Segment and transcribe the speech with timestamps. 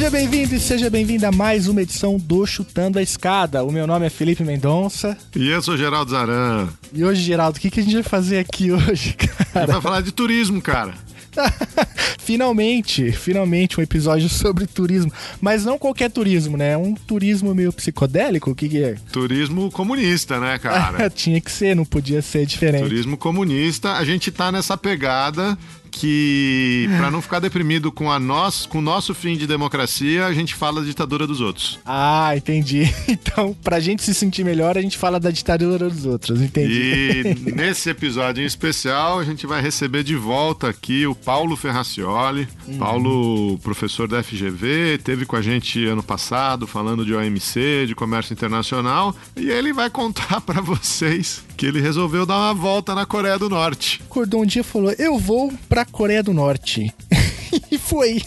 [0.00, 3.62] Seja bem-vindo e seja bem-vinda a mais uma edição do Chutando a Escada.
[3.62, 5.14] O meu nome é Felipe Mendonça.
[5.36, 6.70] E eu sou Geraldo Zaran.
[6.90, 9.36] E hoje, Geraldo, o que, que a gente vai fazer aqui hoje, cara?
[9.54, 10.94] A gente vai falar de turismo, cara.
[12.18, 15.12] finalmente, finalmente um episódio sobre turismo.
[15.38, 16.78] Mas não qualquer turismo, né?
[16.78, 18.52] Um turismo meio psicodélico?
[18.52, 18.94] O que, que é?
[19.12, 21.10] Turismo comunista, né, cara?
[21.14, 22.84] Tinha que ser, não podia ser diferente.
[22.84, 23.92] Turismo comunista.
[23.92, 25.58] A gente tá nessa pegada
[25.90, 30.32] que para não ficar deprimido com a nós, com o nosso fim de democracia, a
[30.32, 31.78] gente fala da ditadura dos outros.
[31.84, 32.90] Ah, entendi.
[33.10, 37.22] Então, pra gente se sentir melhor, a gente fala da ditadura dos outros, entendi.
[37.46, 42.48] E nesse episódio em especial, a gente vai receber de volta aqui o Paulo Ferracioli.
[42.66, 42.78] Uhum.
[42.78, 48.32] Paulo, professor da FGV, teve com a gente ano passado falando de OMC, de comércio
[48.32, 53.38] internacional, e ele vai contar para vocês que ele resolveu dar uma volta na Coreia
[53.38, 54.00] do Norte.
[54.06, 56.90] Acordou um dia e falou: "Eu vou para pra Coreia do Norte.
[57.70, 58.22] e foi.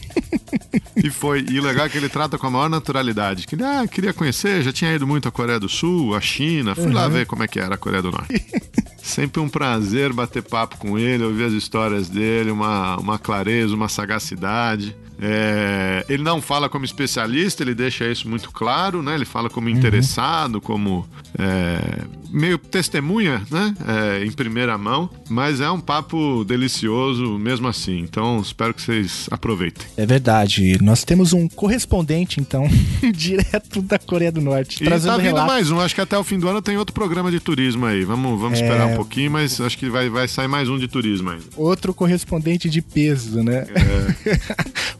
[0.95, 1.43] e foi.
[1.49, 3.47] E o legal é que ele trata com a maior naturalidade.
[3.47, 6.75] Que ele, ah, queria conhecer, já tinha ido muito à Coreia do Sul, à China.
[6.75, 6.93] Fui uhum.
[6.93, 8.45] lá ver como é que era a Coreia do Norte.
[9.03, 13.89] Sempre um prazer bater papo com ele, ouvir as histórias dele, uma, uma clareza, uma
[13.89, 14.95] sagacidade.
[15.21, 19.15] É, ele não fala como especialista, ele deixa isso muito claro, né?
[19.15, 19.75] Ele fala como uhum.
[19.75, 20.61] interessado, uhum.
[20.61, 23.73] como é, meio testemunha, né?
[23.87, 27.99] É, em primeira mão, mas é um papo delicioso mesmo assim.
[27.99, 29.85] Então espero que vocês aproveitem.
[29.95, 30.77] É verdade.
[30.81, 32.67] Nós temos um correspondente, então,
[33.13, 34.83] direto da Coreia do Norte.
[34.83, 35.47] E tá vindo relato.
[35.47, 35.79] mais um.
[35.79, 38.03] Acho que até o fim do ano tem outro programa de turismo aí.
[38.03, 38.63] Vamos, vamos é.
[38.63, 41.39] esperar um pouquinho, mas acho que vai, vai sair mais um de turismo aí.
[41.55, 43.65] Outro correspondente de peso, né?
[43.69, 44.39] É.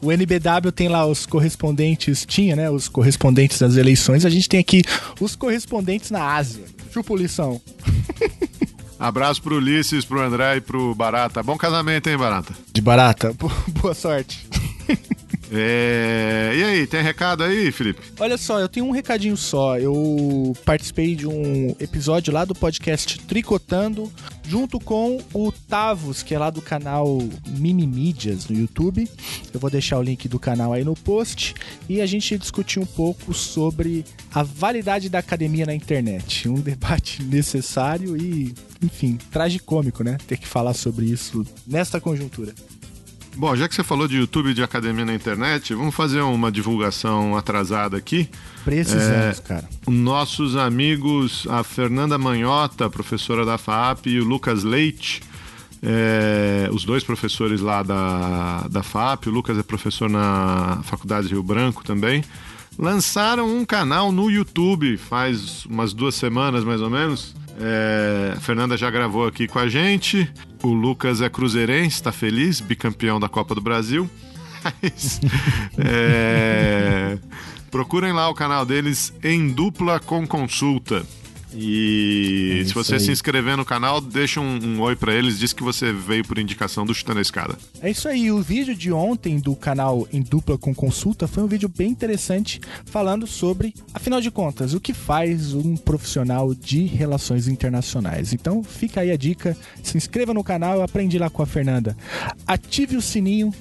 [0.00, 2.70] o NBW tem lá os correspondentes, tinha, né?
[2.70, 4.24] Os correspondentes das eleições.
[4.24, 4.82] A gente tem aqui
[5.20, 6.64] os correspondentes na Ásia.
[6.92, 7.60] Chupulição.
[8.98, 11.42] Abraço pro Ulisses, pro André e pro Barata.
[11.42, 12.54] Bom casamento, hein, Barata?
[12.72, 13.34] De Barata.
[13.68, 14.46] Boa sorte.
[15.52, 16.52] É...
[16.56, 18.00] E aí, tem recado aí, Felipe?
[18.18, 19.78] Olha só, eu tenho um recadinho só.
[19.78, 24.10] Eu participei de um episódio lá do podcast Tricotando,
[24.46, 27.18] junto com o Tavos, que é lá do canal
[27.48, 29.08] Mimimídias no YouTube.
[29.52, 31.54] Eu vou deixar o link do canal aí no post.
[31.88, 36.48] E a gente discutiu um pouco sobre a validade da academia na internet.
[36.48, 40.16] Um debate necessário e, enfim, tragicômico, né?
[40.26, 42.54] Ter que falar sobre isso nesta conjuntura.
[43.36, 46.52] Bom, já que você falou de YouTube e de academia na internet, vamos fazer uma
[46.52, 48.28] divulgação atrasada aqui.
[48.64, 49.68] Precisamos, é, cara.
[49.88, 55.20] Nossos amigos, a Fernanda Manhota, professora da FAP, e o Lucas Leite,
[55.82, 61.42] é, os dois professores lá da, da FAP, o Lucas é professor na Faculdade Rio
[61.42, 62.22] Branco também,
[62.78, 68.90] lançaram um canal no YouTube faz umas duas semanas mais ou menos é, Fernanda já
[68.90, 70.30] gravou aqui com a gente.
[70.62, 74.08] O Lucas é cruzeirense, está feliz, bicampeão da Copa do Brasil.
[75.76, 77.18] É,
[77.70, 81.04] procurem lá o canal deles em dupla com consulta.
[81.54, 83.00] E é se você aí.
[83.00, 86.38] se inscrever no canal, deixa um, um oi para eles, diz que você veio por
[86.38, 87.56] indicação do Chutando a Escada.
[87.80, 91.46] É isso aí, o vídeo de ontem do canal Em Dupla com Consulta foi um
[91.46, 97.48] vídeo bem interessante falando sobre, afinal de contas, o que faz um profissional de relações
[97.48, 98.32] internacionais.
[98.32, 101.96] Então fica aí a dica, se inscreva no canal, aprende lá com a Fernanda.
[102.46, 103.52] Ative o sininho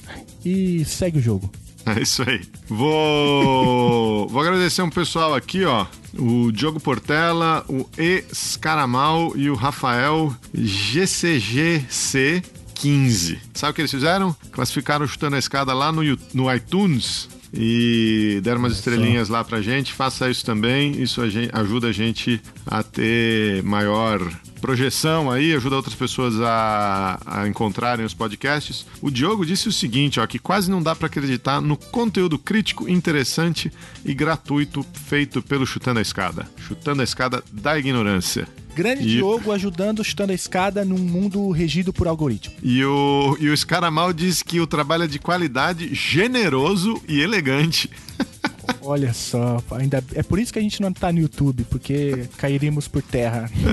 [0.44, 1.50] e segue o jogo.
[1.86, 2.42] É isso aí.
[2.68, 5.86] Vou, vou agradecer um pessoal aqui, ó.
[6.18, 12.42] O Diogo Portela, o Escaramal e o Rafael GCGC
[12.76, 13.40] 15.
[13.54, 14.36] Sabe o que eles fizeram?
[14.52, 16.02] Classificaram chutando a escada lá no,
[16.34, 19.94] no iTunes e deram umas estrelinhas lá pra gente.
[19.94, 24.20] Faça isso também, isso a gente, ajuda a gente a ter maior
[24.64, 28.86] projeção aí, ajuda outras pessoas a, a encontrarem os podcasts.
[29.02, 32.88] O Diogo disse o seguinte, ó, que quase não dá para acreditar no conteúdo crítico,
[32.88, 33.70] interessante
[34.06, 36.48] e gratuito feito pelo Chutando a Escada.
[36.58, 38.48] Chutando a Escada da Ignorância.
[38.74, 39.18] Grande e...
[39.18, 42.56] Diogo ajudando chutando a escada num mundo regido por algoritmo.
[42.64, 47.90] E o, e o Escaramal diz que o trabalho é de qualidade, generoso e elegante.
[48.82, 52.88] Olha só, ainda é por isso que a gente não tá no YouTube, porque cairíamos
[52.88, 53.50] por terra.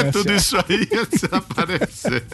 [0.00, 2.24] É, tudo isso aí ia aparecer.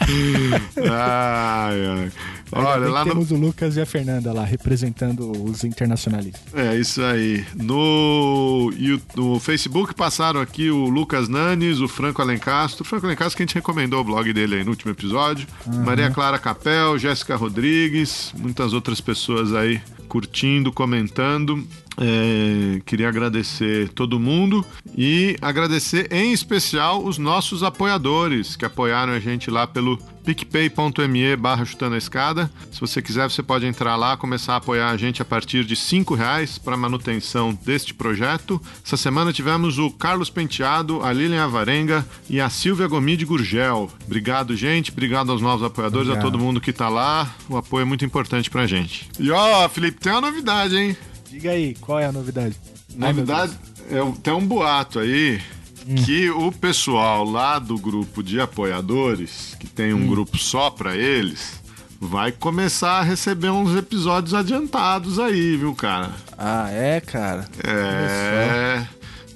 [0.90, 2.12] ai, ai.
[2.52, 3.36] Olha, lá temos no...
[3.36, 6.42] o Lucas e a Fernanda lá, representando os internacionalistas.
[6.54, 7.44] É, isso aí.
[7.54, 8.72] No,
[9.14, 12.82] no Facebook passaram aqui o Lucas Nanes, o Franco Alencastro.
[12.82, 15.46] O Franco Alencastro que a gente recomendou o blog dele aí no último episódio.
[15.66, 15.84] Uhum.
[15.84, 19.80] Maria Clara Capel, Jéssica Rodrigues, muitas outras pessoas aí
[20.10, 21.64] curtindo, comentando.
[22.00, 24.64] É, queria agradecer todo mundo
[24.96, 31.64] e agradecer em especial os nossos apoiadores que apoiaram a gente lá pelo picpay.me barra
[31.64, 32.50] chutando a escada.
[32.70, 35.76] Se você quiser, você pode entrar lá, começar a apoiar a gente a partir de
[35.76, 38.60] cinco reais para manutenção deste projeto.
[38.84, 43.90] Essa semana tivemos o Carlos Penteado, a Lilian Avarenga e a Silvia Gomide Gurgel.
[44.06, 44.90] Obrigado, gente.
[44.90, 46.26] Obrigado aos novos apoiadores, Obrigado.
[46.26, 47.34] a todo mundo que está lá.
[47.48, 49.08] O apoio é muito importante pra gente.
[49.18, 50.96] E ó, Felipe, tem uma novidade, hein?
[51.30, 52.56] Diga aí, qual é a novidade?
[52.92, 53.56] Novidade,
[53.88, 55.40] é, tem um boato aí
[55.86, 55.94] hum.
[55.94, 60.08] que o pessoal lá do grupo de apoiadores, que tem um hum.
[60.08, 61.62] grupo só para eles,
[62.00, 66.10] vai começar a receber uns episódios adiantados aí, viu, cara?
[66.36, 67.48] Ah, é, cara?
[67.62, 68.84] É.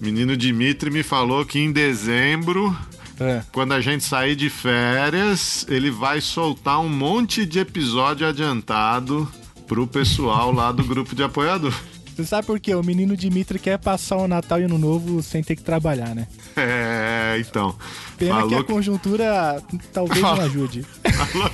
[0.00, 2.76] Menino Dimitri me falou que em dezembro
[3.20, 3.42] é.
[3.52, 9.30] Quando a gente sair de férias, ele vai soltar um monte de episódio adiantado
[9.66, 11.74] pro pessoal lá do grupo de apoiador.
[12.14, 12.72] Você sabe por quê?
[12.74, 16.28] O menino Dimitri quer passar o Natal e Ano Novo sem ter que trabalhar, né?
[16.56, 17.74] É, então.
[18.16, 19.62] Pena falou que a conjuntura
[19.92, 20.86] talvez falou, não ajude.
[21.12, 21.50] Falou,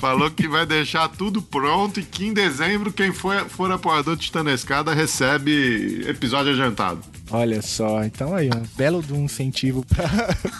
[0.00, 4.22] falou, que vai deixar tudo pronto e que em dezembro quem for, for apoiador de
[4.22, 7.00] Titã na Escada recebe episódio adiantado.
[7.30, 9.84] Olha só, então aí, um belo de um incentivo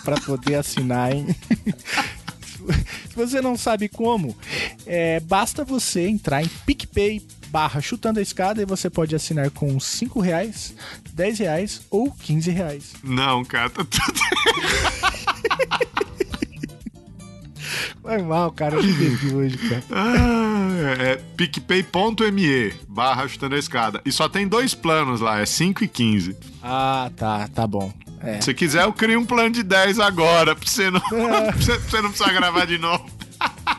[0.05, 1.35] para poder assinar, hein?
[3.19, 4.37] Se você não sabe como,
[4.87, 9.81] é, basta você entrar em PicPay barra chutando a escada e você pode assinar com
[9.81, 10.73] 5 reais,
[11.15, 12.93] 10 reais ou 15 reais.
[13.03, 13.99] Não, cara, tá tudo.
[18.01, 18.77] Foi mal, cara.
[18.77, 19.83] Eu bebi hoje, cara.
[19.91, 20.69] Ah,
[21.01, 24.01] é picpay.me barra chutando a escada.
[24.05, 26.37] E só tem dois planos lá, é 5 e 15.
[26.63, 27.93] Ah, tá, tá bom.
[28.21, 28.41] É.
[28.41, 32.11] Se quiser, eu crio um plano de 10 agora, pra você não, pra você não
[32.11, 33.09] precisar gravar de novo.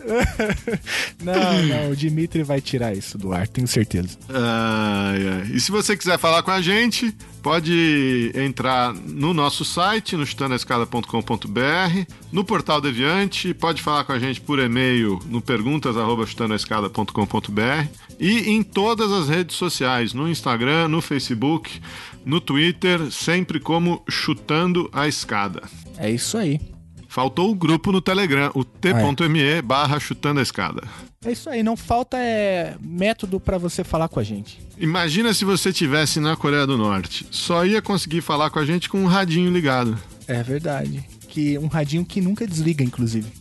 [1.22, 4.18] não, não, o Dimitri vai tirar isso do ar, tenho certeza.
[4.28, 5.50] Ai, ai.
[5.52, 12.04] E se você quiser falar com a gente, pode entrar no nosso site, no chutanescada.com.br,
[12.32, 17.88] no portal Deviante, pode falar com a gente por e-mail no perguntas@chutanescada.com.br
[18.18, 21.80] e em todas as redes sociais, no Instagram, no Facebook,
[22.24, 25.62] no Twitter, sempre como Chutando a Escada.
[25.96, 26.60] É isso aí.
[27.10, 30.84] Faltou o grupo no Telegram, o t.me barra chutando a escada.
[31.24, 34.60] É isso aí, não falta é, método para você falar com a gente.
[34.78, 37.26] Imagina se você tivesse na Coreia do Norte.
[37.32, 39.98] Só ia conseguir falar com a gente com um radinho ligado.
[40.28, 41.04] É verdade.
[41.28, 43.26] Que um radinho que nunca desliga, inclusive.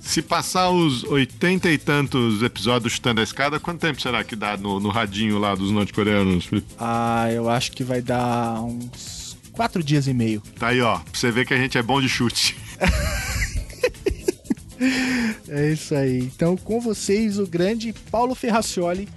[0.00, 4.56] Se passar os oitenta e tantos episódios chutando a escada, quanto tempo será que dá
[4.56, 6.48] no, no radinho lá dos norte-coreanos?
[6.78, 9.17] Ah, eu acho que vai dar uns
[9.57, 10.41] Quatro dias e meio.
[10.59, 10.97] Tá aí, ó.
[10.97, 12.57] Pra você ver que a gente é bom de chute.
[15.47, 16.19] é isso aí.
[16.19, 19.07] Então, com vocês, o grande Paulo Ferracioli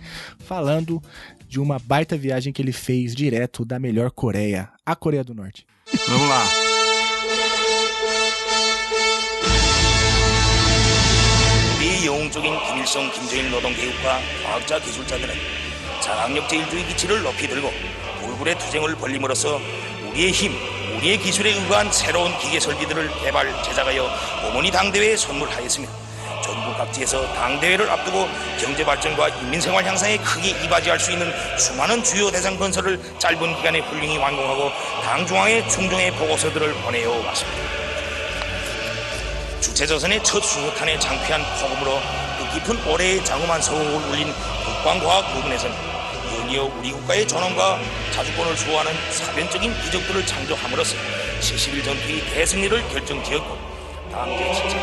[0.47, 1.03] falando
[1.49, 5.67] de uma baita viagem que ele fez direto da melhor Coreia, a Coreia do Norte.
[6.09, 6.43] Vamos lá.
[11.79, 15.35] 우리 영웅적인 김일성, 김정일 노동 개혁과 과학자 기술자들은
[16.03, 17.71] 장악력 제일주의 기치를 높이 들고
[18.21, 19.61] 불굴의 투쟁을 벌림으로써
[20.12, 20.54] 우리의 힘,
[20.98, 24.10] 우리의 기술에 의거한 새로운 기계 설비들을 개발, 제작하여
[24.46, 25.88] 어머니 당대회에 선물하였으며
[26.44, 28.28] 전국 각지에서 당대회를 앞두고
[28.60, 34.18] 경제 발전과 인민생활 향상에 크게 이바지할 수 있는 수많은 주요 대상 건설을 짧은 기간에 훌륭히
[34.18, 34.72] 완공하고
[35.04, 37.62] 당 중앙에 충정의 보고서들을 보내어 왔습니다.
[39.62, 42.02] 주체조선의 첫 수소탄의 장피한 포금으로
[42.54, 44.34] 뜻깊은 올해의 장엄한 성공을 울린
[44.66, 45.91] 국방과학 부분에서는
[46.52, 47.80] 드디어 우리 국가의 전원과
[48.12, 50.98] 자주권을 수호하는 사변적인 기적들을 창조함으로써
[51.40, 53.58] 70일 전투의 대승리를 결정지었고
[54.12, 54.78] 당대 지체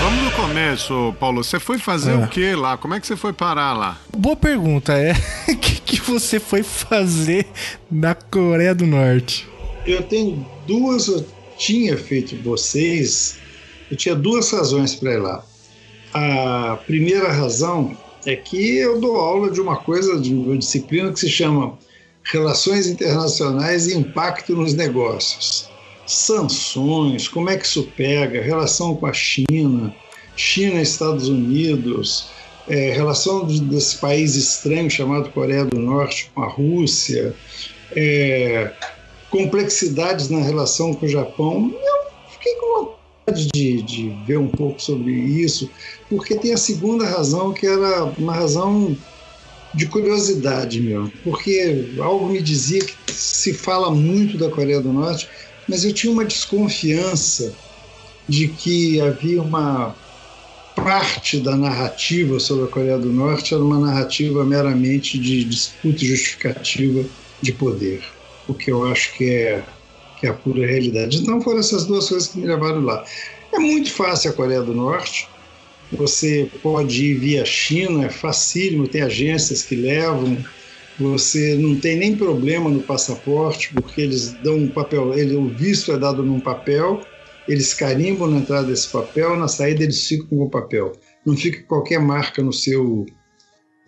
[0.00, 1.44] Vamos no começo, Paulo.
[1.44, 2.76] Você foi fazer o que lá?
[2.76, 3.96] Como é que você foi parar lá?
[4.16, 4.94] Boa pergunta.
[4.94, 5.12] É
[5.48, 7.46] o que, que você foi fazer
[7.88, 9.57] na Coreia do Norte?
[9.88, 11.24] Eu tenho duas, eu
[11.56, 13.38] tinha feito vocês,
[13.90, 15.44] eu tinha duas razões para ir lá.
[16.12, 21.20] A primeira razão é que eu dou aula de uma coisa, de uma disciplina que
[21.20, 21.78] se chama
[22.22, 25.68] Relações Internacionais e Impacto nos Negócios.
[26.06, 29.94] Sanções, como é que isso pega, relação com a China,
[30.36, 32.28] China e Estados Unidos,
[32.68, 37.34] é, relação desse país estranho chamado Coreia do Norte com a Rússia,
[37.96, 38.70] é,
[39.30, 41.72] complexidades na relação com o Japão.
[41.72, 45.70] Eu fiquei com vontade de, de ver um pouco sobre isso,
[46.08, 48.96] porque tem a segunda razão, que era uma razão
[49.74, 55.28] de curiosidade mesmo, porque algo me dizia que se fala muito da Coreia do Norte,
[55.68, 57.52] mas eu tinha uma desconfiança
[58.26, 59.94] de que havia uma
[60.74, 67.04] parte da narrativa sobre a Coreia do Norte era uma narrativa meramente de disputa justificativa
[67.42, 68.02] de poder,
[68.48, 69.62] o que eu acho que é,
[70.18, 71.18] que é a pura realidade.
[71.18, 73.04] Então foram essas duas coisas que me levaram lá.
[73.52, 75.28] É muito fácil a Coreia do Norte,
[75.92, 80.36] você pode ir via China, é facílimo, tem agências que levam,
[80.98, 85.92] você não tem nem problema no passaporte, porque eles dão um papel, ele, o visto
[85.92, 87.00] é dado num papel,
[87.46, 90.92] eles carimbam na entrada desse papel, na saída eles ficam com o papel.
[91.24, 93.06] Não fica qualquer marca no seu,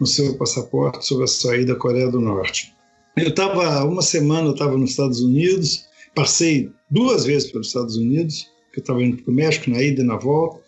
[0.01, 2.75] no seu passaporte sobre a saída da Coreia do Norte.
[3.17, 8.49] Eu estava, uma semana eu estava nos Estados Unidos, passei duas vezes pelos Estados Unidos,
[8.75, 10.61] eu estava indo para o México na ida e na volta,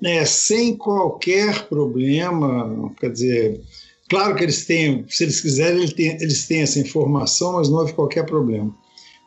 [0.00, 3.60] né, sem qualquer problema, quer dizer,
[4.08, 7.78] claro que eles têm, se eles quiserem, eles têm, eles têm essa informação, mas não
[7.78, 8.74] houve qualquer problema.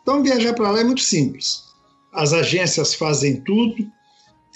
[0.01, 1.62] Então, viajar para lá é muito simples.
[2.13, 3.75] As agências fazem tudo,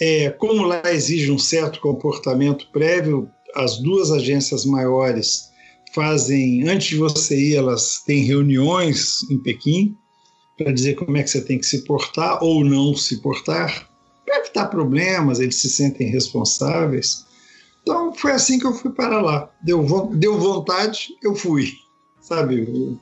[0.01, 5.52] é, como lá exige um certo comportamento prévio, as duas agências maiores
[5.93, 9.95] fazem, antes de você ir, elas têm reuniões em Pequim
[10.57, 13.89] para dizer como é que você tem que se portar ou não se portar
[14.25, 17.25] para evitar problemas, eles se sentem responsáveis.
[17.81, 19.51] Então foi assim que eu fui para lá.
[19.61, 19.85] Deu,
[20.15, 21.73] deu vontade, eu fui,
[22.21, 22.97] sabe?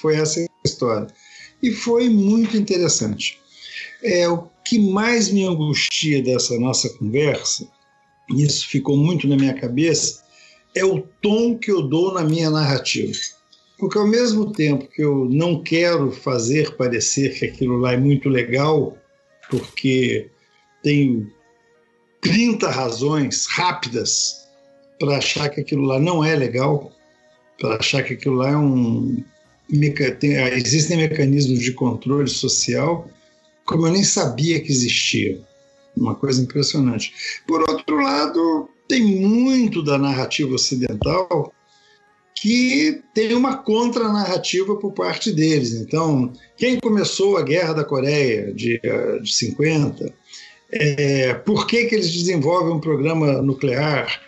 [0.00, 1.06] Foi essa a história.
[1.62, 3.40] E foi muito interessante.
[4.02, 7.68] É, o que mais me angustia dessa nossa conversa,
[8.30, 10.25] e isso ficou muito na minha cabeça,
[10.76, 13.12] é o tom que eu dou na minha narrativa.
[13.78, 18.28] Porque ao mesmo tempo que eu não quero fazer parecer que aquilo lá é muito
[18.28, 18.96] legal,
[19.50, 20.30] porque
[20.82, 21.30] tenho
[22.20, 24.46] 30 razões rápidas
[24.98, 26.92] para achar que aquilo lá não é legal,
[27.60, 29.22] para achar que aquilo lá é um.
[30.20, 33.10] Tem, existem mecanismos de controle social
[33.66, 35.38] como eu nem sabia que existia.
[35.96, 37.12] Uma coisa impressionante.
[37.46, 41.52] Por outro lado, tem muito da narrativa ocidental
[42.34, 45.72] que tem uma contranarrativa por parte deles.
[45.72, 48.80] Então, quem começou a Guerra da Coreia de,
[49.22, 50.14] de 50
[50.70, 54.20] é, por que, que eles desenvolvem um programa nuclear,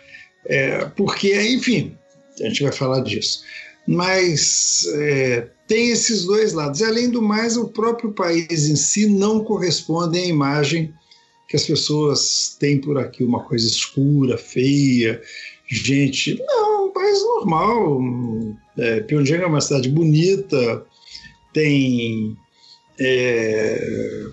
[0.45, 1.97] é, porque, enfim,
[2.41, 3.43] a gente vai falar disso.
[3.87, 6.79] Mas é, tem esses dois lados.
[6.79, 10.93] E, além do mais, o próprio país em si não corresponde à imagem
[11.49, 15.19] que as pessoas têm por aqui, uma coisa escura, feia,
[15.67, 16.39] gente.
[16.47, 17.99] Não, um país normal.
[18.77, 20.85] É, Pyongyang é uma cidade bonita,
[21.51, 22.37] tem
[22.99, 24.27] é,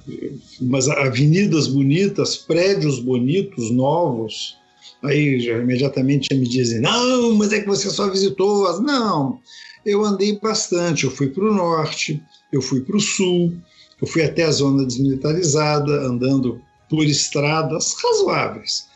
[0.60, 4.58] umas avenidas bonitas, prédios bonitos, novos.
[5.02, 8.66] Aí já, imediatamente me dizem: não, mas é que você só visitou.
[8.66, 8.78] As...
[8.78, 9.40] Não,
[9.86, 11.04] eu andei bastante.
[11.04, 13.54] Eu fui para o norte, eu fui para o sul,
[14.02, 18.86] eu fui até a zona desmilitarizada, andando por estradas razoáveis.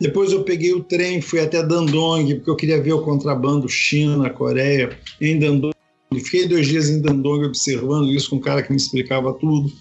[0.00, 4.28] Depois eu peguei o trem, fui até Dandong, porque eu queria ver o contrabando China,
[4.28, 5.76] Coreia, em Dandong
[6.14, 9.72] Fiquei dois dias em Dandong observando isso com um cara que me explicava tudo.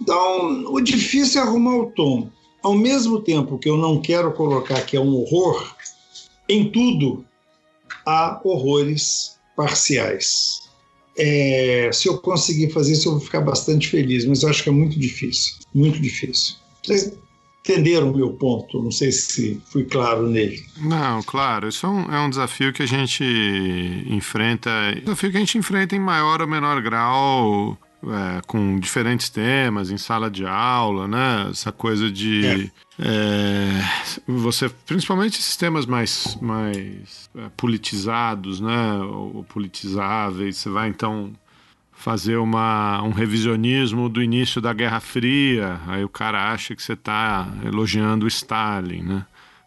[0.00, 2.30] Então, o difícil é arrumar o tom.
[2.62, 5.74] Ao mesmo tempo que eu não quero colocar que é um horror,
[6.48, 7.24] em tudo
[8.04, 10.68] há horrores parciais.
[11.16, 14.68] É, se eu conseguir fazer isso, eu vou ficar bastante feliz, mas eu acho que
[14.68, 16.56] é muito difícil muito difícil
[17.68, 18.82] entenderam o meu ponto.
[18.82, 20.64] Não sei se fui claro nele.
[20.78, 21.68] Não, claro.
[21.68, 23.24] Isso é um, é um desafio que a gente
[24.06, 24.70] enfrenta.
[24.96, 27.76] Um desafio que a gente enfrenta em maior ou menor grau.
[28.00, 31.48] É, com diferentes temas em sala de aula, né?
[31.50, 32.70] Essa coisa de é.
[33.00, 38.98] É, você, principalmente esses temas mais, mais é, politizados, né?
[39.02, 40.58] Ou politizáveis.
[40.58, 41.32] Você vai então
[41.98, 46.92] fazer uma, um revisionismo do início da Guerra Fria, aí o cara acha que você
[46.92, 49.26] está elogiando o Stalin, né?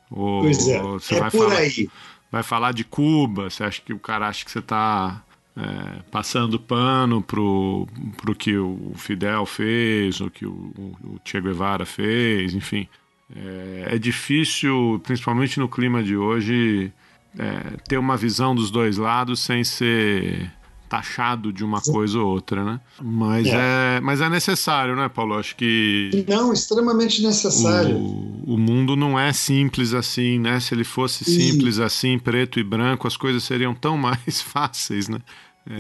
[0.10, 1.90] Ou, pois é, ou você é vai por falar, aí.
[2.32, 5.22] Vai falar de Cuba, você acha que o cara acha que você está
[5.58, 7.86] é, passando pano pro,
[8.16, 10.72] pro que o Fidel fez, ou que o,
[11.04, 12.88] o Che Guevara fez, enfim.
[13.36, 16.94] É, é difícil, principalmente no clima de hoje,
[17.38, 20.50] é, ter uma visão dos dois lados sem ser
[20.92, 22.82] taxado de uma coisa ou outra, né?
[23.02, 23.96] Mas é.
[23.96, 25.36] é mas é necessário, né, Paulo?
[25.36, 26.26] Acho que.
[26.28, 27.96] Não, extremamente necessário.
[27.96, 30.60] O, o mundo não é simples assim, né?
[30.60, 31.84] Se ele fosse simples e...
[31.84, 35.20] assim, preto e branco, as coisas seriam tão mais fáceis, né?
[35.66, 35.78] É,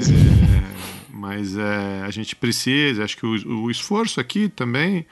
[1.09, 5.05] mas é, a gente precisa, acho que o, o esforço aqui também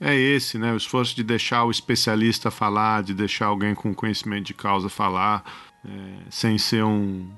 [0.00, 0.72] é esse, né?
[0.72, 5.44] O esforço de deixar o especialista falar, de deixar alguém com conhecimento de causa falar,
[5.86, 5.90] é,
[6.28, 7.28] sem ser um,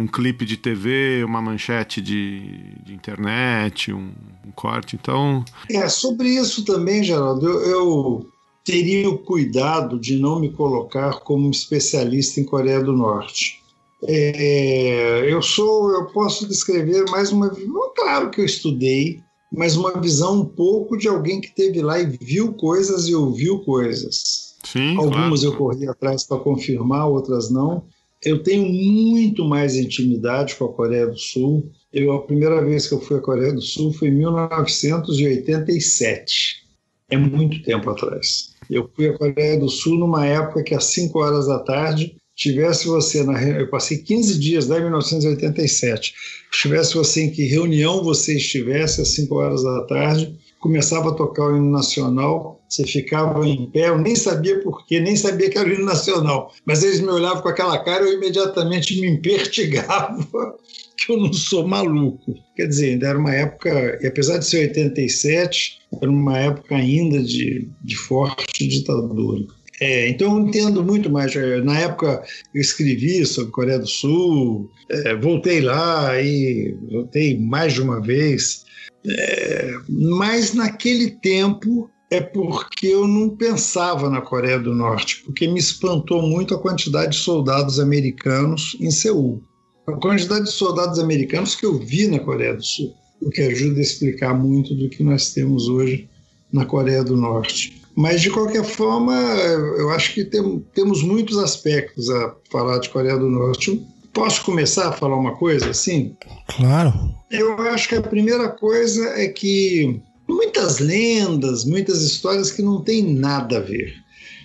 [0.00, 4.12] um clipe de TV, uma manchete de, de internet, um,
[4.46, 4.96] um, corte.
[5.00, 5.44] Então.
[5.70, 8.30] É, sobre isso também, Geraldo, eu, eu
[8.64, 13.60] teria o cuidado de não me colocar como especialista em Coreia do Norte.
[14.02, 17.50] É, eu sou, eu posso descrever mais uma.
[17.94, 19.20] Claro que eu estudei,
[19.52, 23.58] mas uma visão um pouco de alguém que teve lá e viu coisas e ouviu
[23.60, 24.56] coisas.
[24.64, 25.54] Sim, Algumas claro.
[25.54, 27.84] eu corri atrás para confirmar, outras não.
[28.22, 31.72] Eu tenho muito mais intimidade com a Coreia do Sul.
[31.92, 36.60] Eu, a primeira vez que eu fui à Coreia do Sul foi em 1987.
[37.08, 38.50] É muito tempo atrás.
[38.68, 42.86] Eu fui à Coreia do Sul numa época que às 5 horas da tarde tivesse
[42.86, 46.14] você na eu passei 15 dias lá em 1987
[46.50, 51.44] tivesse você em que reunião você estivesse às 5 horas da tarde começava a tocar
[51.44, 55.68] o hino nacional você ficava em pé eu nem sabia porquê nem sabia que era
[55.68, 60.56] o hino nacional mas eles me olhavam com aquela cara eu imediatamente me impertigava
[60.96, 64.68] que eu não sou maluco quer dizer ainda era uma época e apesar de ser
[64.68, 69.44] 87 era uma época ainda de, de forte ditadura
[69.80, 71.34] é, então eu entendo muito mais.
[71.64, 72.22] Na época
[72.54, 78.66] eu escrevi sobre Coreia do Sul, é, voltei lá e voltei mais de uma vez.
[79.06, 85.60] É, mas naquele tempo é porque eu não pensava na Coreia do Norte, porque me
[85.60, 89.40] espantou muito a quantidade de soldados americanos em Seul.
[89.86, 93.78] A quantidade de soldados americanos que eu vi na Coreia do Sul, o que ajuda
[93.78, 96.08] a explicar muito do que nós temos hoje
[96.52, 97.80] na Coreia do Norte.
[97.94, 103.16] Mas, de qualquer forma, eu acho que tem, temos muitos aspectos a falar de Coreia
[103.16, 103.84] do Norte.
[104.12, 106.16] Posso começar a falar uma coisa assim?
[106.56, 106.92] Claro.
[107.30, 110.00] Eu acho que a primeira coisa é que
[110.30, 113.94] muitas lendas, muitas histórias que não têm nada a ver.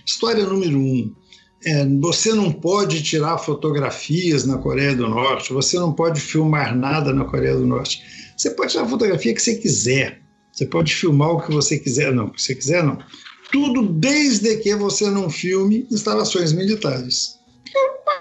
[0.04, 1.14] História número um.
[1.64, 7.12] É, você não pode tirar fotografias na Coreia do Norte, você não pode filmar nada
[7.12, 8.02] na Coreia do Norte.
[8.36, 10.20] Você pode tirar a fotografia que você quiser,
[10.52, 12.98] você pode filmar o que você quiser, não, o que você quiser não
[13.50, 17.38] tudo desde que você não filme instalações militares.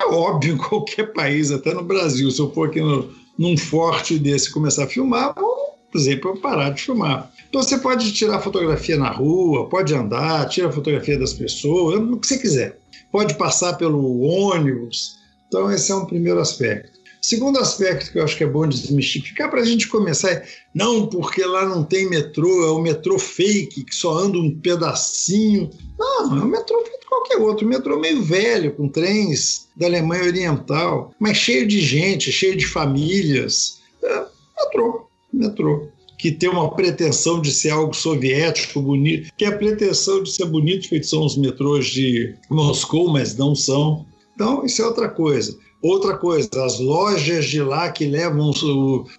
[0.01, 4.51] É óbvio qualquer país, até no Brasil, se eu for aqui no, num forte desse
[4.51, 5.55] começar a filmar, vou,
[5.91, 7.31] por exemplo, parar de filmar.
[7.55, 12.27] Então você pode tirar fotografia na rua, pode andar, tira fotografia das pessoas, o que
[12.27, 12.77] você quiser.
[13.09, 15.15] Pode passar pelo ônibus.
[15.47, 16.99] Então esse é um primeiro aspecto.
[17.21, 21.07] Segundo aspecto que eu acho que é bom desmistificar para a gente começar é não
[21.07, 25.69] porque lá não tem metrô, é o metrô fake que só anda um pedacinho.
[25.97, 30.25] Não, é um metrô feito qualquer outro, um metrô meio velho, com trens da Alemanha
[30.25, 33.79] Oriental, mas cheio de gente, cheio de famílias.
[34.03, 34.25] É,
[34.59, 40.31] metrô, metrô que tem uma pretensão de ser algo soviético, bonito, que a pretensão de
[40.31, 44.05] ser bonito, feito são os metrôs de Moscou, mas não são.
[44.33, 45.57] Então, isso é outra coisa.
[45.81, 48.63] Outra coisa, as lojas de lá que levam os,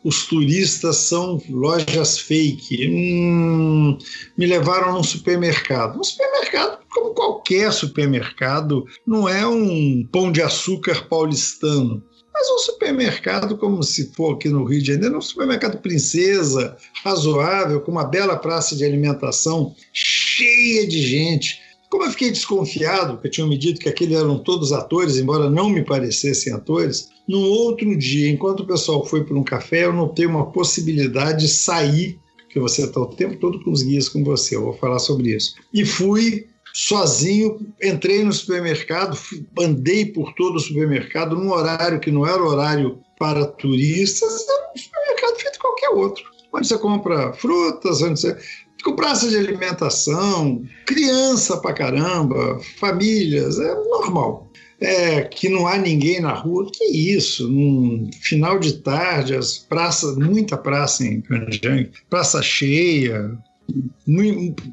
[0.02, 2.88] os turistas são lojas fake.
[2.88, 3.96] Hum,
[4.36, 6.00] me levaram num supermercado.
[6.00, 12.02] Um supermercado, como qualquer supermercado, não é um pão de açúcar paulistano.
[12.38, 17.80] Mas um supermercado, como se for aqui no Rio de Janeiro, um supermercado princesa, razoável,
[17.80, 23.48] com uma bela praça de alimentação, cheia de gente como eu fiquei desconfiado, porque tinham
[23.48, 28.28] me dito que aqueles eram todos atores, embora não me parecessem atores, no outro dia,
[28.28, 32.84] enquanto o pessoal foi para um café, eu notei uma possibilidade de sair, porque você
[32.84, 35.54] está o tempo todo com os guias com você, eu vou falar sobre isso.
[35.72, 39.18] E fui sozinho, entrei no supermercado,
[39.58, 44.78] andei por todo o supermercado num horário que não era horário para turistas, era um
[44.78, 46.22] supermercado feito qualquer outro.
[46.52, 48.36] Onde você compra frutas, onde você
[48.84, 54.52] com praça de alimentação, criança pra caramba, famílias, é normal.
[54.78, 60.14] É, que não há ninguém na rua, que isso, num final de tarde, as praças,
[60.16, 63.32] muita praça em Canjang, praça cheia,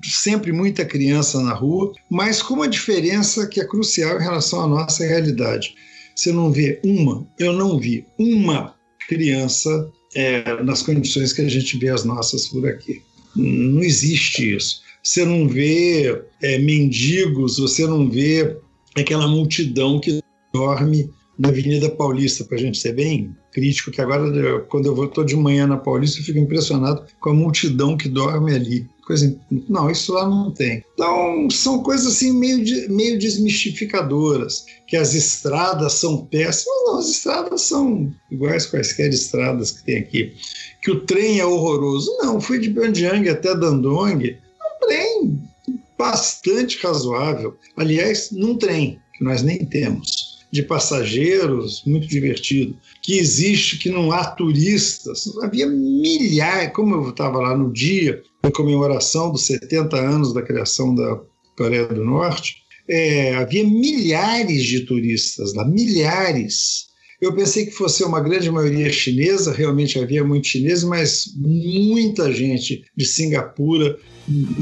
[0.03, 4.67] sempre muita criança na rua, mas com uma diferença que é crucial em relação à
[4.67, 5.75] nossa realidade.
[6.15, 8.75] Você não vê uma, eu não vi uma
[9.08, 13.01] criança é, nas condições que a gente vê as nossas por aqui.
[13.36, 14.82] Não existe isso.
[15.03, 18.56] Você não vê é, mendigos, você não vê
[18.95, 20.21] aquela multidão que
[20.53, 25.23] dorme na Avenida Paulista, para a gente ser bem crítico, que agora, quando eu estou
[25.23, 28.87] de manhã na Paulista, eu fico impressionado com a multidão que dorme ali.
[29.05, 29.35] Coisa,
[29.67, 30.83] não, isso lá não tem.
[30.93, 36.75] Então, são coisas assim meio, de, meio desmistificadoras, que as estradas são péssimas.
[36.85, 40.33] Não, as estradas são iguais quaisquer estradas que tem aqui.
[40.81, 42.15] Que o trem é horroroso.
[42.21, 45.41] Não, fui de Banjiang até Dandong, um trem
[45.97, 47.57] bastante razoável.
[47.75, 50.22] Aliás, num trem, que nós nem temos
[50.53, 55.23] de passageiros, muito divertido, que existe, que não há turistas.
[55.41, 60.93] Havia milhares, como eu estava lá no dia da comemoração dos 70 anos da criação
[60.93, 61.19] da
[61.57, 66.85] Coreia do Norte, é, havia milhares de turistas lá, milhares.
[67.19, 72.83] Eu pensei que fosse uma grande maioria chinesa, realmente havia muitos chineses, mas muita gente
[72.95, 73.97] de Singapura,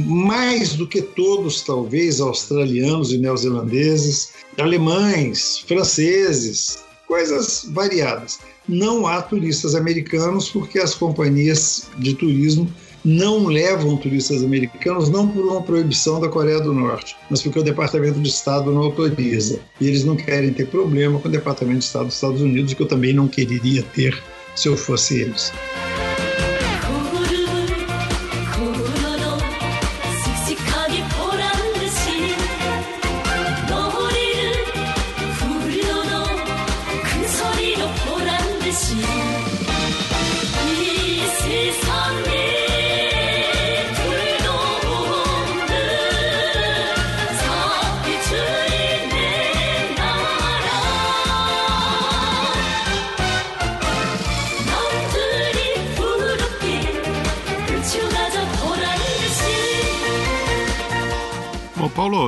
[0.08, 8.40] mais do que todos, talvez, australianos e neozelandeses, alemães, franceses, coisas variadas.
[8.68, 12.72] Não há turistas americanos porque as companhias de turismo
[13.04, 17.64] não levam turistas americanos, não por uma proibição da Coreia do Norte, mas porque o
[17.64, 19.60] Departamento de Estado não autoriza.
[19.80, 22.82] E eles não querem ter problema com o Departamento de Estado dos Estados Unidos, que
[22.82, 24.22] eu também não quereria ter
[24.56, 25.52] se eu fosse eles.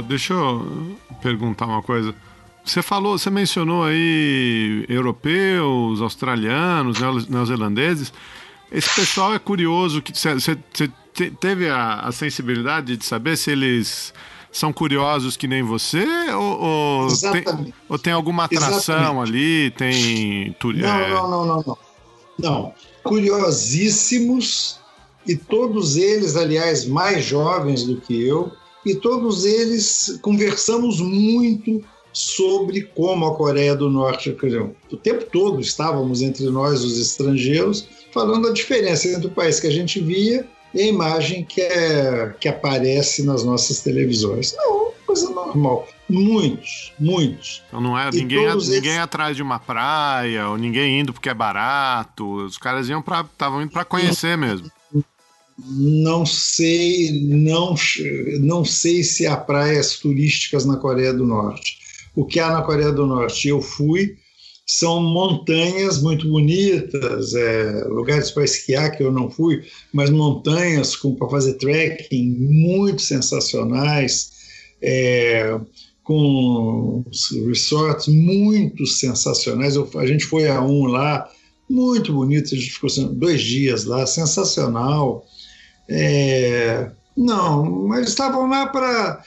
[0.02, 2.14] Deixa eu perguntar uma coisa.
[2.66, 6.98] Você falou, você mencionou aí europeus, australianos,
[7.30, 8.14] neozelandeses.
[8.72, 10.90] Esse pessoal é curioso que você, você
[11.40, 14.14] teve a, a, sensibilidade de saber se eles
[14.52, 19.30] são curiosos que nem você ou, ou, tem, ou tem, alguma atração Exatamente.
[19.30, 19.72] ali?
[19.72, 21.10] Tem não, é...
[21.10, 21.78] não, não, não, não.
[22.40, 24.80] Não, curiosíssimos
[25.26, 28.52] e todos eles, aliás, mais jovens do que eu,
[28.86, 34.30] e todos eles conversamos muito sobre como a Coreia do Norte,
[34.92, 39.68] o tempo todo estávamos entre nós, os estrangeiros, falando a diferença entre o país que
[39.68, 44.56] a gente via e a imagem que, é, que aparece nas nossas televisões.
[44.56, 45.88] Não, coisa normal.
[46.10, 47.64] Muitos, muitos.
[47.68, 48.98] Então não é ninguém, ninguém eles...
[49.00, 52.46] atrás de uma praia, ou ninguém indo porque é barato.
[52.46, 54.70] Os caras iam para estavam indo para conhecer mesmo.
[55.58, 57.76] Não sei, não,
[58.40, 61.78] não sei se há praias turísticas na Coreia do Norte.
[62.16, 63.48] O que há na Coreia do Norte?
[63.48, 64.18] Eu fui,
[64.66, 71.30] são montanhas muito bonitas, é, lugares para esquiar que eu não fui, mas montanhas para
[71.30, 74.32] fazer trekking muito sensacionais,
[74.82, 75.60] é,
[76.04, 77.04] com
[77.48, 79.76] resorts muito sensacionais.
[79.76, 81.30] Eu, a gente foi a um lá,
[81.70, 85.26] muito bonito, a gente ficou dois dias lá, sensacional.
[85.90, 89.24] É, não, mas estavam lá para,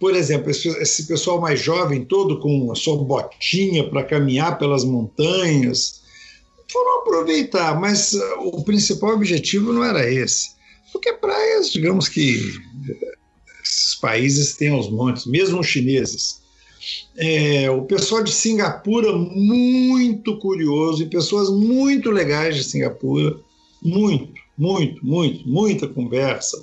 [0.00, 4.84] por exemplo, esse, esse, pessoal mais jovem, todo com a sua botinha para caminhar pelas
[4.84, 6.02] montanhas,
[6.70, 10.50] foram aproveitar, mas uh, o principal objetivo não era esse.
[10.92, 12.40] Porque praias, digamos que
[13.62, 16.40] esses países têm aos montes, mesmo os chineses.
[17.16, 23.36] É, o pessoal de Singapura, muito curioso, e pessoas muito legais de Singapura,
[23.82, 26.62] muito muito, muito, muita conversa,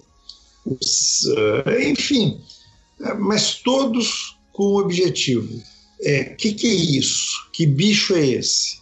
[0.65, 2.41] os, uh, enfim,
[3.19, 5.61] mas todos com o objetivo:
[6.01, 7.49] é, que, que é isso?
[7.53, 8.79] Que bicho é esse?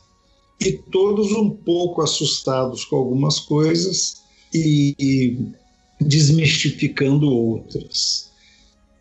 [0.60, 4.24] E todos um pouco assustados com algumas coisas
[4.54, 5.38] e, e
[6.02, 8.32] desmistificando outras.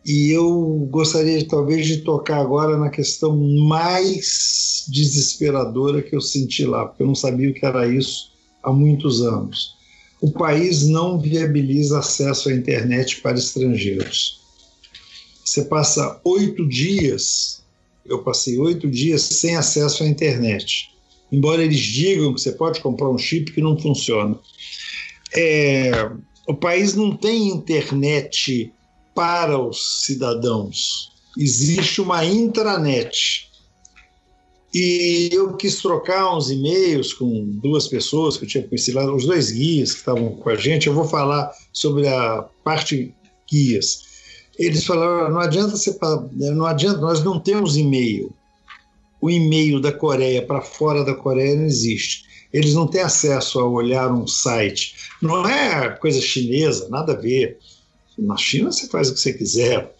[0.05, 6.85] E eu gostaria talvez de tocar agora na questão mais desesperadora que eu senti lá,
[6.85, 9.81] porque eu não sabia o que era isso há muitos anos
[10.23, 14.39] o país não viabiliza acesso à internet para estrangeiros.
[15.43, 17.61] Você passa oito dias,
[18.05, 20.89] eu passei oito dias sem acesso à internet.
[21.29, 24.39] Embora eles digam que você pode comprar um chip que não funciona.
[25.35, 26.09] É,
[26.47, 28.71] o país não tem internet
[29.13, 31.11] para os cidadãos.
[31.37, 33.51] Existe uma intranet
[34.73, 39.25] e eu quis trocar uns e-mails com duas pessoas que eu tinha conhecido lá, os
[39.25, 40.87] dois guias que estavam com a gente.
[40.87, 43.13] Eu vou falar sobre a parte
[43.49, 44.01] guias.
[44.57, 45.95] Eles falaram: não adianta você,
[46.31, 48.33] não adianta, nós não temos e-mail.
[49.21, 52.25] o e-mail da Coreia para fora da Coreia não existe.
[52.51, 54.95] Eles não têm acesso a olhar um site.
[55.21, 57.59] Não é coisa chinesa, nada a ver.
[58.17, 59.95] Na China você faz o que você quiser.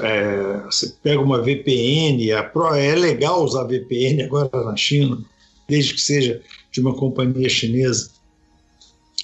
[0.00, 5.18] É, você pega uma VPN, a Pro, é legal usar VPN agora na China,
[5.66, 8.10] desde que seja de uma companhia chinesa.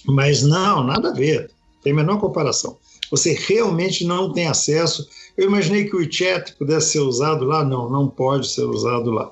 [0.07, 1.51] Mas não, nada a ver,
[1.83, 2.79] tem a menor comparação.
[3.11, 5.07] Você realmente não tem acesso.
[5.37, 9.31] Eu imaginei que o WeChat pudesse ser usado lá, não, não pode ser usado lá.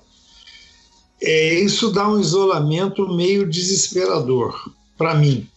[1.20, 5.48] É, isso dá um isolamento meio desesperador para mim,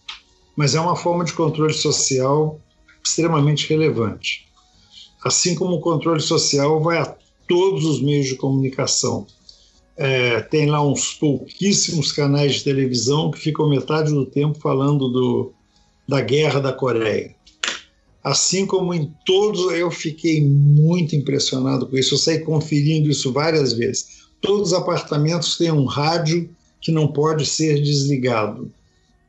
[0.54, 2.60] mas é uma forma de controle social
[3.04, 4.45] extremamente relevante.
[5.24, 7.16] Assim como o controle social vai a
[7.48, 9.26] todos os meios de comunicação.
[9.96, 15.52] É, tem lá uns pouquíssimos canais de televisão que ficam metade do tempo falando do,
[16.06, 17.34] da guerra da Coreia.
[18.22, 22.14] Assim como em todos, eu fiquei muito impressionado com isso.
[22.14, 24.26] Eu saí conferindo isso várias vezes.
[24.40, 26.50] Todos os apartamentos têm um rádio
[26.80, 28.70] que não pode ser desligado.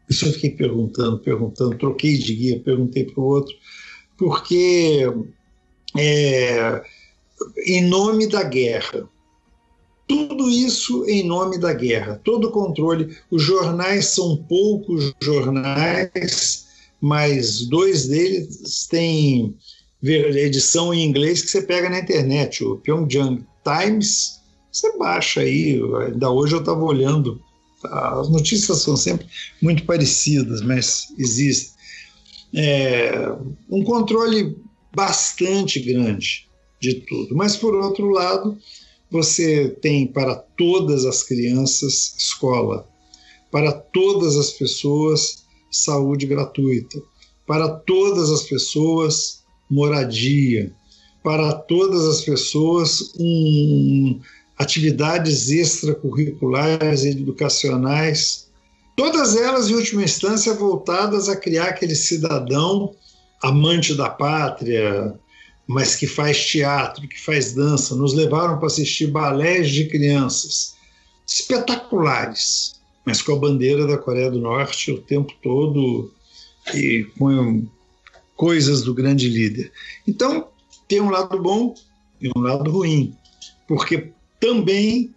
[0.09, 3.53] Isso eu fiquei perguntando, perguntando, troquei de guia, perguntei para o outro,
[4.17, 5.05] porque
[5.97, 6.81] é,
[7.65, 9.07] em nome da guerra,
[10.07, 13.17] tudo isso em nome da guerra, todo controle.
[13.29, 16.65] Os jornais são poucos jornais,
[17.01, 19.55] mas dois deles têm
[20.01, 22.63] edição em inglês que você pega na internet.
[22.63, 24.39] O Pyongyang Times,
[24.71, 25.81] você baixa aí.
[26.05, 27.41] Ainda hoje eu estava olhando.
[27.83, 29.27] As notícias são sempre
[29.61, 31.71] muito parecidas, mas existe
[32.53, 33.29] é,
[33.69, 34.57] um controle
[34.97, 36.49] bastante grande
[36.81, 37.35] de tudo.
[37.35, 38.57] Mas, por outro lado,
[39.11, 42.89] você tem para todas as crianças escola,
[43.51, 46.99] para todas as pessoas saúde gratuita,
[47.45, 50.73] para todas as pessoas moradia,
[51.23, 54.19] para todas as pessoas um,
[54.57, 58.47] atividades extracurriculares educacionais,
[58.95, 62.95] todas elas, em última instância, voltadas a criar aquele cidadão
[63.41, 65.13] amante da pátria,
[65.67, 70.75] mas que faz teatro, que faz dança, nos levaram para assistir balés de crianças
[71.27, 76.13] espetaculares, mas com a bandeira da Coreia do Norte o tempo todo
[76.73, 77.67] e com
[78.35, 79.71] coisas do grande líder.
[80.07, 80.47] Então,
[80.87, 81.75] tem um lado bom
[82.21, 83.15] e um lado ruim,
[83.67, 85.13] porque também,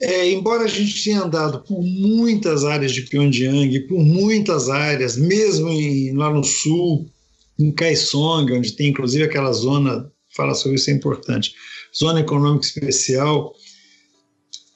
[0.00, 5.68] é, embora a gente tenha andado por muitas áreas de Pyongyang, por muitas áreas, mesmo
[5.70, 7.10] em, lá no sul,
[7.58, 11.54] em Kaesong, onde tem inclusive aquela zona, falar sobre isso é importante,
[11.98, 13.54] zona econômica especial,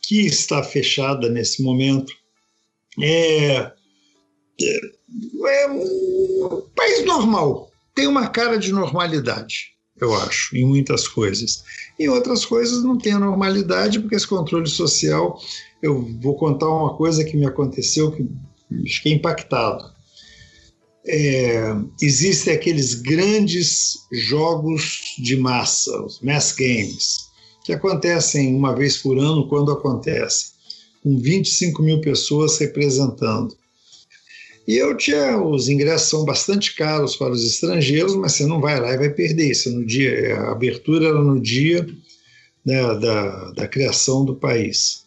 [0.03, 2.13] que está fechada nesse momento.
[2.99, 3.71] É,
[4.63, 4.81] é,
[5.47, 11.65] é um país normal, tem uma cara de normalidade, eu acho, em muitas coisas.
[11.99, 15.39] Em outras coisas não tem a normalidade, porque esse controle social.
[15.83, 18.29] Eu vou contar uma coisa que me aconteceu que
[18.87, 20.01] fiquei impactado
[21.07, 27.31] é, existem aqueles grandes jogos de massa, os mass games,
[27.65, 30.53] que acontecem uma vez por ano, quando acontece,
[31.03, 33.57] com 25 mil pessoas representando.
[34.69, 38.79] E eu tinha, os ingressos são bastante caros para os estrangeiros, mas você não vai
[38.81, 39.51] lá e vai perder.
[39.51, 41.87] Isso no dia, a abertura era no dia
[42.65, 45.05] né, da, da criação do país.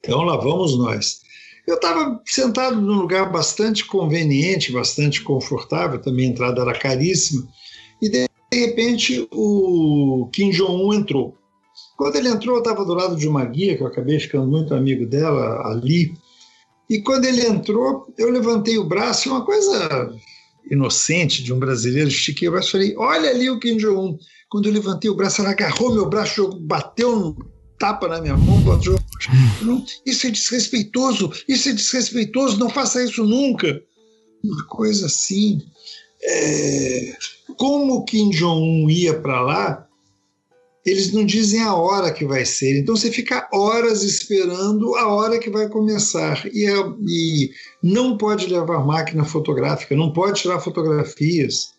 [0.00, 1.20] Então lá vamos nós.
[1.66, 7.46] Eu estava sentado num lugar bastante conveniente, bastante confortável, também a entrada era caríssima,
[8.02, 11.36] e de repente o Kim Jong-un entrou.
[11.96, 14.74] Quando ele entrou, eu estava do lado de uma guia, que eu acabei ficando muito
[14.74, 16.12] amigo dela, ali,
[16.90, 20.12] e quando ele entrou, eu levantei o braço, uma coisa
[20.68, 24.18] inocente de um brasileiro, estiquei o braço e falei, olha ali o Kim Jong-un.
[24.48, 27.36] Quando eu levantei o braço, ela agarrou meu braço, bateu no
[27.78, 28.60] tapa na minha mão,
[30.04, 33.80] isso é desrespeitoso, isso é desrespeitoso, não faça isso nunca.
[34.42, 35.62] Uma coisa assim.
[36.22, 37.16] É...
[37.56, 39.86] Como Kim Jong-un ia para lá,
[40.84, 42.78] eles não dizem a hora que vai ser.
[42.78, 46.46] Então você fica horas esperando a hora que vai começar.
[46.52, 46.74] E, é,
[47.06, 47.50] e
[47.82, 51.78] não pode levar máquina fotográfica, não pode tirar fotografias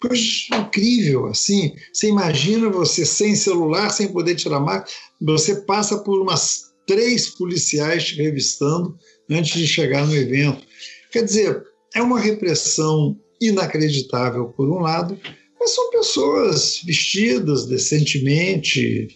[0.00, 1.74] coisa incrível, assim.
[1.92, 8.04] Você imagina você sem celular, sem poder tirar máquina, você passa por umas três policiais
[8.04, 8.96] te revistando
[9.30, 10.64] antes de chegar no evento.
[11.10, 11.62] Quer dizer,
[11.94, 15.18] é uma repressão inacreditável, por um lado,
[15.66, 19.08] mas são pessoas vestidas decentemente,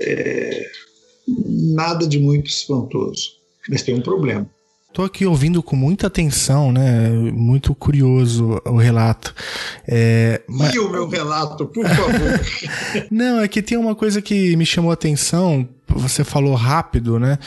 [0.00, 0.70] é,
[1.74, 3.32] nada de muito espantoso.
[3.68, 4.48] Mas tem um problema.
[4.92, 7.10] Tô aqui ouvindo com muita atenção, né?
[7.10, 9.34] Muito curioso o relato.
[9.86, 10.72] É, mas...
[10.72, 12.40] E o meu relato, por favor.
[13.10, 17.38] Não, é que tem uma coisa que me chamou a atenção você falou rápido, né?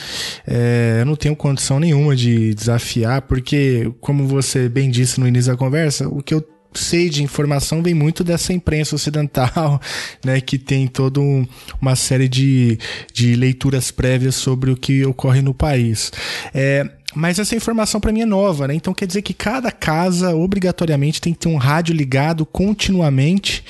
[0.46, 5.52] É, eu não tenho condição nenhuma de desafiar, porque, como você bem disse no início
[5.52, 9.80] da conversa, o que eu sei de informação vem muito dessa imprensa ocidental,
[10.24, 11.46] né, que tem toda um,
[11.80, 12.78] uma série de,
[13.12, 16.12] de leituras prévias sobre o que ocorre no país.
[16.54, 18.74] É, mas essa informação para mim é nova, né?
[18.74, 23.64] Então quer dizer que cada casa obrigatoriamente tem que ter um rádio ligado continuamente.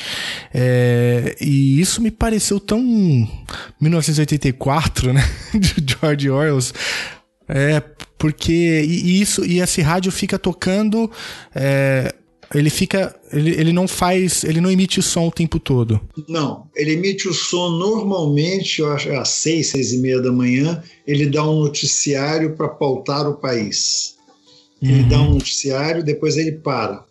[0.53, 2.81] É, e isso me pareceu tão
[3.81, 5.27] 1984, né?
[5.55, 6.59] De George Orwell.
[7.49, 7.83] É,
[8.19, 8.53] porque
[8.87, 11.11] e isso e esse rádio fica tocando
[11.55, 12.15] é,
[12.59, 13.15] ele fica.
[13.33, 14.43] Ele, ele não faz.
[14.43, 16.01] Ele não emite o som o tempo todo.
[16.29, 16.69] Não.
[16.75, 20.83] Ele emite o som normalmente, eu acho, às seis, seis e meia da manhã.
[21.07, 24.17] Ele dá um noticiário para pautar o país.
[24.83, 25.09] Ele uhum.
[25.09, 27.05] dá um noticiário, depois ele para.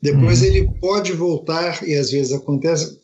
[0.00, 0.46] Depois uhum.
[0.46, 3.00] ele pode voltar, e às vezes acontece.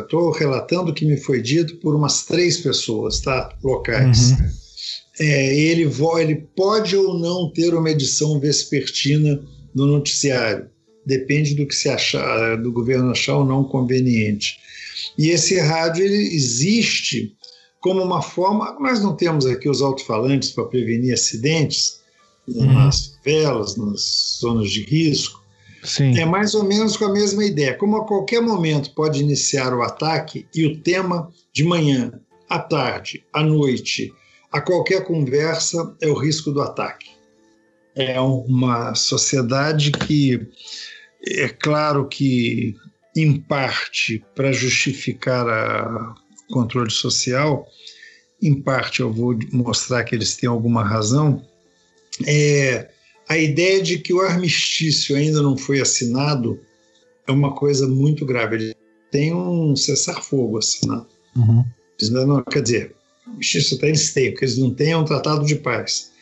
[0.00, 3.54] Estou relatando o que me foi dito por umas três pessoas, tá?
[3.62, 4.30] Locais.
[4.30, 4.36] Uhum.
[5.20, 5.88] É, ele,
[6.18, 9.40] ele pode ou não ter uma edição vespertina
[9.74, 10.73] no noticiário
[11.06, 14.58] depende do que se achar, do governo achar ou não conveniente.
[15.18, 17.34] E esse rádio ele existe
[17.80, 18.76] como uma forma.
[18.80, 22.00] Nós não temos aqui os alto-falantes para prevenir acidentes
[22.48, 22.72] uhum.
[22.72, 25.42] nas velas, nas zonas de risco.
[25.82, 26.18] Sim.
[26.18, 27.74] É mais ou menos com a mesma ideia.
[27.74, 32.12] Como a qualquer momento pode iniciar o ataque e o tema de manhã,
[32.48, 34.12] à tarde, à noite,
[34.50, 37.10] a qualquer conversa é o risco do ataque.
[37.94, 40.48] É uma sociedade que
[41.26, 42.74] é claro que,
[43.16, 45.46] em parte, para justificar
[46.50, 47.66] o controle social,
[48.42, 51.42] em parte eu vou mostrar que eles têm alguma razão,
[52.26, 52.90] é,
[53.28, 56.60] a ideia de que o armistício ainda não foi assinado
[57.26, 58.56] é uma coisa muito grave.
[58.56, 58.76] Ele
[59.10, 61.08] tem um cessar-fogo assinado.
[61.34, 61.64] Uhum.
[62.26, 62.94] Não, quer dizer,
[63.26, 66.12] o armistício até eles têm, porque eles não têm um tratado de paz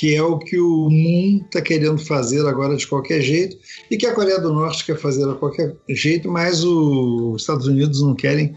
[0.00, 3.58] que é o que o mundo está querendo fazer agora de qualquer jeito
[3.90, 8.00] e que a Coreia do Norte quer fazer de qualquer jeito, mas os Estados Unidos
[8.00, 8.56] não querem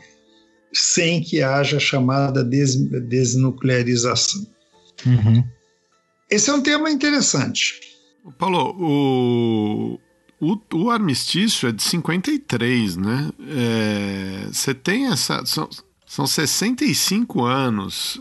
[0.71, 4.47] sem que haja a chamada des desnuclearização.
[5.06, 5.43] Uhum.
[6.29, 7.82] Esse é um tema interessante.
[8.39, 9.99] Paulo, o,
[10.39, 13.29] o, o armistício é de 53, né?
[14.49, 15.45] Você é, tem essa.
[15.45, 15.69] São,
[16.06, 18.17] são 65 anos.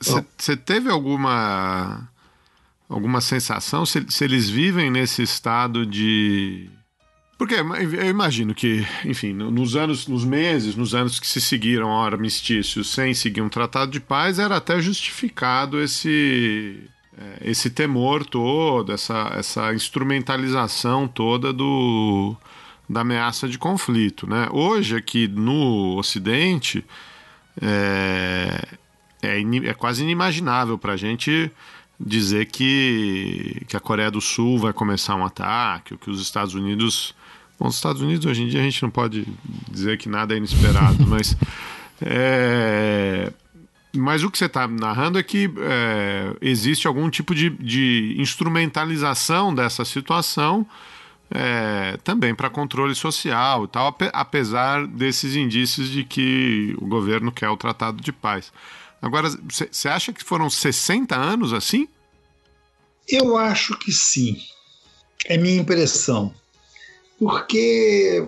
[0.00, 0.56] Você é, oh.
[0.58, 2.13] teve alguma
[2.94, 6.70] alguma sensação se, se eles vivem nesse estado de
[7.36, 12.04] porque eu imagino que, enfim, nos anos, nos meses, nos anos que se seguiram ao
[12.04, 18.92] armistício sem seguir um tratado de paz, era até justificado esse é, esse temor todo,
[18.92, 22.36] essa, essa instrumentalização toda do,
[22.88, 24.28] da ameaça de conflito.
[24.28, 24.48] Né?
[24.52, 26.84] Hoje, aqui no Ocidente,
[27.60, 28.64] é,
[29.22, 31.50] é, é quase inimaginável para a gente
[31.98, 36.54] dizer que, que a Coreia do Sul vai começar um ataque, ou que os Estados
[36.54, 37.14] Unidos.
[37.58, 39.26] Bom, os Estados Unidos hoje em dia a gente não pode
[39.70, 41.36] dizer que nada é inesperado, mas.
[42.00, 43.32] É,
[43.96, 49.54] mas o que você está narrando é que é, existe algum tipo de, de instrumentalização
[49.54, 50.66] dessa situação
[51.30, 57.48] é, também para controle social e tal, apesar desses indícios de que o governo quer
[57.48, 58.52] o tratado de paz.
[59.04, 61.86] Agora, você acha que foram 60 anos assim?
[63.06, 64.38] Eu acho que sim.
[65.26, 66.32] É minha impressão.
[67.18, 68.26] Porque,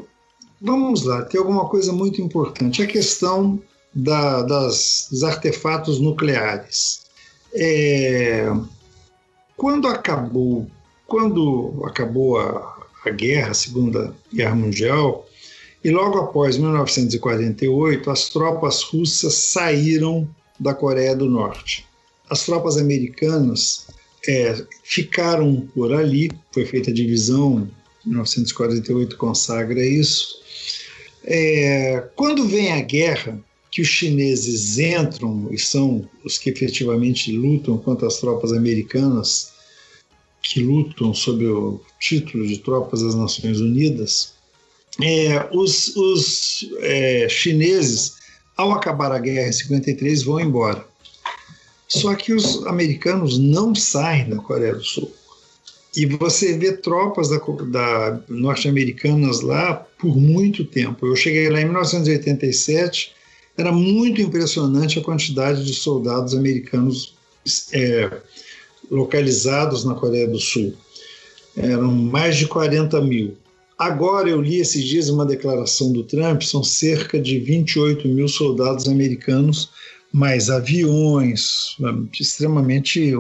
[0.61, 2.83] vamos lá, tem alguma coisa muito importante.
[2.83, 3.59] A questão
[3.95, 7.07] da, das, dos artefatos nucleares.
[7.55, 8.47] É,
[9.57, 10.71] quando acabou,
[11.07, 15.27] quando acabou a, a guerra, a Segunda Guerra Mundial,
[15.83, 21.87] e logo após 1948, as tropas russas saíram da Coreia do Norte.
[22.29, 23.87] As tropas americanas
[24.27, 27.71] é, ficaram por ali, foi feita a divisão,
[28.05, 30.41] 1948 consagra isso.
[31.25, 33.39] É, quando vem a guerra,
[33.71, 39.53] que os chineses entram e são os que efetivamente lutam contra as tropas americanas,
[40.43, 44.33] que lutam sob o título de Tropas das Nações Unidas,
[45.03, 48.15] é, os, os é, chineses
[48.57, 50.85] ao acabar a guerra em 53, vão embora.
[51.89, 55.13] Só que os americanos não saem da Coreia do Sul.
[55.95, 61.07] E você vê tropas da, da norte-americanas lá por muito tempo.
[61.07, 63.15] Eu cheguei lá em 1987,
[63.57, 67.15] era muito impressionante a quantidade de soldados americanos
[67.73, 68.11] é,
[68.91, 70.75] localizados na Coreia do Sul.
[71.57, 73.37] Eram mais de 40 mil.
[73.79, 78.89] Agora eu li esses dias uma declaração do Trump, são cerca de 28 mil soldados
[78.89, 79.71] americanos
[80.11, 81.77] mais aviões,
[82.19, 83.13] extremamente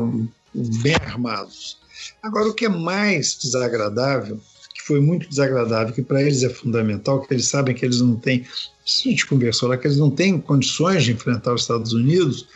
[0.55, 1.79] bem armados.
[2.23, 4.41] Agora, o que é mais desagradável,
[4.75, 8.17] que foi muito desagradável, que para eles é fundamental, que eles sabem que eles não
[8.17, 12.49] têm, a gente conversou lá, que eles não têm condições de enfrentar os Estados Unidos,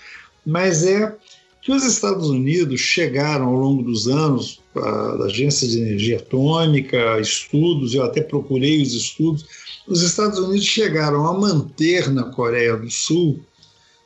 [0.47, 1.15] mas é
[1.61, 7.95] que os Estados Unidos chegaram ao longo dos anos, a Agência de Energia Atômica, estudos,
[7.95, 9.47] eu até procurei os estudos,
[9.87, 13.41] os Estados Unidos chegaram a manter na Coreia do Sul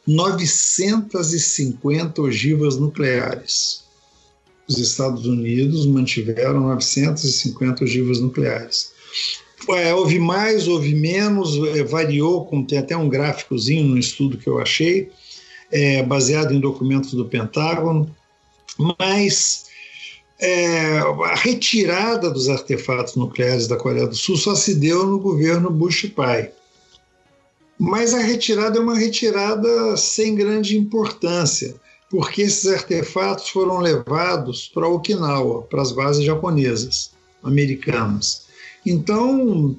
[0.07, 3.83] 950 ogivas nucleares.
[4.69, 8.93] Os Estados Unidos mantiveram 950 ogivas nucleares.
[9.69, 14.47] É, houve mais, houve menos, é, variou, como tem até um gráficozinho no estudo que
[14.47, 15.11] eu achei,
[15.71, 18.15] é, baseado em documentos do Pentágono,
[18.99, 19.67] mas
[20.39, 25.71] é, a retirada dos artefatos nucleares da Coreia do Sul só se deu no governo
[25.71, 26.51] Bush pai.
[27.79, 31.75] Mas a retirada é uma retirada sem grande importância,
[32.11, 37.11] porque esses artefatos foram levados para Okinawa, para as bases japonesas,
[37.43, 38.45] americanas.
[38.87, 39.77] Então,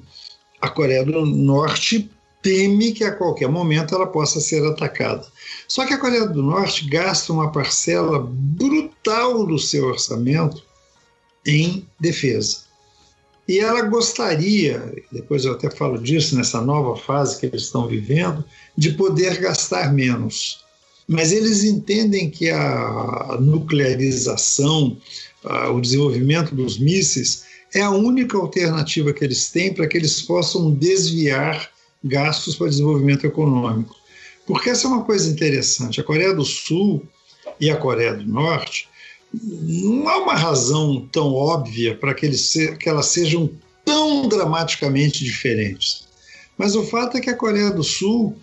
[0.60, 2.10] a Coreia do Norte
[2.46, 5.26] teme que a qualquer momento ela possa ser atacada.
[5.66, 10.62] Só que a Coreia do Norte gasta uma parcela brutal do seu orçamento
[11.44, 12.58] em defesa.
[13.48, 18.44] E ela gostaria, depois eu até falo disso nessa nova fase que eles estão vivendo,
[18.78, 20.64] de poder gastar menos.
[21.08, 24.96] Mas eles entendem que a nuclearização,
[25.74, 27.44] o desenvolvimento dos mísseis,
[27.74, 31.74] é a única alternativa que eles têm para que eles possam desviar
[32.06, 33.96] gastos para desenvolvimento econômico.
[34.46, 36.00] Porque essa é uma coisa interessante.
[36.00, 37.06] A Coreia do Sul
[37.60, 38.88] e a Coreia do Norte
[39.32, 42.30] não há uma razão tão óbvia para que,
[42.78, 43.50] que elas sejam
[43.84, 46.06] tão dramaticamente diferentes.
[46.56, 48.36] Mas o fato é que a Coreia do Sul,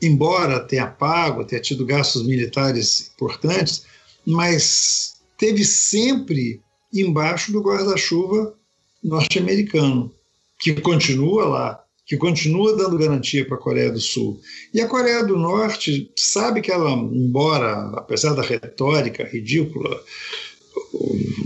[0.00, 3.84] embora tenha pago, tenha tido gastos militares importantes,
[4.26, 6.60] mas teve sempre
[6.92, 8.54] embaixo do guarda-chuva
[9.02, 10.12] norte-americano,
[10.58, 14.40] que continua lá, que continua dando garantia para a Coreia do Sul.
[14.74, 20.02] E a Coreia do Norte sabe que ela, embora, apesar da retórica ridícula,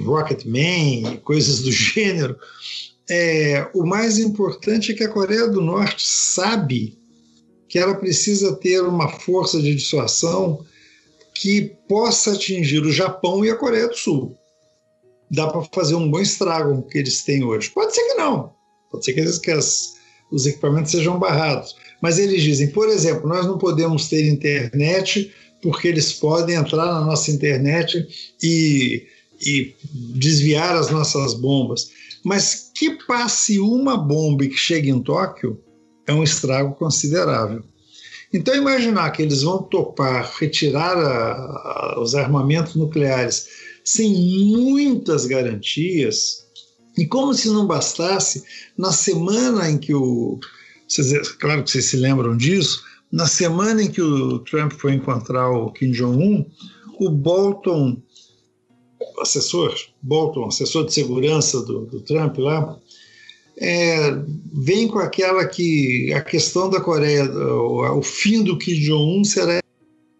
[0.06, 2.38] Rocketman coisas do gênero,
[3.10, 6.98] é, o mais importante é que a Coreia do Norte sabe
[7.68, 10.64] que ela precisa ter uma força de dissuasão
[11.34, 14.34] que possa atingir o Japão e a Coreia do Sul.
[15.30, 17.68] Dá para fazer um bom estrago com o que eles têm hoje.
[17.68, 18.54] Pode ser que não.
[18.90, 19.94] Pode ser que, eles, que as,
[20.30, 21.74] os equipamentos sejam barrados.
[22.00, 27.00] Mas eles dizem, por exemplo, nós não podemos ter internet porque eles podem entrar na
[27.00, 28.06] nossa internet
[28.42, 29.06] e,
[29.40, 29.74] e
[30.14, 31.90] desviar as nossas bombas.
[32.22, 35.58] Mas que passe uma bomba e que chegue em Tóquio
[36.06, 37.62] é um estrago considerável.
[38.32, 43.46] Então, imaginar que eles vão topar retirar a, a, os armamentos nucleares
[43.84, 46.43] sem muitas garantias,
[46.96, 48.44] e como se não bastasse,
[48.76, 50.38] na semana em que o.
[50.88, 55.50] Vocês, claro que vocês se lembram disso, na semana em que o Trump foi encontrar
[55.50, 56.46] o Kim Jong-un,
[57.00, 58.00] o Bolton,
[59.20, 62.78] assessor, Bolton, assessor de segurança do, do Trump lá,
[63.56, 64.10] é,
[64.52, 69.60] vem com aquela que a questão da Coreia, o, o fim do Kim Jong-un será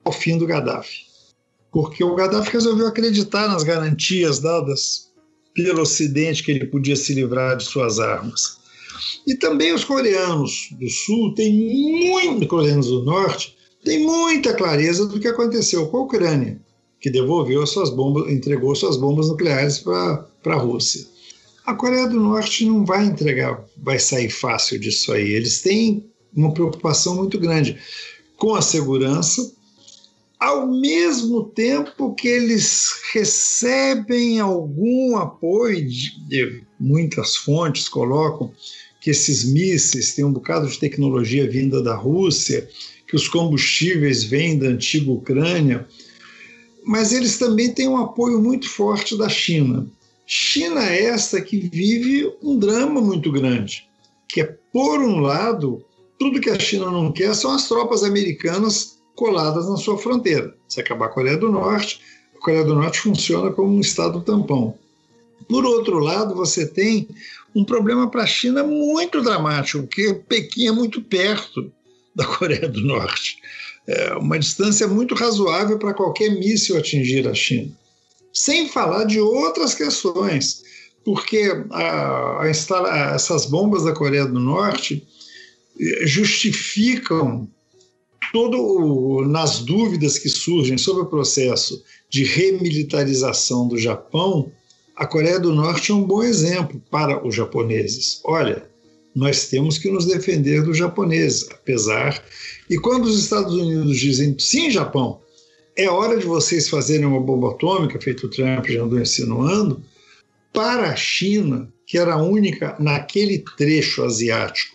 [0.05, 1.05] o fim do Gaddafi.
[1.72, 5.12] Porque o Gaddafi resolveu acreditar nas garantias dadas
[5.55, 8.59] pelo Ocidente que ele podia se livrar de suas armas.
[9.26, 15.18] E também os coreanos do Sul têm muito, coreanos do Norte, têm muita clareza do
[15.18, 16.61] que aconteceu com a Ucrânia,
[17.00, 21.07] que devolveu suas bombas, entregou suas bombas nucleares para a Rússia.
[21.64, 25.32] A Coreia do Norte não vai entregar, vai sair fácil disso aí.
[25.32, 27.78] Eles têm uma preocupação muito grande
[28.36, 29.55] com a segurança
[30.45, 38.53] ao mesmo tempo que eles recebem algum apoio, de, muitas fontes colocam
[39.01, 42.68] que esses mísseis têm um bocado de tecnologia vinda da Rússia,
[43.09, 45.88] que os combustíveis vêm da antiga Ucrânia,
[46.84, 49.86] mas eles também têm um apoio muito forte da China.
[50.26, 53.88] China é esta que vive um drama muito grande,
[54.28, 55.82] que é, por um lado,
[56.18, 60.55] tudo que a China não quer são as tropas americanas coladas na sua fronteira.
[60.69, 62.01] Se acabar a Coreia do Norte,
[62.37, 64.77] a Coreia do Norte funciona como um estado tampão.
[65.49, 67.09] Por outro lado, você tem
[67.55, 71.71] um problema para a China muito dramático, porque Pequim é muito perto
[72.15, 73.37] da Coreia do Norte.
[73.87, 77.71] É uma distância muito razoável para qualquer míssil atingir a China.
[78.33, 80.62] Sem falar de outras questões,
[81.05, 85.07] porque a, a instala, essas bombas da Coreia do Norte
[85.79, 87.49] eh, justificam
[88.33, 94.53] todo nas dúvidas que surgem sobre o processo de remilitarização do Japão,
[94.97, 98.20] a Coreia do Norte é um bom exemplo para os japoneses.
[98.25, 98.68] Olha,
[99.14, 102.22] nós temos que nos defender dos japoneses, apesar.
[102.68, 105.20] E quando os Estados Unidos dizem sim, Japão,
[105.77, 109.83] é hora de vocês fazerem uma bomba atômica, feito o Trump já andou insinuando,
[110.53, 114.74] para a China, que era a única naquele trecho asiático,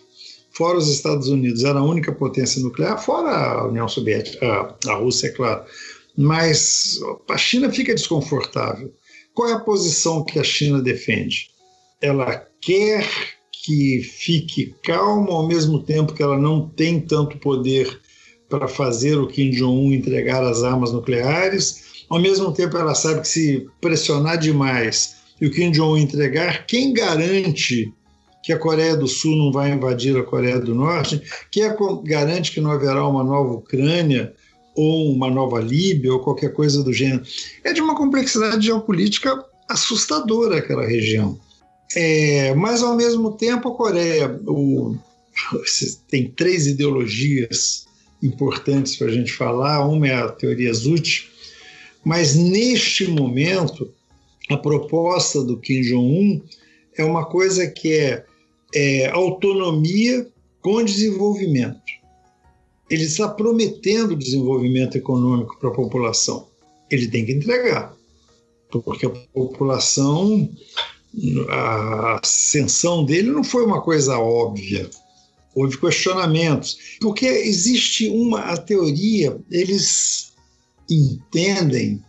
[0.60, 5.28] fora os Estados Unidos, era a única potência nuclear, fora a União Soviética, a, Rússia,
[5.28, 5.64] é claro.
[6.14, 7.00] Mas
[7.30, 8.92] a China fica desconfortável.
[9.32, 11.48] Qual é a posição que a China defende?
[12.02, 13.08] Ela quer
[13.50, 17.98] que fique calma ao mesmo tempo que ela não tem tanto poder
[18.46, 22.04] para fazer o Kim Jong-un entregar as armas nucleares.
[22.10, 26.92] Ao mesmo tempo, ela sabe que se pressionar demais e o Kim Jong-un entregar, quem
[26.92, 27.90] garante
[28.42, 31.22] que a Coreia do Sul não vai invadir a Coreia do Norte?
[31.50, 34.32] Quem é garante que não haverá uma nova Ucrânia
[34.74, 37.22] ou uma nova Líbia ou qualquer coisa do gênero?
[37.64, 41.38] É de uma complexidade geopolítica assustadora aquela região.
[41.94, 44.96] É, mas, ao mesmo tempo, a Coreia o,
[46.08, 47.84] tem três ideologias
[48.22, 49.86] importantes para a gente falar.
[49.86, 51.30] Uma é a teoria Zut,
[52.04, 53.92] mas neste momento,
[54.48, 56.40] a proposta do Kim Jong-un
[56.96, 58.24] é uma coisa que é,
[58.74, 60.26] é autonomia
[60.60, 61.80] com desenvolvimento.
[62.88, 66.48] Ele está prometendo desenvolvimento econômico para a população.
[66.90, 67.94] Ele tem que entregar,
[68.70, 70.50] porque a população
[71.48, 74.88] a ascensão dele não foi uma coisa óbvia.
[75.54, 76.96] Houve questionamentos.
[77.00, 80.32] Porque existe uma a teoria, eles
[80.88, 82.02] entendem,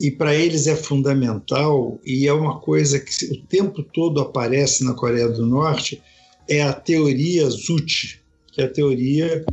[0.00, 4.94] e para eles é fundamental, e é uma coisa que o tempo todo aparece na
[4.94, 6.00] Coreia do Norte,
[6.48, 8.20] é a teoria Zut,
[8.52, 9.44] que é a teoria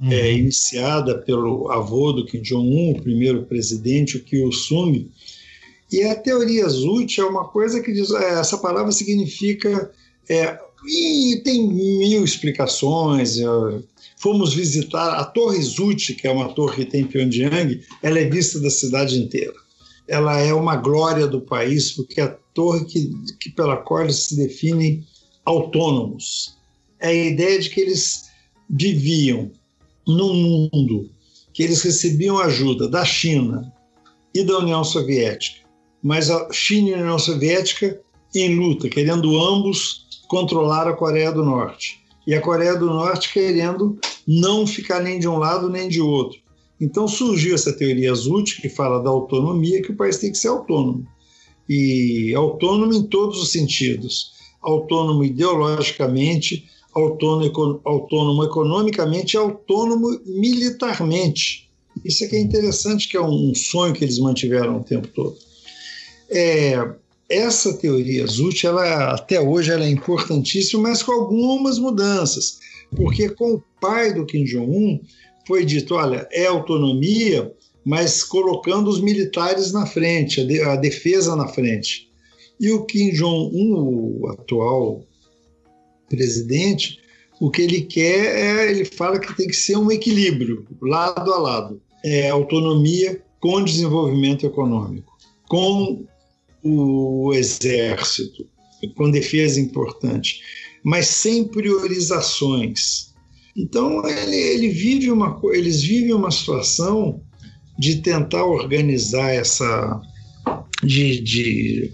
[0.00, 0.12] uhum.
[0.12, 5.08] é, iniciada pelo avô do Kim Jong-un, o primeiro presidente, o Kim Il-sung,
[5.90, 9.90] e a teoria Zut é uma coisa que diz, é, essa palavra significa.
[10.28, 13.36] É, e tem mil explicações.
[14.16, 18.28] Fomos visitar a Torre Zut, que é uma torre que tem em Pyongyang, ela é
[18.28, 19.54] vista da cidade inteira.
[20.06, 24.26] Ela é uma glória do país, porque é a torre que, que pela qual eles
[24.26, 25.06] se definem
[25.44, 26.56] autônomos.
[27.00, 28.30] É a ideia de que eles
[28.68, 29.50] viviam
[30.06, 30.34] num
[30.72, 31.10] mundo
[31.52, 33.72] que eles recebiam ajuda da China
[34.34, 35.64] e da União Soviética
[36.04, 37.98] mas a China e a União Soviética
[38.34, 42.04] em luta, querendo ambos controlar a Coreia do Norte.
[42.26, 43.98] E a Coreia do Norte querendo
[44.28, 46.38] não ficar nem de um lado nem de outro.
[46.80, 50.48] Então surgiu essa teoria Zut, que fala da autonomia, que o país tem que ser
[50.48, 51.06] autônomo.
[51.68, 54.32] E autônomo em todos os sentidos.
[54.60, 56.64] Autônomo ideologicamente,
[56.94, 61.70] autônomo, economicamente autônomo militarmente.
[62.04, 65.36] Isso é que é interessante, que é um sonho que eles mantiveram o tempo todo.
[66.30, 66.76] É,
[67.28, 72.58] essa teoria Zut, ela, até hoje, ela é importantíssima, mas com algumas mudanças.
[72.94, 75.00] Porque com o pai do Kim Jong-un
[75.46, 77.52] foi dito, olha, é autonomia,
[77.84, 82.10] mas colocando os militares na frente, a, de, a defesa na frente.
[82.58, 85.04] E o Kim Jong-un, o atual
[86.08, 86.98] presidente,
[87.40, 91.38] o que ele quer é, ele fala que tem que ser um equilíbrio, lado a
[91.38, 91.82] lado.
[92.04, 95.16] É autonomia com desenvolvimento econômico,
[95.48, 96.06] com
[96.62, 98.46] o exército,
[98.96, 100.40] com defesa importante,
[100.82, 103.13] mas sem priorizações.
[103.56, 107.20] Então ele, ele vive uma, eles vivem uma situação
[107.78, 110.00] de tentar organizar essa,
[110.82, 111.92] de, de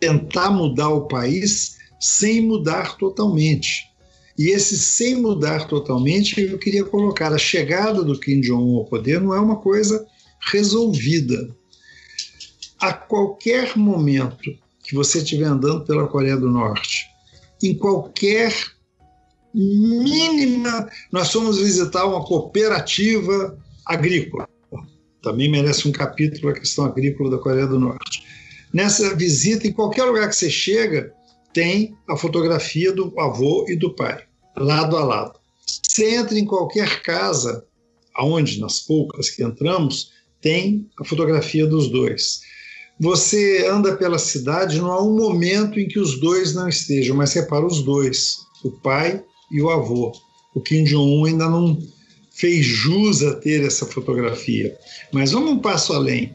[0.00, 3.90] tentar mudar o país sem mudar totalmente.
[4.38, 9.20] E esse sem mudar totalmente, eu queria colocar a chegada do Kim Jong-un ao poder
[9.20, 10.04] não é uma coisa
[10.50, 11.54] resolvida
[12.80, 14.50] a qualquer momento
[14.82, 17.06] que você estiver andando pela Coreia do Norte,
[17.62, 18.52] em qualquer
[19.54, 20.88] mínima.
[21.12, 24.48] Nós fomos visitar uma cooperativa agrícola.
[25.22, 28.24] Também merece um capítulo a questão agrícola da Coreia do Norte.
[28.72, 31.14] Nessa visita, em qualquer lugar que você chega,
[31.52, 34.24] tem a fotografia do avô e do pai,
[34.56, 35.38] lado a lado.
[35.64, 37.64] Você entra em qualquer casa,
[38.14, 42.40] aonde nas poucas que entramos, tem a fotografia dos dois.
[43.00, 47.32] Você anda pela cidade, não há um momento em que os dois não estejam, mas
[47.32, 50.12] repara os dois, o pai e o avô.
[50.54, 51.78] O Kim Jong-un ainda não
[52.30, 54.76] fez jus a ter essa fotografia.
[55.12, 56.34] Mas vamos um passo além.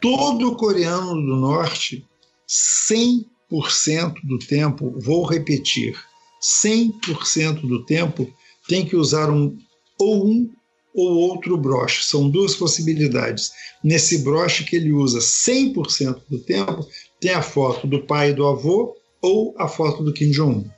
[0.00, 2.04] Todo coreano do norte,
[2.48, 5.96] 100% do tempo, vou repetir,
[6.42, 8.30] 100% do tempo
[8.68, 9.56] tem que usar um
[9.98, 10.50] ou um
[10.94, 12.04] ou outro broche.
[12.04, 13.50] São duas possibilidades.
[13.82, 16.86] Nesse broche que ele usa 100% do tempo,
[17.20, 20.70] tem a foto do pai e do avô ou a foto do Kim Jong-un.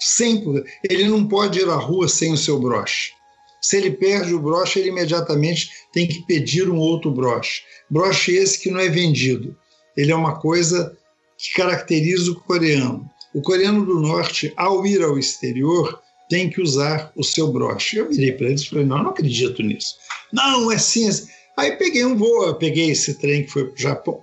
[0.00, 0.64] Sempre.
[0.88, 3.12] Ele não pode ir à rua sem o seu broche.
[3.60, 7.62] Se ele perde o broche, ele imediatamente tem que pedir um outro broche.
[7.90, 9.54] Broche esse que não é vendido.
[9.96, 10.96] Ele é uma coisa
[11.36, 13.08] que caracteriza o coreano.
[13.34, 17.98] O coreano do norte, ao ir ao exterior, tem que usar o seu broche.
[17.98, 19.96] Eu virei para eles e falei: não, não acredito nisso.
[20.32, 21.06] Não, é assim.
[21.06, 21.28] É assim.
[21.56, 23.70] Aí peguei um voo, peguei esse trem que foi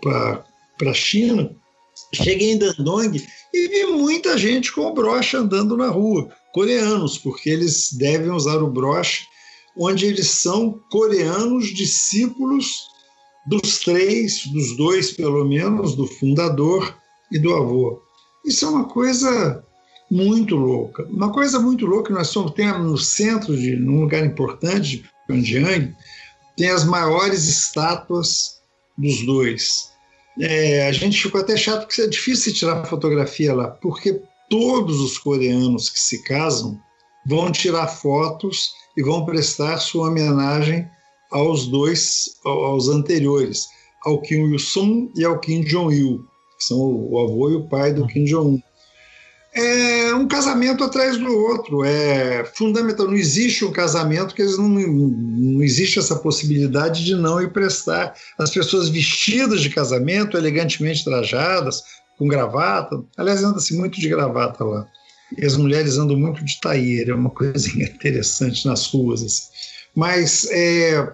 [0.01, 0.43] para
[0.89, 1.51] a China,
[2.13, 3.23] cheguei em Dandong
[3.57, 8.69] e vi muita gente com broche andando na rua, coreanos, porque eles devem usar o
[8.69, 9.25] broche
[9.77, 12.87] onde eles são coreanos discípulos
[13.47, 16.95] dos três, dos dois pelo menos, do fundador
[17.31, 18.01] e do avô.
[18.45, 19.63] Isso é uma coisa
[20.09, 21.03] muito louca.
[21.05, 25.95] Uma coisa muito louca, nós somos, temos no centro, de, num lugar importante de Pyongyang,
[26.55, 28.61] tem as maiores estátuas
[28.97, 29.91] dos dois.
[30.39, 35.17] É, a gente ficou até chato porque é difícil tirar fotografia lá, porque todos os
[35.17, 36.79] coreanos que se casam
[37.25, 40.88] vão tirar fotos e vão prestar sua homenagem
[41.31, 43.65] aos dois, aos anteriores,
[44.03, 46.19] ao Kim Il-sung e ao Kim Jong-il,
[46.57, 48.61] que são o avô e o pai do Kim Jong-un.
[49.57, 53.07] É um casamento atrás do outro, é fundamental.
[53.07, 58.13] Não existe um casamento que eles não, não existe essa possibilidade de não ir prestar.
[58.37, 61.81] As pessoas vestidas de casamento, elegantemente trajadas,
[62.19, 63.03] com gravata.
[63.17, 64.87] Aliás, anda-se muito de gravata lá.
[65.35, 69.23] E as mulheres andam muito de taieira, é uma coisinha interessante nas ruas.
[69.23, 69.47] Assim.
[69.95, 71.13] Mas é,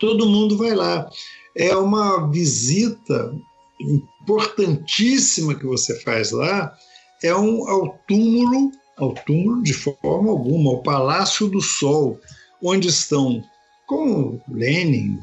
[0.00, 1.08] todo mundo vai lá.
[1.56, 3.32] É uma visita
[3.80, 6.74] importantíssima que você faz lá,
[7.22, 12.18] é um ao túmulo, ao túmulo de forma alguma, ao Palácio do Sol,
[12.62, 13.42] onde estão,
[13.86, 15.18] como Lenin,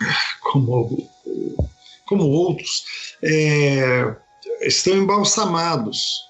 [0.52, 1.08] como,
[2.06, 2.84] como outros,
[3.22, 4.14] é,
[4.62, 6.22] estão embalsamados.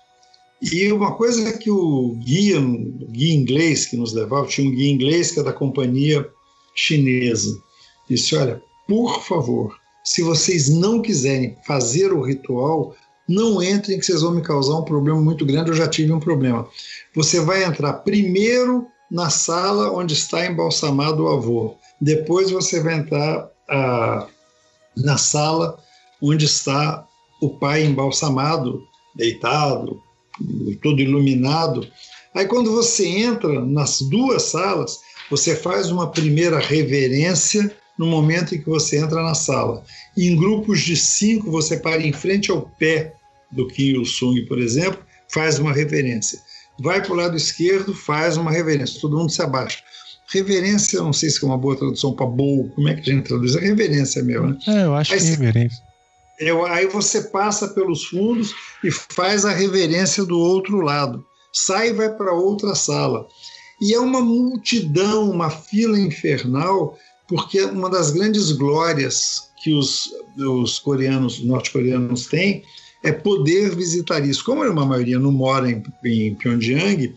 [0.61, 4.93] E uma coisa que o guia, o guia inglês que nos levava, tinha um guia
[4.93, 6.29] inglês que é da companhia
[6.75, 7.61] chinesa,
[8.09, 12.95] disse: Olha, por favor, se vocês não quiserem fazer o ritual,
[13.29, 15.71] não entrem que vocês vão me causar um problema muito grande.
[15.71, 16.69] Eu já tive um problema.
[17.15, 21.77] Você vai entrar primeiro na sala onde está embalsamado o avô.
[22.01, 24.27] Depois você vai entrar ah,
[24.97, 25.79] na sala
[26.21, 27.07] onde está
[27.41, 28.83] o pai embalsamado,
[29.15, 30.01] deitado,
[30.83, 31.87] todo iluminado.
[32.35, 35.01] Aí, quando você entra nas duas salas,
[35.31, 39.83] você faz uma primeira reverência no momento em que você entra na sala.
[40.17, 43.15] Em grupos de cinco, você para em frente ao pé
[43.51, 46.41] do Kim Il-sung, por exemplo, faz uma reverência.
[46.81, 49.01] Vai para o lado esquerdo, faz uma reverência.
[49.01, 49.79] Todo mundo se abaixa.
[50.33, 53.29] Reverência, não sei se é uma boa tradução para boa, como é que a gente
[53.29, 53.55] traduz?
[53.55, 54.59] É reverência mesmo, né?
[54.67, 55.83] É, eu acho Aí, que é reverência.
[56.39, 61.25] Eu, aí você passa pelos fundos e faz a reverência do outro lado.
[61.53, 63.27] Sai e vai para outra sala.
[63.81, 66.97] E é uma multidão, uma fila infernal,
[67.33, 72.63] porque uma das grandes glórias que os, os coreanos, norte-coreanos têm
[73.03, 74.45] é poder visitar isso.
[74.45, 77.15] Como uma maioria não mora em, em Pyongyang,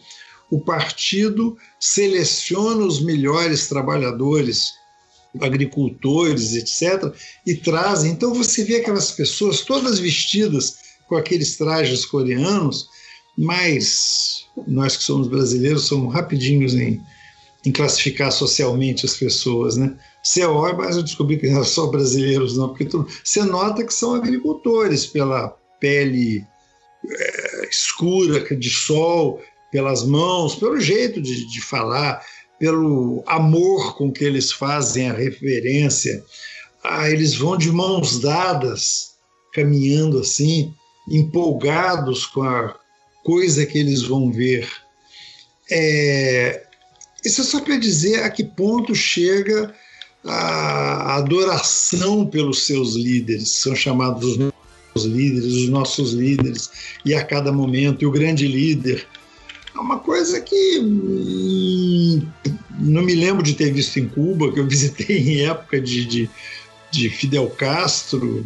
[0.50, 4.76] o partido seleciona os melhores trabalhadores
[5.42, 7.14] agricultores, etc.,
[7.46, 8.12] e trazem.
[8.12, 10.78] Então você vê aquelas pessoas todas vestidas
[11.10, 12.88] com aqueles trajes coreanos,
[13.38, 17.02] mas nós que somos brasileiros somos rapidinhos em,
[17.66, 19.96] em classificar socialmente as pessoas, né?
[20.24, 23.84] Você olha, mas eu descobri que não é só brasileiros, não, porque tu, você nota
[23.84, 25.50] que são agricultores pela
[25.80, 26.46] pele
[27.10, 29.42] é, escura de sol,
[29.72, 32.24] pelas mãos, pelo jeito de, de falar
[32.60, 36.24] pelo amor com que eles fazem a referência.
[36.84, 39.16] Ah, eles vão de mãos dadas,
[39.54, 40.74] caminhando assim,
[41.10, 42.76] empolgados com a
[43.24, 44.70] coisa que eles vão ver.
[45.70, 46.65] É,
[47.26, 49.74] isso é só para dizer a que ponto chega
[50.24, 54.38] a adoração pelos seus líderes, são chamados
[54.96, 56.70] os líderes, os nossos líderes,
[57.04, 59.06] e a cada momento, e o grande líder
[59.76, 62.26] é uma coisa que hum,
[62.80, 66.30] não me lembro de ter visto em Cuba, que eu visitei em época de, de,
[66.92, 68.46] de Fidel Castro.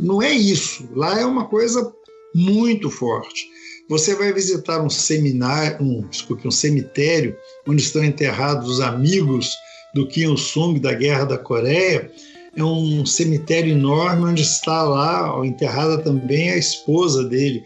[0.00, 0.88] Não é isso.
[0.94, 1.92] Lá é uma coisa
[2.34, 3.46] muito forte.
[3.88, 7.36] Você vai visitar um seminário, um, desculpe, um cemitério
[7.68, 9.54] onde estão enterrados os amigos
[9.94, 12.10] do Kim Il-sung da Guerra da Coreia.
[12.56, 17.62] É um cemitério enorme onde está lá enterrada também a esposa dele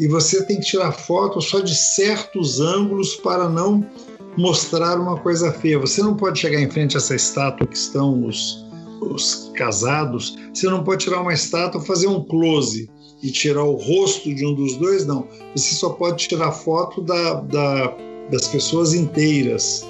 [0.00, 3.86] e você tem que tirar foto só de certos ângulos para não
[4.36, 5.78] mostrar uma coisa feia.
[5.78, 8.64] Você não pode chegar em frente a essa estátua que estão os,
[9.02, 12.90] os casados, você não pode tirar uma estátua, fazer um close
[13.22, 15.26] e tirar o rosto de um dos dois, não.
[15.54, 17.96] Você só pode tirar foto da, da
[18.30, 19.84] das pessoas inteiras.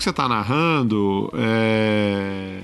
[0.00, 2.60] Que você está narrando, é,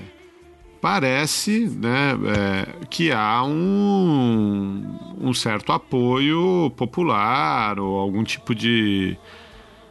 [0.81, 9.15] parece né, é, que há um, um certo apoio popular ou algum tipo de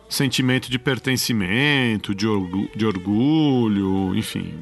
[0.09, 4.53] sentimento de pertencimento, de, orgu de orgulho, enfim,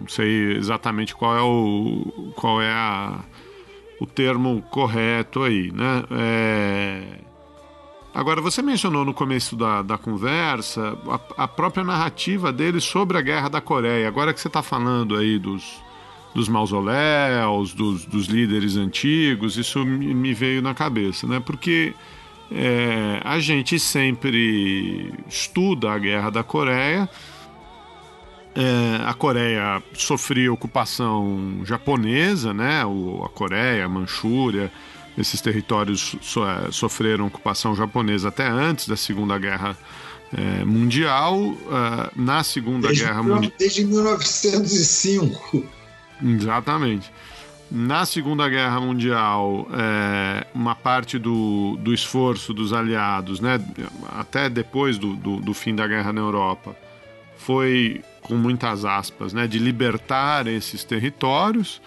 [0.00, 3.20] não sei exatamente qual é o qual é a,
[4.00, 6.04] o termo correto aí, né?
[6.10, 7.02] É,
[8.12, 13.20] Agora, você mencionou no começo da, da conversa a, a própria narrativa dele sobre a
[13.20, 14.08] Guerra da Coreia.
[14.08, 15.80] Agora que você está falando aí dos,
[16.34, 21.38] dos mausoléus, dos, dos líderes antigos, isso me, me veio na cabeça, né?
[21.38, 21.94] Porque
[22.50, 27.08] é, a gente sempre estuda a Guerra da Coreia.
[28.56, 32.84] É, a Coreia sofria ocupação japonesa, né?
[32.84, 34.72] O, a Coreia, a Manchúria
[35.16, 39.76] esses territórios so, é, sofreram ocupação japonesa até antes da Segunda Guerra
[40.32, 41.38] é, Mundial.
[41.38, 41.56] Uh,
[42.14, 43.52] na Segunda desde, Guerra Mundial.
[43.58, 45.64] Desde 1905.
[46.22, 47.10] Exatamente.
[47.70, 53.60] Na Segunda Guerra Mundial, é, uma parte do, do esforço dos aliados, né,
[54.08, 56.74] até depois do, do, do fim da guerra na Europa,
[57.36, 61.80] foi, com muitas aspas, né, de libertar esses territórios.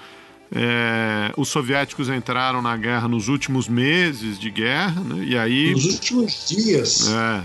[0.56, 5.24] É, os soviéticos entraram na guerra nos últimos meses de guerra, né?
[5.26, 5.72] e aí.
[5.72, 7.10] Nos últimos dias.
[7.10, 7.44] É.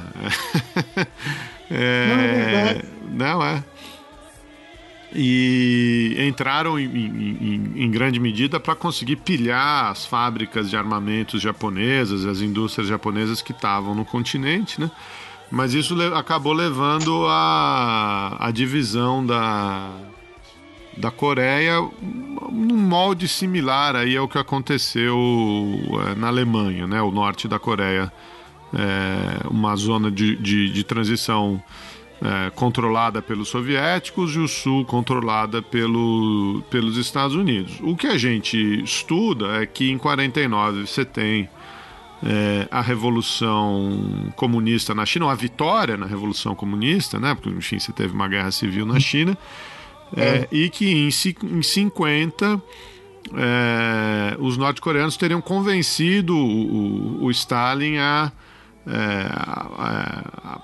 [1.70, 3.64] é, não, é não é.
[5.14, 12.26] E entraram em, em, em grande medida para conseguir pilhar as fábricas de armamentos japonesas,
[12.26, 14.90] as indústrias japonesas que estavam no continente, né?
[15.50, 19.90] Mas isso acabou levando a, a divisão da,
[20.98, 21.80] da Coreia
[22.50, 25.16] num molde similar aí ao que aconteceu
[26.06, 27.00] é, na Alemanha, né?
[27.00, 28.12] O norte da Coreia
[28.74, 31.62] é uma zona de, de, de transição
[32.20, 37.78] é, controlada pelos soviéticos e o sul controlada pelo, pelos Estados Unidos.
[37.80, 41.48] O que a gente estuda é que em 49 você tem
[42.22, 47.34] é, a revolução comunista na China, ou a vitória na revolução comunista, né?
[47.34, 49.38] Porque enfim você teve uma guerra civil na China.
[50.16, 52.62] É, e que em, em 50
[53.34, 58.32] é, os norte-coreanos teriam convencido o, o, o Stalin a,
[58.86, 60.60] é, a, a,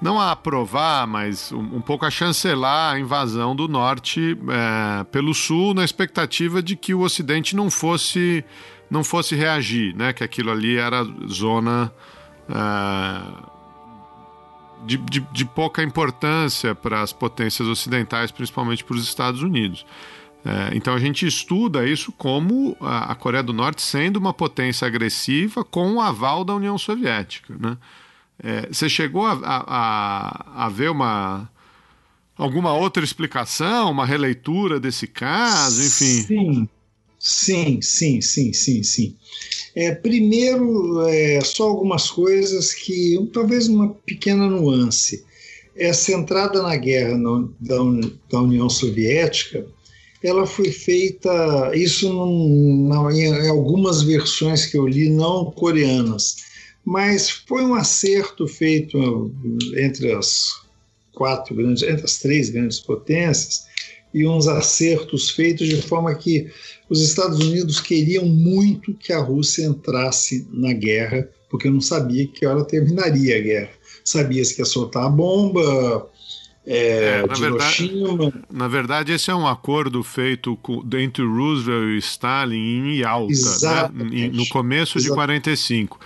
[0.00, 5.34] não a aprovar, mas um, um, pouco a chancelar a invasão do norte é, pelo
[5.34, 8.44] sul, na expectativa de que o Ocidente não fosse
[8.90, 10.12] não fosse reagir, né?
[10.12, 11.90] Que aquilo ali era zona
[12.48, 13.53] é,
[14.84, 19.84] de, de, de pouca importância para as potências ocidentais, principalmente para os Estados Unidos.
[20.44, 24.86] É, então a gente estuda isso como a, a, Coreia do Norte sendo uma potência
[24.86, 27.56] agressiva com o aval da União Soviética.
[27.58, 27.78] Né?
[28.42, 31.48] É, você chegou a, a, a, ver uma
[32.36, 36.22] alguma outra explicação, uma releitura desse caso, enfim?
[36.22, 36.68] Sim,
[37.18, 39.16] sim, sim, sim, sim, sim.
[39.74, 45.24] É, primeiro, é, só algumas coisas que, talvez uma pequena nuance.
[45.76, 47.18] Essa entrada na guerra
[47.60, 47.80] da,
[48.30, 49.66] da, União Soviética,
[50.22, 56.36] ela foi feita, isso não, em, em algumas versões que eu li, não coreanas,
[56.84, 59.32] mas foi um acerto feito
[59.76, 60.62] entre as
[61.12, 63.64] quatro grandes, entre as três grandes potências,
[64.12, 66.48] e uns acertos feitos de forma que
[66.88, 72.46] os Estados Unidos queriam muito que a Rússia entrasse na guerra, porque não sabia que
[72.46, 73.70] hora terminaria a guerra.
[74.04, 76.10] Sabia-se que ia soltar a bomba,
[76.66, 77.92] é, é, na, verdade,
[78.50, 84.30] na verdade, esse é um acordo feito com, entre Roosevelt e Stalin em Yalta, né?
[84.32, 86.00] no começo de 45.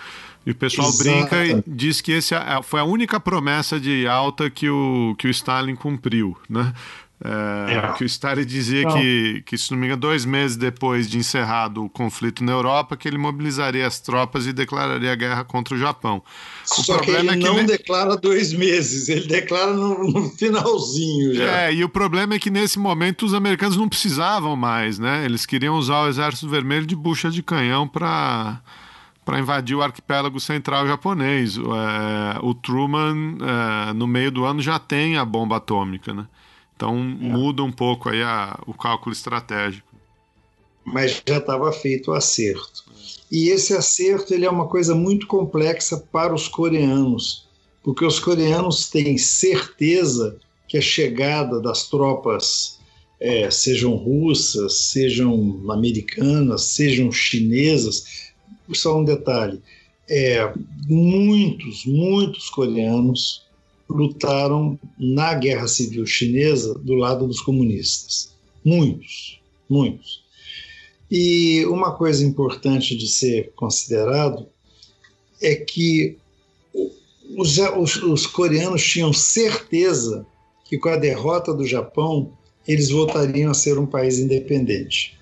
[0.45, 1.31] E o pessoal Exatamente.
[1.31, 5.29] brinca e diz que esse é, foi a única promessa de Yalta que o, que
[5.29, 6.73] o Stalin cumpriu, né?
[7.25, 7.93] É, é.
[7.95, 11.85] Que o Stalin dizia que, que, se não me engano, dois meses depois de encerrado
[11.85, 15.79] o conflito na Europa, que ele mobilizaria as tropas e declararia a guerra contra o
[15.79, 16.23] Japão.
[16.65, 21.35] O Só que ele é que não declara dois meses, ele declara no, no, finalzinho
[21.35, 21.63] já.
[21.63, 25.25] É, e o problema é que nesse momento os americanos não precisavam mais, né?
[25.25, 28.61] Eles queriam usar o Exército Vermelho de bucha de canhão para
[29.25, 31.59] para invadir o arquipélago central japonês.
[31.59, 33.37] É, o Truman,
[33.91, 36.25] é, no meio do ano, já tem a bomba atômica, né?
[36.79, 37.01] Então é.
[37.01, 39.89] muda um pouco aí a, o cálculo estratégico.
[40.85, 42.85] Mas já estava feito o acerto.
[43.31, 47.49] E esse acerto ele é uma coisa muito complexa para os coreanos,
[47.83, 52.79] porque os coreanos têm certeza que a chegada das tropas,
[53.19, 58.31] é, sejam russas, sejam americanas, sejam chinesas,
[58.73, 59.61] só um detalhe,
[60.09, 60.53] é,
[60.87, 63.48] muitos, muitos coreanos
[63.89, 68.35] lutaram na Guerra Civil Chinesa do lado dos comunistas.
[68.65, 70.23] Muitos, muitos.
[71.11, 74.47] E uma coisa importante de ser considerado
[75.41, 76.19] é que
[77.37, 80.27] os, os, os, coreanos tinham certeza
[80.65, 82.33] que com a derrota do Japão
[82.67, 85.17] eles voltariam a ser um país independente.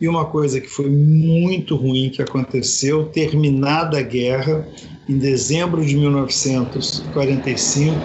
[0.00, 4.68] E uma coisa que foi muito ruim que aconteceu, terminada a guerra,
[5.08, 8.00] em dezembro de 1945,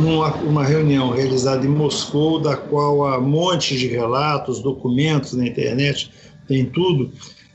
[0.00, 6.10] numa uma reunião realizada em Moscou, da qual há montes de relatos, documentos na internet,
[6.48, 7.12] tem tudo,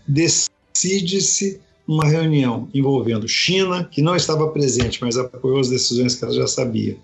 [0.08, 6.34] decide-se uma reunião envolvendo China, que não estava presente, mas apoiou as decisões que ela
[6.34, 6.96] já sabia.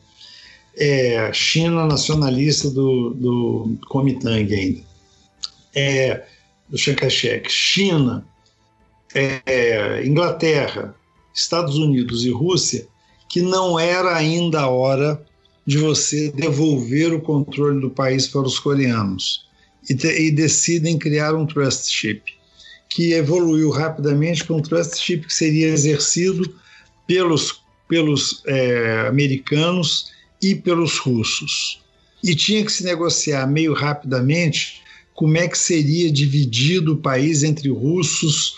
[0.77, 4.81] É, China nacionalista do, do Kuomintang ainda.
[5.73, 6.23] É,
[6.69, 7.51] do Chiang Kai-shek.
[7.51, 8.23] China,
[9.13, 10.95] é, Inglaterra,
[11.35, 12.87] Estados Unidos e Rússia,
[13.27, 15.21] que não era ainda a hora
[15.67, 19.45] de você devolver o controle do país para os coreanos
[19.89, 22.21] e, te, e decidem criar um trustship
[22.87, 26.55] que evoluiu rapidamente para um trustship que seria exercido
[27.07, 30.11] pelos, pelos é, americanos
[30.41, 31.81] e pelos russos.
[32.23, 34.81] E tinha que se negociar meio rapidamente
[35.13, 38.57] como é que seria dividido o país entre russos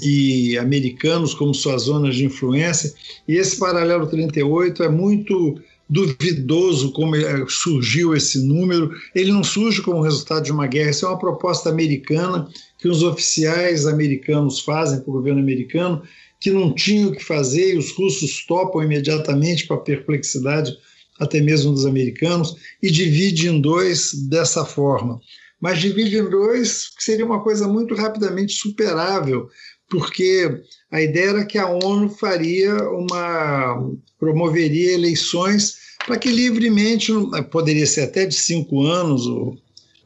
[0.00, 2.92] e americanos como suas zonas de influência.
[3.26, 8.90] E esse paralelo 38 é muito duvidoso como é, surgiu esse número.
[9.14, 13.02] Ele não surge como resultado de uma guerra, isso é uma proposta americana que os
[13.02, 16.02] oficiais americanos fazem para o governo americano,
[16.40, 20.72] que não tinham o que fazer e os russos topam imediatamente para a perplexidade
[21.20, 25.20] até mesmo dos americanos e divide em dois dessa forma.
[25.60, 29.48] Mas divide em dois seria uma coisa muito rapidamente superável,
[29.92, 35.76] porque a ideia era que a ONU faria uma promoveria eleições
[36.06, 37.12] para que livremente
[37.50, 39.22] poderia ser até de cinco anos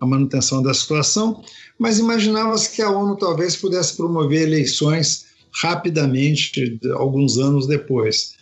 [0.00, 1.40] a manutenção da situação,
[1.78, 8.34] mas imaginava-se que a ONU talvez pudesse promover eleições rapidamente, alguns anos depois.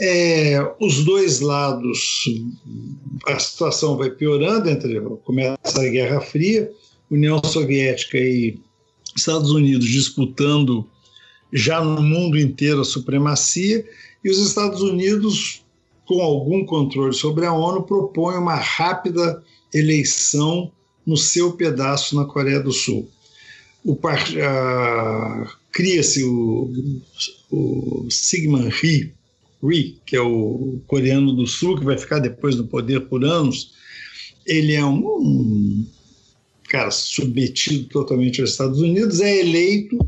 [0.00, 2.24] É, os dois lados,
[3.26, 6.70] a situação vai piorando entre começa a Guerra Fria,
[7.10, 8.58] União Soviética e
[9.18, 10.86] Estados Unidos disputando
[11.52, 13.84] já no mundo inteiro a supremacia,
[14.24, 15.62] e os Estados Unidos,
[16.06, 19.42] com algum controle sobre a ONU, propõem uma rápida
[19.72, 20.70] eleição
[21.06, 23.08] no seu pedaço na Coreia do Sul.
[25.72, 26.70] Cria-se o,
[27.50, 29.12] o Sigmund Rhee,
[29.62, 33.72] Rhee, que é o coreano do Sul, que vai ficar depois no poder por anos.
[34.44, 35.86] Ele é um, um
[36.68, 39.98] cara submetido totalmente aos Estados Unidos, é eleito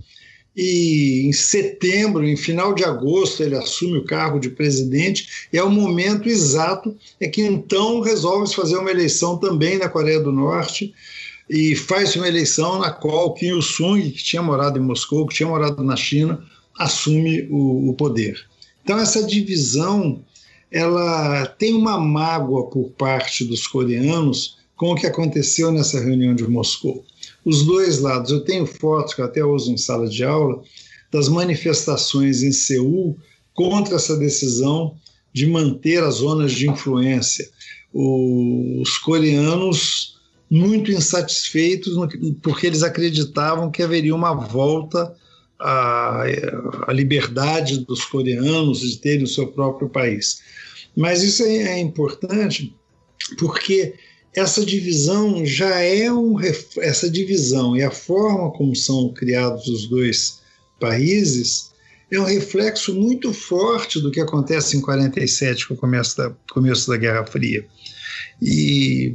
[0.57, 5.63] e em setembro, em final de agosto, ele assume o cargo de presidente, e é
[5.63, 10.93] o momento exato é que então resolve fazer uma eleição também na Coreia do Norte,
[11.49, 15.49] e faz uma eleição na qual Kim Il-sung, que tinha morado em Moscou, que tinha
[15.49, 16.45] morado na China,
[16.79, 18.39] assume o, o poder.
[18.85, 20.25] Então essa divisão
[20.71, 26.49] ela tem uma mágoa por parte dos coreanos com o que aconteceu nessa reunião de
[26.49, 27.05] Moscou.
[27.45, 30.63] Os dois lados, eu tenho fotos que eu até uso em sala de aula,
[31.13, 33.15] das manifestações em Seul
[33.53, 34.97] contra essa decisão
[35.35, 37.47] de manter as zonas de influência.
[37.93, 40.19] Os coreanos
[40.51, 41.93] muito insatisfeitos
[42.41, 45.15] porque eles acreditavam que haveria uma volta
[45.59, 46.23] a,
[46.87, 50.41] a liberdade dos coreanos de terem o seu próprio país.
[50.97, 52.75] Mas isso é, é importante
[53.39, 53.95] porque
[54.35, 56.37] essa divisão já é um
[56.79, 60.41] essa divisão e a forma como são criados os dois
[60.79, 61.71] países
[62.11, 66.91] é um reflexo muito forte do que acontece em 47 com o começo da, começo
[66.91, 67.65] da Guerra Fria.
[68.43, 69.15] E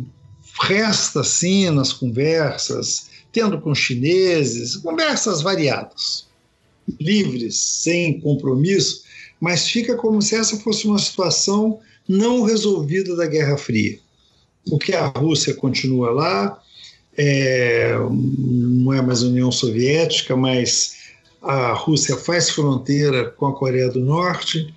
[0.62, 6.26] resta assim nas conversas, tendo com chineses, conversas variadas,
[7.02, 9.04] livres, sem compromisso,
[9.42, 14.00] mas fica como se essa fosse uma situação não resolvida da Guerra Fria
[14.70, 16.62] porque a Rússia continua lá,
[17.18, 20.96] é, não é mais União Soviética, mas
[21.42, 24.74] a Rússia faz fronteira com a Coreia do Norte,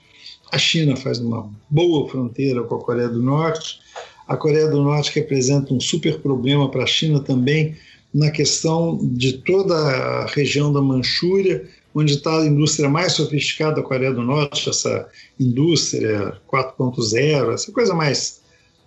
[0.52, 3.80] a China faz uma boa fronteira com a Coreia do Norte,
[4.26, 7.76] a Coreia do Norte representa um super problema para a China também
[8.12, 13.82] na questão de toda a região da Manchúria, onde está a indústria mais sofisticada da
[13.82, 15.08] Coreia do Norte, essa
[15.40, 18.37] indústria 4.0, essa coisa mais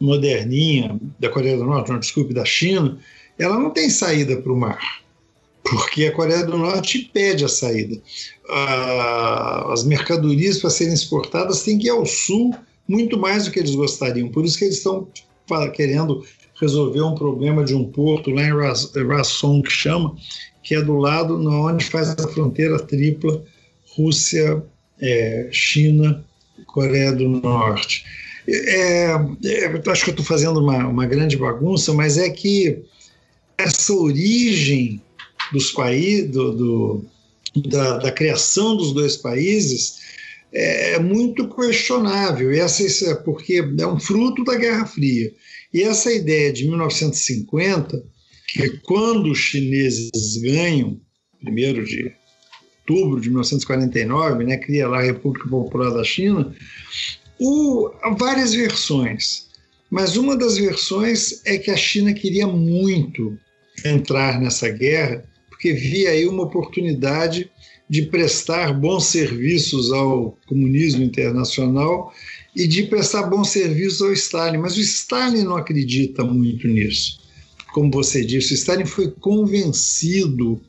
[0.02, 2.98] moderninha da Coreia do Norte, não, desculpe, da China,
[3.38, 5.02] ela não tem saída para o mar,
[5.64, 8.02] porque a Coreia do Norte impede a saída.
[8.50, 12.54] Ah, as mercadorias para serem exportadas têm que ir ao sul
[12.88, 15.08] muito mais do que eles gostariam, por isso que eles estão
[15.74, 16.26] querendo
[16.60, 20.16] resolver um problema de um porto lá em Rason, que chama,
[20.64, 23.44] que é do lado onde faz a fronteira tripla
[23.96, 24.64] Rússia,
[25.02, 26.24] é, China,
[26.68, 28.06] Coreia do Norte.
[28.48, 32.84] É, é, acho que eu estou fazendo uma, uma grande bagunça, mas é que
[33.58, 35.02] essa origem
[35.52, 37.06] dos países, do, do
[37.68, 40.00] da, da, criação dos dois países,
[40.54, 42.52] é, é muito questionável.
[42.54, 45.32] E essa, é porque é um fruto da Guerra Fria.
[45.74, 48.04] E essa ideia de 1950,
[48.48, 50.12] que quando os chineses
[50.42, 51.00] ganham,
[51.42, 52.14] primeiro de
[52.92, 56.54] outubro de 1949, né, cria lá a República Popular da China,
[57.44, 57.90] o,
[58.20, 59.48] várias versões,
[59.90, 63.36] mas uma das versões é que a China queria muito
[63.84, 67.50] entrar nessa guerra, porque via aí uma oportunidade
[67.90, 72.14] de prestar bons serviços ao comunismo internacional
[72.56, 74.60] e de prestar bons serviços ao Stalin.
[74.60, 77.20] Mas o Stalin não acredita muito nisso.
[77.74, 80.62] Como você disse, o Stalin foi convencido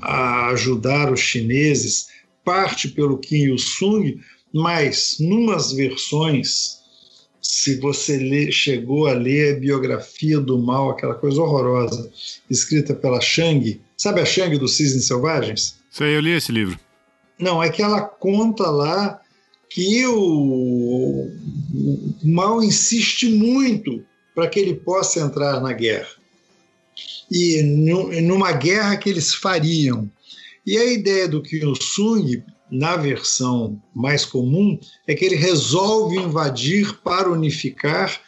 [0.00, 2.06] a ajudar os chineses,
[2.42, 4.18] parte pelo Kim Il-sung,
[4.52, 6.78] mas, numas versões,
[7.40, 12.10] se você lê, chegou a ler a biografia do mal, aquela coisa horrorosa,
[12.50, 15.78] escrita pela Shang, sabe a Shang dos Cisnes Selvagens?
[15.90, 16.78] Sei, eu li esse livro.
[17.38, 19.20] Não, é que ela conta lá
[19.70, 21.30] que o,
[21.74, 24.02] o mal insiste muito
[24.34, 26.08] para que ele possa entrar na guerra.
[27.30, 27.62] E
[28.22, 30.10] numa guerra que eles fariam.
[30.66, 36.98] E a ideia do Kim Il-sung na versão mais comum, é que ele resolve invadir
[37.02, 38.20] para unificar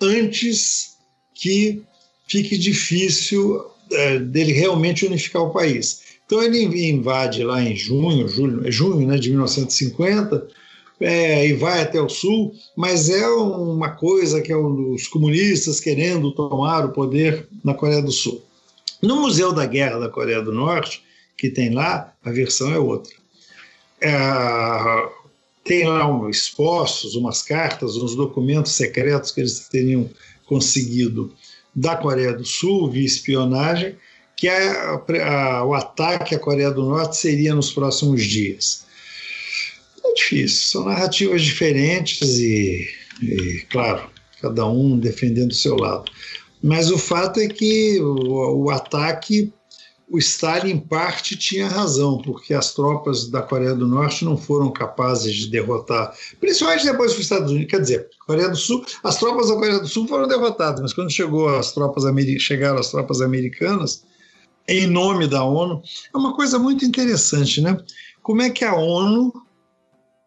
[0.00, 0.96] antes
[1.34, 1.82] que
[2.28, 6.02] fique difícil é, dele realmente unificar o país.
[6.26, 10.48] Então ele invade lá em junho, julho, é junho né, de 1950,
[11.00, 16.32] é, e vai até o sul, mas é uma coisa que é os comunistas querendo
[16.32, 18.42] tomar o poder na Coreia do Sul.
[19.02, 21.02] No Museu da Guerra da Coreia do Norte,
[21.36, 23.23] que tem lá, a versão é outra
[24.04, 25.08] é,
[25.64, 30.08] tem lá um, expostos umas cartas, uns documentos secretos que eles teriam
[30.46, 31.32] conseguido
[31.74, 33.96] da Coreia do Sul via espionagem,
[34.36, 38.84] que a, a, o ataque à Coreia do Norte seria nos próximos dias.
[40.04, 42.86] É difícil, são narrativas diferentes e,
[43.22, 44.10] e claro,
[44.42, 46.04] cada um defendendo o seu lado.
[46.62, 49.52] Mas o fato é que o, o ataque
[50.08, 54.70] o Stalin, em parte, tinha razão, porque as tropas da Coreia do Norte não foram
[54.70, 57.70] capazes de derrotar, principalmente depois dos Estados Unidos.
[57.70, 61.10] Quer dizer, Coreia do Sul, as tropas da Coreia do Sul foram derrotadas, mas quando
[61.10, 62.04] chegou as tropas
[62.38, 64.04] chegaram as tropas americanas,
[64.68, 65.82] em nome da ONU,
[66.14, 67.76] é uma coisa muito interessante, né?
[68.22, 69.32] Como é que a ONU,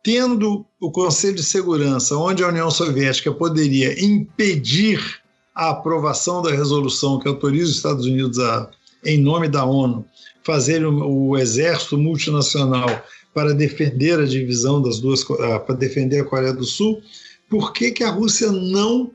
[0.03, 5.21] tendo o Conselho de Segurança, onde a União Soviética poderia impedir
[5.55, 8.69] a aprovação da resolução que autoriza os Estados Unidos a
[9.03, 10.05] em nome da ONU,
[10.43, 12.87] fazer o, o exército multinacional
[13.33, 17.01] para defender a divisão das duas, ah, para defender a Coreia do Sul,
[17.49, 19.11] por que, que a Rússia não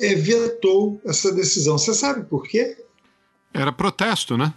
[0.00, 1.78] é, vetou essa decisão?
[1.78, 2.76] Você sabe por quê?
[3.52, 4.52] Era protesto, né?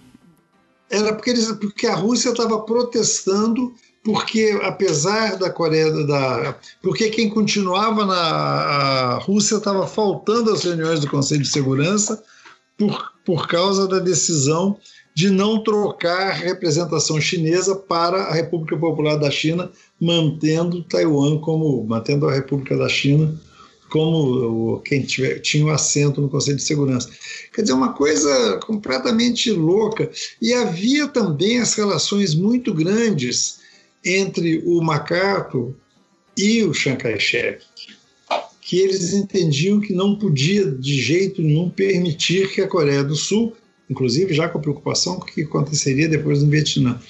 [0.89, 3.73] Era porque, eles, porque a Rússia estava protestando
[4.03, 11.09] porque apesar da Coreia da porque quem continuava na Rússia estava faltando às reuniões do
[11.09, 12.23] Conselho de Segurança
[12.79, 14.77] por, por causa da decisão
[15.13, 19.69] de não trocar a representação chinesa para a República Popular da China,
[19.99, 23.37] mantendo Taiwan como mantendo a República da China
[23.89, 27.09] como quem tiver, tinha o assento no Conselho de Segurança.
[27.53, 30.09] Quer dizer, uma coisa completamente louca.
[30.41, 33.59] E havia também as relações muito grandes
[34.05, 35.73] entre o MacArthur
[36.37, 37.65] e o Chiang Kai-shek,
[38.69, 43.57] que eles entendiam que não podia de jeito nenhum permitir que a Coreia do Sul,
[43.89, 47.01] inclusive já com a preocupação com o que aconteceria depois no Vietnã,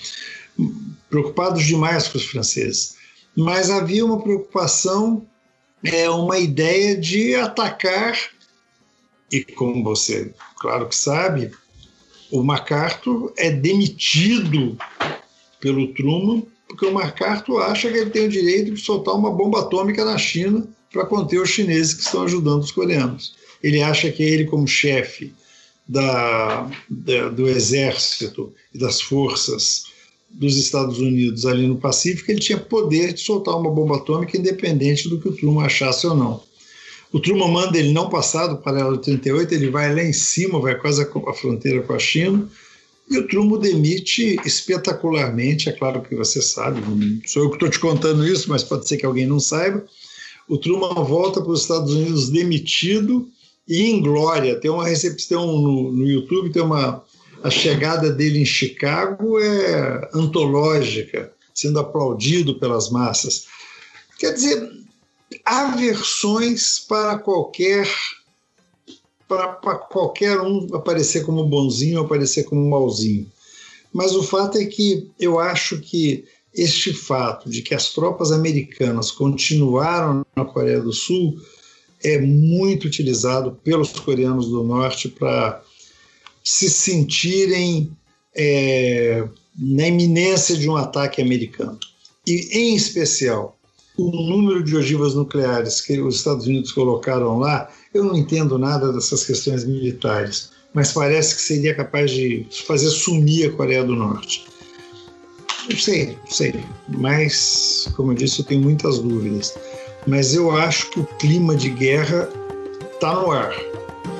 [1.09, 2.95] preocupados demais com os franceses,
[3.35, 5.27] mas havia uma preocupação
[5.83, 8.17] é uma ideia de atacar,
[9.29, 11.51] e como você, claro que sabe,
[12.31, 14.77] o MacArthur é demitido
[15.59, 19.59] pelo Truman, porque o MacArthur acha que ele tem o direito de soltar uma bomba
[19.59, 23.33] atômica na China para conter os chineses que estão ajudando os coreanos.
[23.61, 25.33] Ele acha que ele, como chefe
[25.87, 29.85] da, da, do exército e das forças
[30.29, 35.09] dos Estados Unidos ali no Pacífico, ele tinha poder de soltar uma bomba atômica independente
[35.09, 36.43] do que o Truman achasse ou não.
[37.11, 40.75] O Truman manda ele não passar do paralelo 38, ele vai lá em cima, vai
[40.75, 42.47] quase a fronteira com a China,
[43.09, 46.79] e o Truman demite espetacularmente, é claro que você sabe,
[47.25, 49.83] sou eu que estou te contando isso, mas pode ser que alguém não saiba.
[50.49, 53.29] O Truman volta para os Estados Unidos demitido
[53.67, 54.59] e em glória.
[54.59, 57.03] Tem uma recepção no, no YouTube, tem uma,
[57.43, 63.45] a chegada dele em Chicago é antológica, sendo aplaudido pelas massas.
[64.17, 64.71] Quer dizer,
[65.45, 67.87] há versões para qualquer
[69.27, 73.31] para, para qualquer um aparecer como bonzinho aparecer como mauzinho.
[73.93, 79.11] Mas o fato é que eu acho que este fato de que as tropas americanas
[79.11, 81.39] continuaram na Coreia do Sul
[82.03, 85.61] é muito utilizado pelos coreanos do Norte para
[86.43, 87.91] se sentirem
[88.35, 89.27] é,
[89.57, 91.77] na iminência de um ataque americano.
[92.25, 93.57] E, em especial,
[93.97, 98.93] o número de ogivas nucleares que os Estados Unidos colocaram lá, eu não entendo nada
[98.93, 104.45] dessas questões militares, mas parece que seria capaz de fazer sumir a Coreia do Norte.
[105.69, 109.57] Não sei, não sei, mas, como eu disse, eu tenho muitas dúvidas.
[110.07, 112.29] Mas eu acho que o clima de guerra
[112.91, 113.53] está no ar.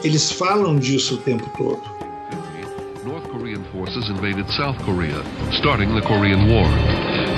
[0.03, 1.99] Eles falam disso o tempo todo
[3.71, 6.67] forces invaded South Korea, starting the Korean War.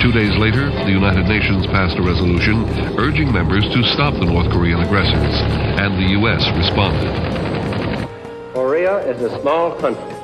[0.00, 2.64] Two days later, the United Nations passed a resolution
[2.98, 5.34] urging members to stop the North Korean aggressors,
[5.80, 6.44] and the U.S.
[6.56, 7.12] responded.
[8.52, 10.14] Korea is a small country,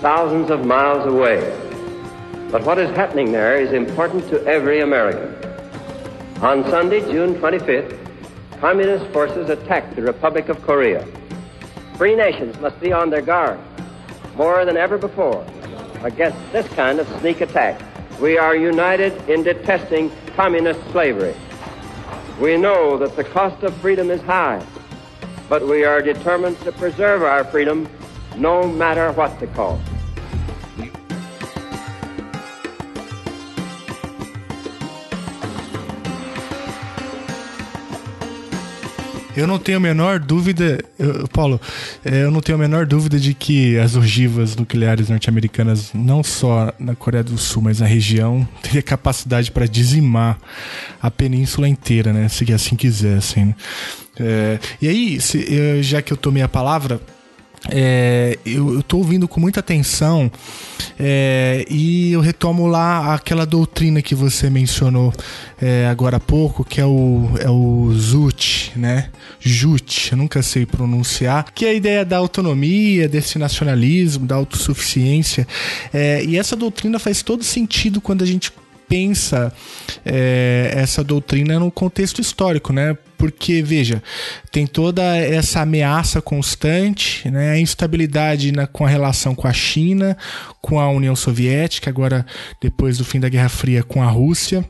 [0.00, 1.65] thousands of miles away.
[2.50, 5.34] But what is happening there is important to every American.
[6.42, 7.98] On Sunday, June 25th,
[8.60, 11.04] communist forces attacked the Republic of Korea.
[11.96, 13.58] Free nations must be on their guard
[14.36, 15.44] more than ever before
[16.04, 17.80] against this kind of sneak attack.
[18.20, 21.34] We are united in detesting communist slavery.
[22.40, 24.64] We know that the cost of freedom is high,
[25.48, 27.88] but we are determined to preserve our freedom
[28.36, 29.95] no matter what the cost.
[39.36, 41.60] Eu não tenho a menor dúvida, eu, Paulo,
[42.04, 46.72] é, eu não tenho a menor dúvida de que as ogivas nucleares norte-americanas, não só
[46.78, 50.38] na Coreia do Sul, mas na região, teria capacidade para dizimar
[51.02, 52.28] a península inteira, né?
[52.28, 53.46] Se assim quisessem.
[53.46, 53.54] Né?
[54.18, 57.00] É, e aí, se, já que eu tomei a palavra,
[57.68, 60.30] é, eu estou ouvindo com muita atenção
[60.98, 65.12] é, e eu retomo lá aquela doutrina que você mencionou
[65.60, 69.10] é, agora há pouco, que é o, é o ZUT, né?
[69.40, 75.46] JUT, eu nunca sei pronunciar, que é a ideia da autonomia, desse nacionalismo, da autossuficiência.
[75.92, 78.52] É, e essa doutrina faz todo sentido quando a gente
[78.88, 79.52] pensa
[80.04, 82.96] é, essa doutrina no contexto histórico, né?
[83.30, 84.02] Porque, veja,
[84.52, 87.50] tem toda essa ameaça constante, né?
[87.50, 90.16] a instabilidade na, com a relação com a China,
[90.60, 92.24] com a União Soviética, agora,
[92.60, 94.64] depois do fim da Guerra Fria, com a Rússia.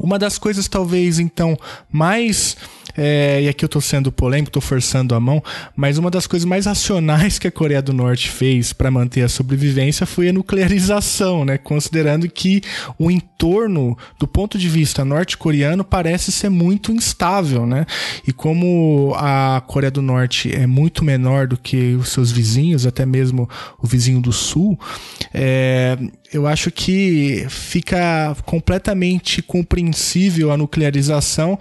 [0.00, 1.58] Uma das coisas, talvez, então,
[1.90, 2.56] mais
[2.98, 5.40] é, e aqui eu tô sendo polêmico, tô forçando a mão,
[5.76, 9.28] mas uma das coisas mais racionais que a Coreia do Norte fez para manter a
[9.28, 11.56] sobrevivência foi a nuclearização, né?
[11.56, 12.60] Considerando que
[12.98, 17.86] o entorno, do ponto de vista norte-coreano, parece ser muito instável, né?
[18.26, 23.06] E como a Coreia do Norte é muito menor do que os seus vizinhos, até
[23.06, 23.48] mesmo
[23.80, 24.76] o vizinho do Sul,
[25.32, 25.96] é,
[26.32, 31.58] eu acho que fica completamente compreensível a nuclearização,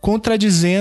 [0.00, 0.79] contradizendo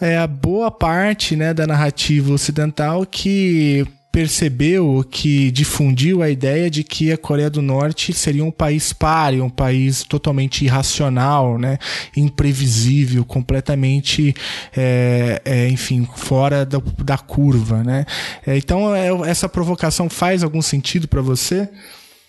[0.00, 3.86] é, a boa parte né, da narrativa ocidental que
[4.16, 9.44] percebeu, que difundiu a ideia de que a Coreia do Norte seria um país páreo,
[9.44, 11.78] um país totalmente irracional, né?
[12.16, 14.34] imprevisível, completamente,
[14.74, 17.84] é, é, enfim, fora da, da curva.
[17.84, 18.06] Né?
[18.46, 21.68] É, então, é, essa provocação faz algum sentido para você?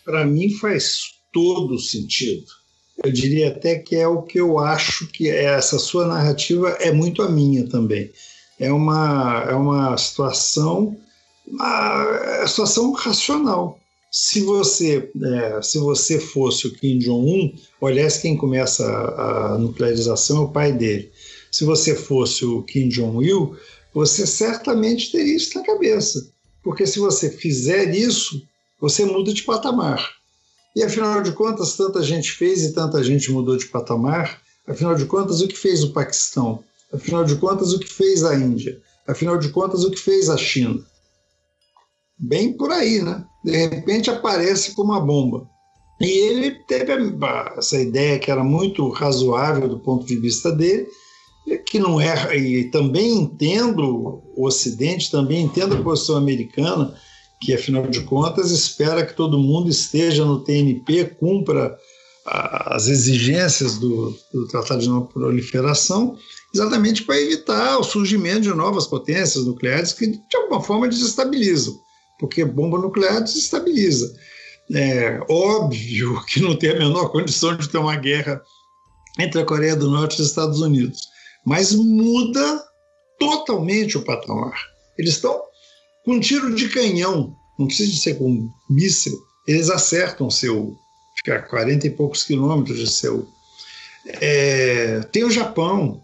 [0.04, 2.57] Para mim, faz todo sentido.
[3.04, 7.22] Eu diria até que é o que eu acho que essa sua narrativa é muito
[7.22, 8.12] a minha também.
[8.60, 10.98] É uma, é uma situação
[11.48, 13.80] uma situação racional.
[14.12, 20.38] Se você, é, se você fosse o Kim Jong-un, aliás, quem começa a, a nuclearização
[20.38, 21.12] é o pai dele.
[21.52, 23.56] Se você fosse o Kim Jong-il,
[23.94, 26.32] você certamente teria isso na cabeça.
[26.64, 28.42] Porque se você fizer isso,
[28.80, 30.17] você muda de patamar.
[30.78, 34.40] E afinal de contas, tanta gente fez e tanta gente mudou de patamar.
[34.68, 36.64] Afinal de contas, o que fez o Paquistão?
[36.94, 38.80] Afinal de contas, o que fez a Índia?
[39.08, 40.80] Afinal de contas, o que fez a China?
[42.18, 43.24] bem por aí, né?
[43.44, 45.48] De repente aparece como uma bomba.
[46.00, 46.94] E ele teve
[47.58, 50.88] essa ideia que era muito razoável do ponto de vista dele,
[51.66, 56.94] que não é, e também entendo o Ocidente, também entendo a posição americana,
[57.42, 61.78] que afinal de contas espera que todo mundo esteja no TNP, cumpra
[62.26, 66.18] as exigências do, do Tratado de Não Proliferação,
[66.54, 71.80] exatamente para evitar o surgimento de novas potências nucleares que de alguma forma desestabilizam
[72.20, 74.14] porque bomba nuclear desestabiliza.
[74.74, 78.42] É óbvio que não tem a menor condição de ter uma guerra
[79.20, 81.00] entre a Coreia do Norte e os Estados Unidos,
[81.46, 82.64] mas muda
[83.20, 84.60] totalmente o patamar.
[84.98, 85.42] Eles estão
[86.08, 90.74] com tiro de canhão, não precisa de ser com míssil, eles acertam seu,
[91.18, 93.28] fica a 40 e poucos quilômetros de seu.
[94.06, 96.02] É, tem o Japão,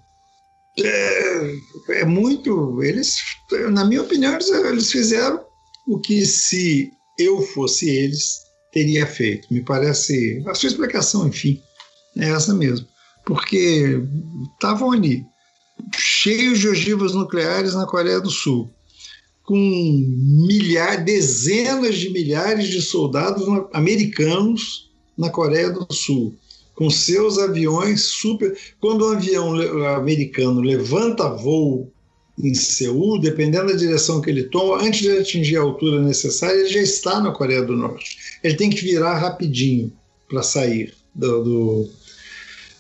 [0.78, 1.56] é,
[1.92, 2.84] é, muito.
[2.84, 3.16] Eles,
[3.72, 5.42] na minha opinião, eles, eles fizeram
[5.88, 8.42] o que se eu fosse eles
[8.74, 9.54] teria feito.
[9.54, 11.62] Me parece a sua explicação, enfim,
[12.18, 12.86] é essa mesmo,
[13.26, 14.02] porque
[14.54, 15.24] estavam ali
[15.96, 18.70] cheios de ogivas nucleares na Coreia do Sul,
[19.44, 26.36] com milhares, dezenas de milhares de soldados americanos na Coreia do Sul,
[26.76, 28.58] com seus aviões super.
[28.80, 29.54] Quando um avião
[29.96, 31.92] americano levanta voo
[32.42, 36.70] em Seul, dependendo da direção que ele toma, antes de atingir a altura necessária, ele
[36.70, 38.18] já está na Coreia do Norte.
[38.44, 39.92] Ele tem que virar rapidinho
[40.28, 41.90] para sair do, do,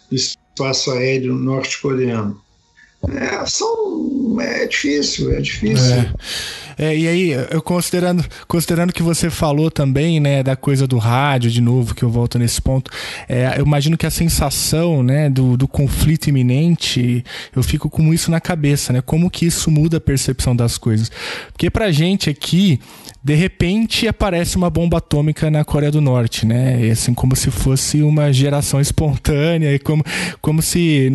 [0.10, 2.42] do, espaço aéreo norte-coreano.
[3.10, 5.94] É, são, é difícil, é difícil.
[5.94, 6.14] É.
[6.78, 11.52] É, e aí, eu considerando, considerando que você falou também, né, da coisa do rádio,
[11.52, 12.90] de novo, que eu volto nesse ponto,
[13.28, 17.24] é, eu imagino que a sensação, né, do, do conflito iminente,
[17.56, 21.12] eu fico com isso na cabeça, né, como que isso muda a percepção das coisas.
[21.52, 22.80] Porque pra gente aqui,
[23.24, 26.86] de repente aparece uma bomba atômica na Coreia do Norte, né?
[26.86, 30.04] E assim, como se fosse uma geração espontânea, e como,
[30.42, 31.10] como se,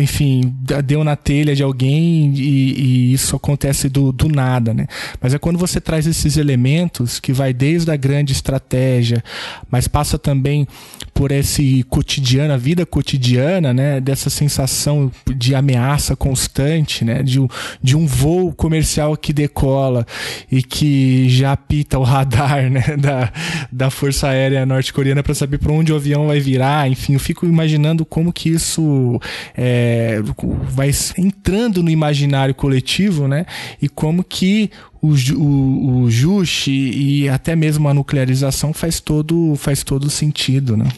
[0.00, 0.54] enfim,
[0.84, 4.86] deu na telha de alguém e, e isso acontece do, do nada, né?
[5.20, 9.22] Mas é quando você traz esses elementos que vai desde a grande estratégia,
[9.70, 10.66] mas passa também
[11.14, 14.00] por esse cotidiano, a vida cotidiana, né?
[14.00, 17.22] Dessa sensação de ameaça constante, né?
[17.22, 17.38] De,
[17.82, 20.06] de um voo comercial que decola
[20.50, 22.96] e que já apita o radar, né?
[22.96, 23.32] Da,
[23.70, 26.90] da Força Aérea Norte-Coreana para saber para onde o avião vai virar.
[26.90, 29.20] Enfim, eu fico imaginando como que isso
[29.56, 30.20] é,
[30.64, 33.44] vai entrando no imaginário coletivo, né?
[33.80, 34.70] E como que
[35.02, 40.88] o, o, o Juche e até mesmo a nuclearização faz todo, faz todo sentido, né?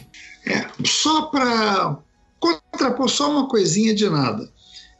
[0.45, 1.97] É, só para
[2.39, 4.47] contrapor só uma coisinha de nada.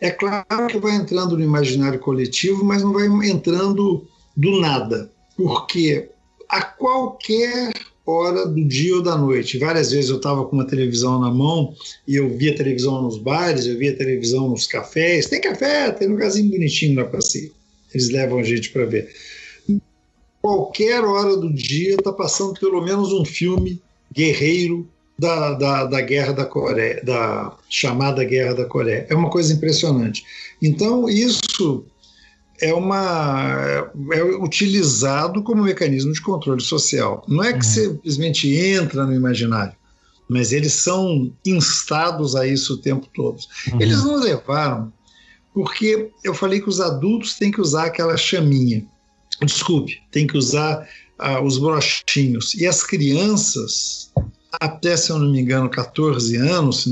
[0.01, 6.09] É claro que vai entrando no imaginário coletivo, mas não vai entrando do nada, porque
[6.49, 7.71] a qualquer
[8.05, 9.57] hora do dia ou da noite.
[9.57, 11.73] Várias vezes eu estava com uma televisão na mão
[12.07, 15.27] e eu via televisão nos bares, eu via televisão nos cafés.
[15.27, 17.19] Tem café, tem um lugarzinho bonitinho lá para.
[17.95, 19.09] Eles levam a gente para ver.
[20.41, 23.81] Qualquer hora do dia está passando pelo menos um filme
[24.13, 29.07] guerreiro da, da, da, guerra da Coreia, da chamada guerra da Coreia.
[29.09, 30.25] É uma coisa impressionante.
[30.61, 31.85] Então, isso
[32.61, 37.23] é, uma, é utilizado como mecanismo de controle social.
[37.29, 37.71] Não é que uhum.
[37.71, 39.73] simplesmente entra no imaginário,
[40.27, 43.39] mas eles são instados a isso o tempo todo.
[43.71, 43.81] Uhum.
[43.81, 44.91] Eles não levaram
[45.55, 48.85] porque eu falei que os adultos têm que usar aquela chaminha.
[49.41, 50.85] Desculpe, tem que usar
[51.17, 52.53] ah, os brochinhos.
[52.55, 54.11] E as crianças,
[54.59, 56.85] até se eu não me engano, 14 anos,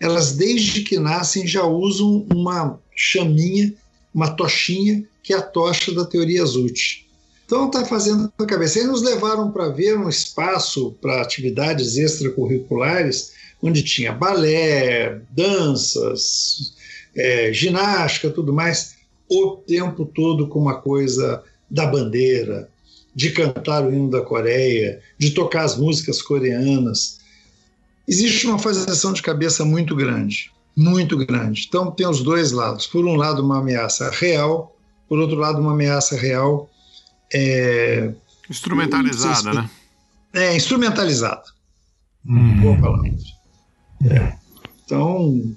[0.00, 3.74] elas desde que nascem já usam uma chaminha,
[4.14, 7.04] uma tochinha, que é a tocha da teoria Zucchi.
[7.44, 8.78] Então, está fazendo a cabeça.
[8.78, 16.74] Eles nos levaram para ver um espaço para atividades extracurriculares, onde tinha balé, danças,
[17.16, 18.96] é, ginástica, tudo mais,
[19.28, 22.68] o tempo todo com uma coisa da bandeira,
[23.14, 27.20] de cantar o hino da Coreia, de tocar as músicas coreanas.
[28.06, 31.64] Existe uma fazição de cabeça muito grande, muito grande.
[31.66, 32.86] Então tem os dois lados.
[32.86, 34.76] Por um lado, uma ameaça real,
[35.08, 36.68] por outro lado, uma ameaça real.
[37.32, 38.12] É...
[38.50, 39.56] Instrumentalizada, se...
[39.56, 39.70] né?
[40.34, 41.44] É, instrumentalizada.
[42.26, 42.60] Hum.
[42.60, 43.14] Boa palavra.
[44.10, 44.36] É.
[44.84, 45.56] Então,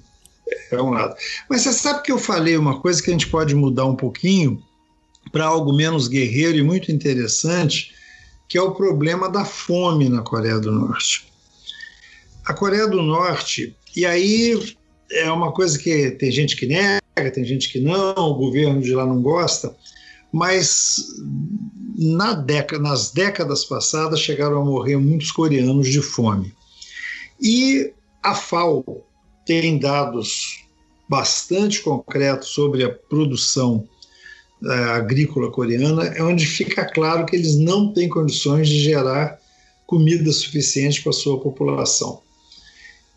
[0.74, 1.14] é um lado.
[1.48, 4.62] Mas você sabe que eu falei uma coisa que a gente pode mudar um pouquinho
[5.32, 7.94] para algo menos guerreiro e muito interessante,
[8.48, 11.30] que é o problema da fome na Coreia do Norte.
[12.44, 14.76] A Coreia do Norte, e aí
[15.12, 18.94] é uma coisa que tem gente que nega, tem gente que não, o governo de
[18.94, 19.76] lá não gosta,
[20.32, 21.04] mas
[21.96, 26.54] na década, nas décadas passadas chegaram a morrer muitos coreanos de fome.
[27.40, 27.92] E
[28.22, 29.04] a FAO
[29.48, 30.62] tem dados
[31.08, 33.88] bastante concretos sobre a produção
[34.62, 39.38] uh, agrícola coreana, é onde fica claro que eles não têm condições de gerar
[39.86, 42.20] comida suficiente para sua população.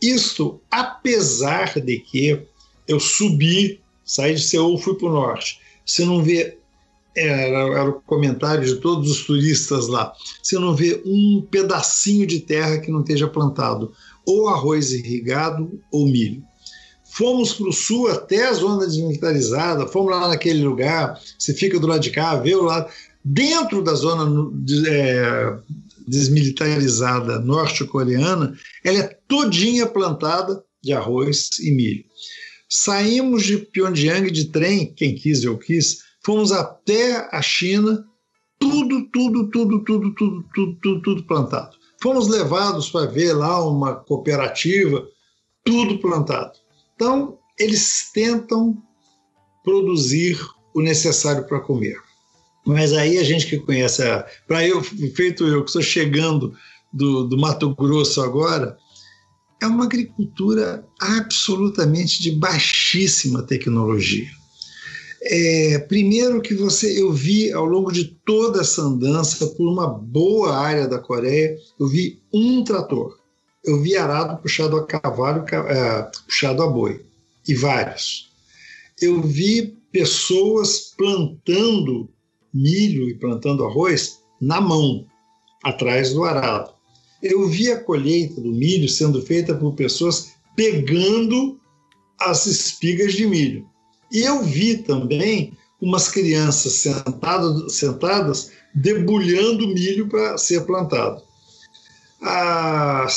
[0.02, 2.42] Isto, apesar de que
[2.88, 5.60] eu subi, saí de Seul, fui para o norte.
[5.86, 6.58] Você não vê,
[7.14, 12.40] era, era o comentário de todos os turistas lá, você não vê um pedacinho de
[12.40, 13.94] terra que não esteja plantado
[14.26, 16.44] ou arroz irrigado ou milho.
[17.12, 21.88] Fomos para o sul até a zona desmilitarizada, fomos lá naquele lugar, você fica do
[21.88, 22.90] lado de cá, vê o lado.
[23.24, 24.50] Dentro da zona
[24.88, 25.58] é,
[26.08, 32.04] desmilitarizada norte-coreana, ela é todinha plantada de arroz e milho.
[32.70, 38.06] Saímos de Pyongyang de trem, quem quis eu quis, fomos até a China,
[38.58, 41.81] tudo, tudo, tudo, tudo, tudo, tudo, tudo, tudo plantado.
[42.02, 45.08] Fomos levados para ver lá uma cooperativa,
[45.64, 46.54] tudo plantado.
[46.96, 48.78] Então, eles tentam
[49.64, 50.40] produzir
[50.74, 51.98] o necessário para comer.
[52.66, 54.04] Mas aí a gente que conhece,
[54.48, 54.82] para eu,
[55.16, 56.54] feito eu, que estou chegando
[56.92, 58.78] do, do Mato Grosso agora,
[59.62, 64.30] é uma agricultura absolutamente de baixíssima tecnologia.
[65.24, 70.56] É, primeiro que você, eu vi ao longo de toda essa andança por uma boa
[70.56, 73.20] área da Coreia, eu vi um trator.
[73.64, 77.06] Eu vi arado puxado a cavalo, é, puxado a boi,
[77.48, 78.32] e vários.
[79.00, 82.10] Eu vi pessoas plantando
[82.52, 85.06] milho e plantando arroz na mão,
[85.64, 86.74] atrás do arado.
[87.22, 91.60] Eu vi a colheita do milho sendo feita por pessoas pegando
[92.20, 93.71] as espigas de milho.
[94.12, 101.22] E eu vi também umas crianças sentadas, sentadas debulhando milho para ser plantado.
[102.24, 103.08] Ah,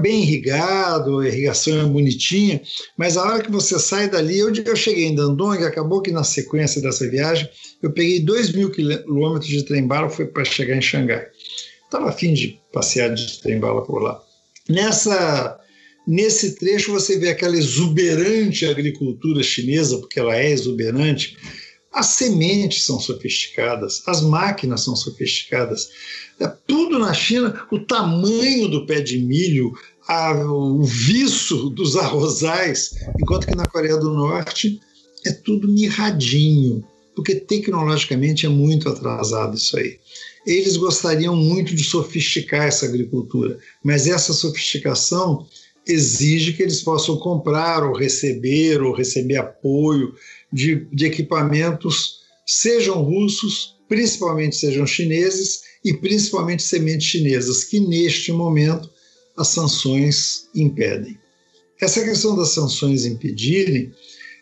[0.00, 2.62] bem irrigado, a irrigação é bonitinha,
[2.96, 6.22] mas a hora que você sai dali, eu, eu cheguei em Dandong, acabou que na
[6.22, 7.48] sequência dessa viagem
[7.82, 11.26] eu peguei 2 mil quilômetros de trem-bala para chegar em Xangai.
[11.84, 14.22] Estava afim de passear de trem-bala por lá.
[14.68, 15.58] Nessa
[16.10, 21.36] Nesse trecho você vê aquela exuberante agricultura chinesa, porque ela é exuberante.
[21.92, 25.90] As sementes são sofisticadas, as máquinas são sofisticadas.
[26.40, 29.70] É tudo na China, o tamanho do pé de milho,
[30.08, 34.80] a, o viço dos arrozais, enquanto que na Coreia do Norte
[35.26, 36.82] é tudo mirradinho,
[37.14, 39.98] porque tecnologicamente é muito atrasado isso aí.
[40.46, 45.46] Eles gostariam muito de sofisticar essa agricultura, mas essa sofisticação
[45.88, 50.14] exige que eles possam comprar ou receber ou receber apoio
[50.52, 58.90] de, de equipamentos, sejam russos, principalmente sejam chineses e principalmente sementes chinesas, que neste momento
[59.36, 61.18] as sanções impedem.
[61.80, 63.92] Essa questão das sanções impedirem,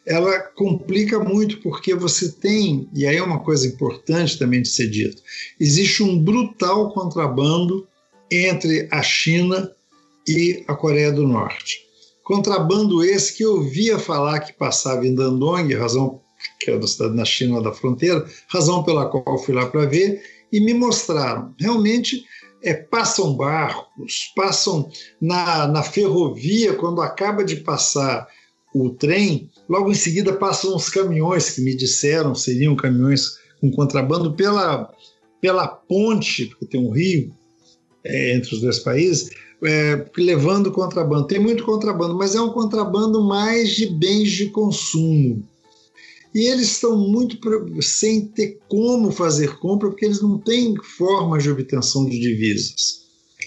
[0.07, 4.89] ela complica muito porque você tem, e aí é uma coisa importante também de ser
[4.89, 5.23] dito,
[5.61, 7.87] existe um brutal contrabando
[8.31, 9.71] entre a China
[10.29, 11.81] e a Coreia do Norte.
[12.25, 16.21] Contrabando esse que eu ouvia falar que passava em Dandong, razão
[16.61, 20.23] que é da cidade na China da fronteira, razão pela qual fui lá para ver,
[20.53, 21.55] e me mostraram.
[21.59, 22.25] Realmente
[22.63, 24.89] é, passam barcos, passam
[25.21, 28.27] na, na ferrovia, quando acaba de passar
[28.75, 34.35] o trem, logo em seguida passam os caminhões que me disseram seriam caminhões com contrabando
[34.35, 34.93] pela,
[35.41, 37.35] pela ponte, porque tem um rio
[38.05, 39.31] é, entre os dois países,
[39.63, 41.27] é, levando contrabando.
[41.27, 45.43] Tem muito contrabando, mas é um contrabando mais de bens de consumo.
[46.35, 47.39] E eles estão muito
[47.83, 53.07] sem ter como fazer compra, porque eles não têm formas de obtenção de divisas.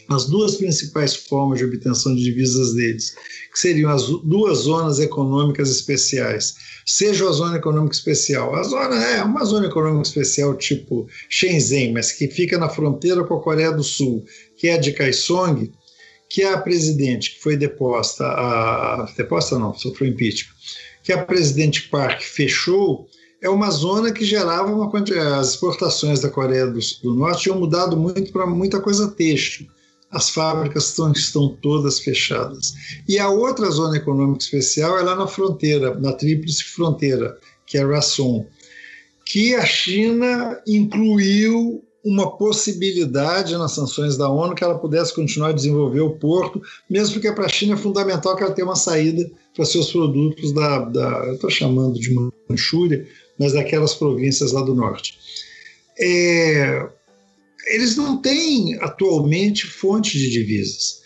[0.10, 3.14] As duas principais formas de obtenção de divisas deles,
[3.54, 9.24] que seriam as duas zonas econômicas especiais, seja a zona econômica especial, a zona é
[9.24, 13.84] uma zona econômica especial tipo Shenzhen, mas que fica na fronteira com a Coreia do
[13.84, 14.26] Sul,
[14.58, 15.72] que é de Kaesong,
[16.30, 20.54] que a presidente que foi deposta, a, deposta não, sofreu impeachment,
[21.04, 23.08] que a presidente Park fechou,
[23.42, 24.92] é uma zona que gerava uma
[25.38, 29.68] as exportações da Coreia do, do Norte tinham mudado muito para muita coisa têxtil.
[30.12, 32.74] As fábricas estão, estão todas fechadas.
[33.08, 37.86] E a outra zona econômica especial é lá na fronteira, na tríplice fronteira, que é
[37.86, 38.46] Rasson,
[39.24, 45.54] que a China incluiu uma possibilidade nas sanções da ONU que ela pudesse continuar a
[45.54, 49.30] desenvolver o porto, mesmo porque para a China é fundamental que ela tenha uma saída
[49.54, 52.16] para seus produtos da, da eu estou chamando de
[52.50, 53.06] Manchúria,
[53.38, 55.18] mas daquelas províncias lá do norte.
[56.00, 56.88] É,
[57.68, 61.02] eles não têm atualmente fonte de divisas.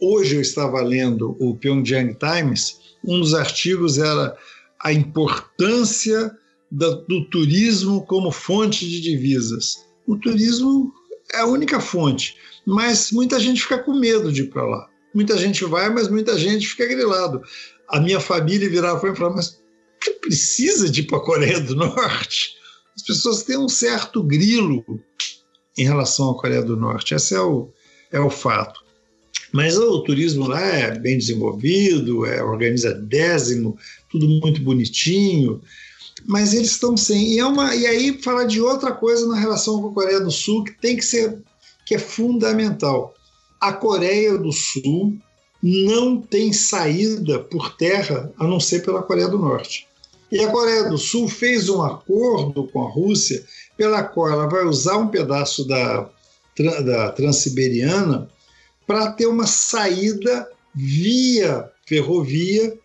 [0.00, 4.36] Hoje eu estava lendo o Pyongyang Times, um dos artigos era
[4.80, 6.30] a importância
[6.70, 10.92] do turismo como fonte de divisas o turismo
[11.32, 12.36] é a única fonte.
[12.66, 14.88] Mas muita gente fica com medo de ir para lá.
[15.14, 17.42] Muita gente vai, mas muita gente fica grilado.
[17.88, 19.60] A minha família virava para mim e falava, mas
[20.02, 22.56] você precisa de ir para a Coreia do Norte?
[22.96, 24.84] As pessoas têm um certo grilo
[25.76, 27.14] em relação à Coreia do Norte.
[27.14, 27.70] Esse é o,
[28.10, 28.80] é o fato.
[29.52, 33.78] Mas o turismo lá é bem desenvolvido, é organizadésimo,
[34.10, 35.62] tudo muito bonitinho
[36.26, 37.34] mas eles estão sem.
[37.34, 40.30] E, é uma, e aí falar de outra coisa na relação com a Coreia do
[40.30, 41.42] Sul que tem que ser
[41.86, 43.14] que é fundamental.
[43.60, 45.18] A Coreia do Sul
[45.62, 49.88] não tem saída por terra a não ser pela Coreia do Norte.
[50.30, 53.44] E a Coreia do Sul fez um acordo com a Rússia
[53.76, 56.10] pela qual ela vai usar um pedaço da,
[56.84, 58.28] da Transiberiana
[58.86, 62.78] para ter uma saída via ferrovia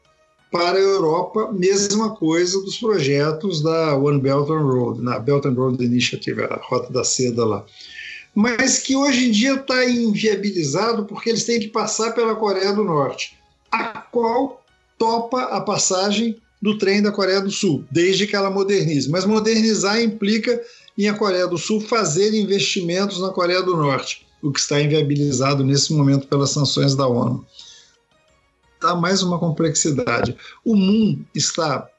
[0.54, 5.56] para a Europa, mesma coisa dos projetos da One Belt and Road, na Belt and
[5.56, 7.66] Road Initiative, a Rota da Seda lá.
[8.36, 12.84] Mas que hoje em dia está inviabilizado porque eles têm que passar pela Coreia do
[12.84, 13.36] Norte,
[13.72, 14.64] a qual
[14.96, 19.10] topa a passagem do trem da Coreia do Sul, desde que ela modernize.
[19.10, 20.62] Mas modernizar implica
[20.96, 25.64] em a Coreia do Sul fazer investimentos na Coreia do Norte, o que está inviabilizado
[25.64, 27.44] nesse momento pelas sanções da ONU
[28.84, 30.36] dá mais uma complexidade.
[30.64, 31.90] O MUN está.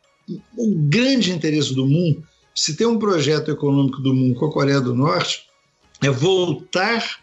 [0.56, 2.22] O grande interesse do MUN,
[2.54, 5.46] se tem um projeto econômico do MUN com a Coreia do Norte,
[6.02, 7.18] é voltar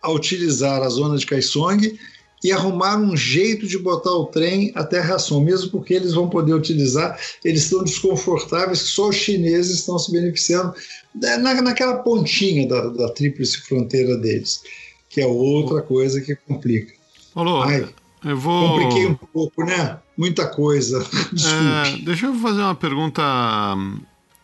[0.00, 1.98] a utilizar a zona de Kaesong
[2.42, 6.28] e arrumar um jeito de botar o trem até a Rasson, mesmo porque eles vão
[6.28, 10.74] poder utilizar, eles estão desconfortáveis, só os chineses estão se beneficiando
[11.14, 14.62] né, na, naquela pontinha da, da tríplice fronteira deles,
[15.08, 16.92] que é outra coisa que complica.
[17.36, 17.88] Alô, Ai,
[18.24, 18.80] eu vou.
[18.80, 19.98] Compliquei um pouco, né?
[20.16, 21.00] Muita coisa.
[21.32, 21.66] Desculpe.
[21.66, 23.22] É, deixa eu fazer uma pergunta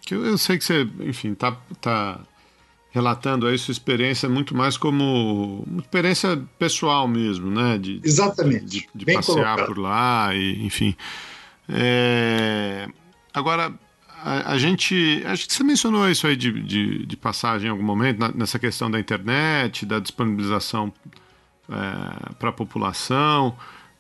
[0.03, 2.21] que eu, eu, sei que você, enfim, tá, tá
[2.91, 7.79] relatando aí sua experiência muito mais como uma experiência pessoal mesmo, né?
[7.79, 8.65] De, Exatamente.
[8.65, 9.67] De, de passear colocado.
[9.67, 10.97] por lá e, enfim.
[11.69, 12.89] É...
[13.33, 13.73] Agora,
[14.25, 15.23] a, a, gente.
[15.27, 18.59] Acho que você mencionou isso aí de, de, de passagem em algum momento, na, nessa
[18.59, 20.93] questão da internet, da disponibilização
[21.71, 23.55] é, para a população,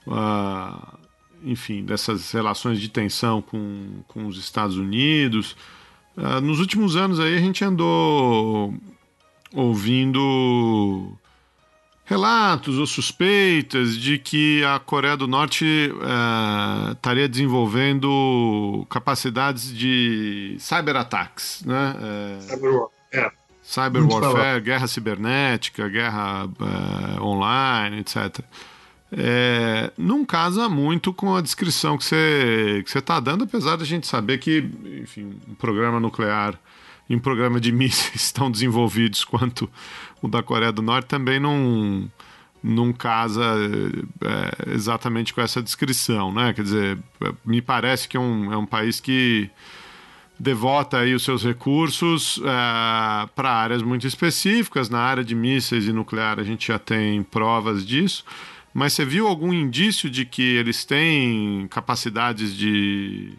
[0.06, 0.98] uh,
[1.44, 5.54] enfim, dessas relações de tensão com, com os Estados Unidos.
[6.16, 8.74] Uh, nos últimos anos aí a gente andou
[9.52, 11.12] ouvindo
[12.04, 21.62] relatos ou suspeitas de que a Coreia do Norte uh, estaria desenvolvendo capacidades de cyberataques,
[21.66, 21.94] né?
[22.40, 23.37] Cyber é.
[23.68, 28.40] Cyber warfare, guerra cibernética, guerra uh, online, etc.
[29.12, 33.86] É, não casa muito com a descrição que você que está dando, apesar de a
[33.86, 34.70] gente saber que,
[35.02, 36.58] enfim, um programa nuclear
[37.10, 39.68] e um programa de mísseis tão desenvolvidos quanto
[40.22, 42.10] o da Coreia do Norte também não,
[42.64, 43.42] não casa
[44.22, 46.54] é, exatamente com essa descrição, né?
[46.54, 46.98] Quer dizer,
[47.44, 49.50] me parece que é um, é um país que
[50.38, 54.88] devota aí os seus recursos é, para áreas muito específicas.
[54.88, 58.24] Na área de mísseis e nuclear a gente já tem provas disso.
[58.72, 63.32] Mas você viu algum indício de que eles têm capacidades de,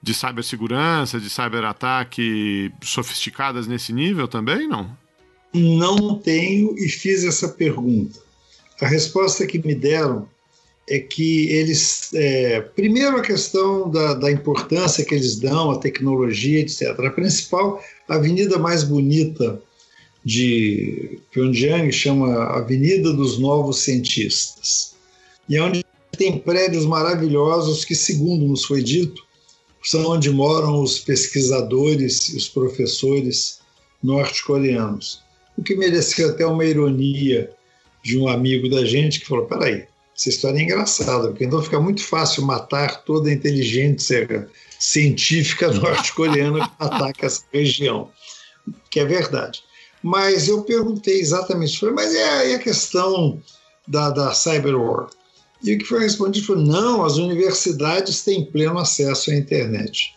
[0.00, 4.96] de cibersegurança, de cyberataque sofisticadas nesse nível também, não?
[5.52, 8.18] Não tenho e fiz essa pergunta.
[8.80, 10.28] A resposta que me deram
[10.88, 12.10] é que eles.
[12.14, 16.98] É, primeiro, a questão da, da, importância que eles dão à tecnologia, etc.
[16.98, 19.60] A principal, a avenida mais bonita
[20.24, 24.94] de Pyongyang chama Avenida dos Novos Cientistas.
[25.48, 25.84] E é onde
[26.16, 29.22] tem prédios maravilhosos que, segundo nos foi dito,
[29.82, 33.60] são onde moram os pesquisadores e os professores
[34.02, 35.22] norte-coreanos.
[35.56, 37.50] O que mereceu até uma ironia
[38.02, 41.80] de um amigo da gente que falou: peraí, essa história é engraçada, porque então fica
[41.80, 48.10] muito fácil matar toda a inteligência científica norte-coreana que ataca essa região,
[48.90, 49.62] que é verdade.
[50.02, 53.42] Mas eu perguntei exatamente, falei, mas é a questão
[53.88, 55.08] da, da cyber war?
[55.62, 60.14] E o que foi respondido foi: não, as universidades têm pleno acesso à internet.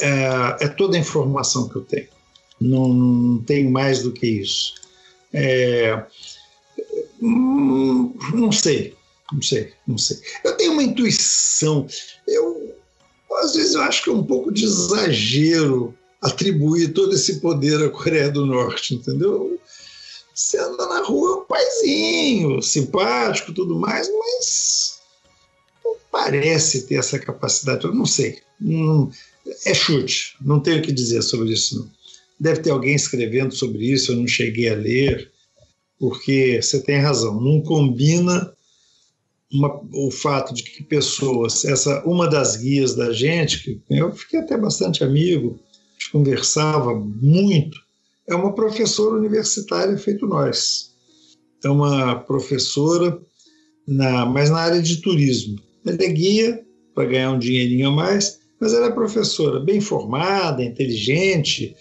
[0.00, 2.08] É, é toda a informação que eu tenho.
[2.58, 4.74] Não, não tenho mais do que isso.
[5.32, 6.02] É,
[7.20, 8.96] hum, não sei,
[9.32, 10.18] não sei, não sei.
[10.44, 11.86] Eu tenho uma intuição.
[12.26, 12.74] Eu
[13.38, 17.90] às vezes eu acho que é um pouco de exagero atribuir todo esse poder à
[17.90, 19.58] Coreia do Norte, entendeu?
[20.34, 25.00] Você anda na rua, é um paizinho, simpático, tudo mais, mas
[25.84, 27.84] não parece ter essa capacidade.
[27.84, 28.40] Eu não sei.
[28.60, 29.10] Não,
[29.66, 30.36] é chute.
[30.40, 31.90] Não tenho o que dizer sobre isso, não.
[32.38, 35.30] Deve ter alguém escrevendo sobre isso, eu não cheguei a ler,
[35.98, 37.40] porque você tem razão.
[37.40, 38.52] Não combina
[39.52, 44.40] uma, o fato de que pessoas, essa uma das guias da gente, que eu fiquei
[44.40, 47.78] até bastante amigo, a gente conversava muito,
[48.28, 50.92] é uma professora universitária feito nós.
[51.64, 53.20] É uma professora,
[53.86, 55.60] na, mas na área de turismo.
[55.86, 56.64] Ela é guia
[56.94, 61.74] para ganhar um dinheirinho a mais, mas ela é professora bem formada, inteligente,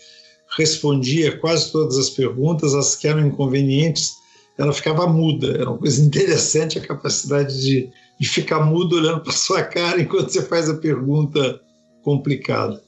[0.58, 4.16] respondia quase todas as perguntas, as que eram inconvenientes,
[4.58, 5.52] ela ficava muda.
[5.52, 10.30] Era uma coisa interessante a capacidade de, de ficar mudo olhando para sua cara enquanto
[10.30, 11.62] você faz a pergunta
[12.04, 12.82] complicada.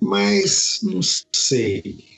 [0.00, 1.00] Mas não
[1.34, 2.12] sei.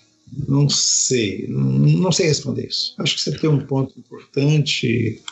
[0.49, 2.95] Não sei, não sei responder isso.
[2.99, 5.23] Acho que você tem um ponto importante.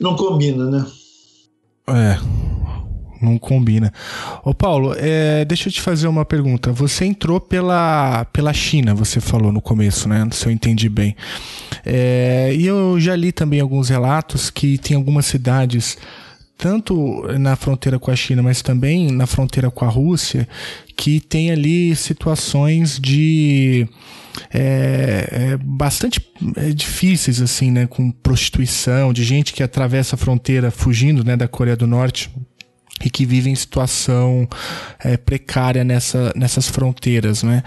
[0.00, 0.92] Não combina, né?
[1.86, 2.18] É,
[3.24, 3.92] não combina.
[4.44, 6.72] Ô Paulo, é, deixa eu te fazer uma pergunta.
[6.72, 10.28] Você entrou pela, pela China, você falou no começo, né?
[10.32, 11.16] Se eu entendi bem.
[11.84, 15.96] É, e eu já li também alguns relatos que tem algumas cidades
[16.56, 20.48] tanto na fronteira com a China, mas também na fronteira com a Rússia,
[20.96, 23.88] que tem ali situações de
[24.52, 26.24] é, é, bastante
[26.56, 31.48] é, difíceis assim, né, com prostituição, de gente que atravessa a fronteira fugindo, né, da
[31.48, 32.30] Coreia do Norte
[33.04, 34.48] e que vive em situação
[35.04, 37.62] é, precária nessa, nessas fronteiras, né?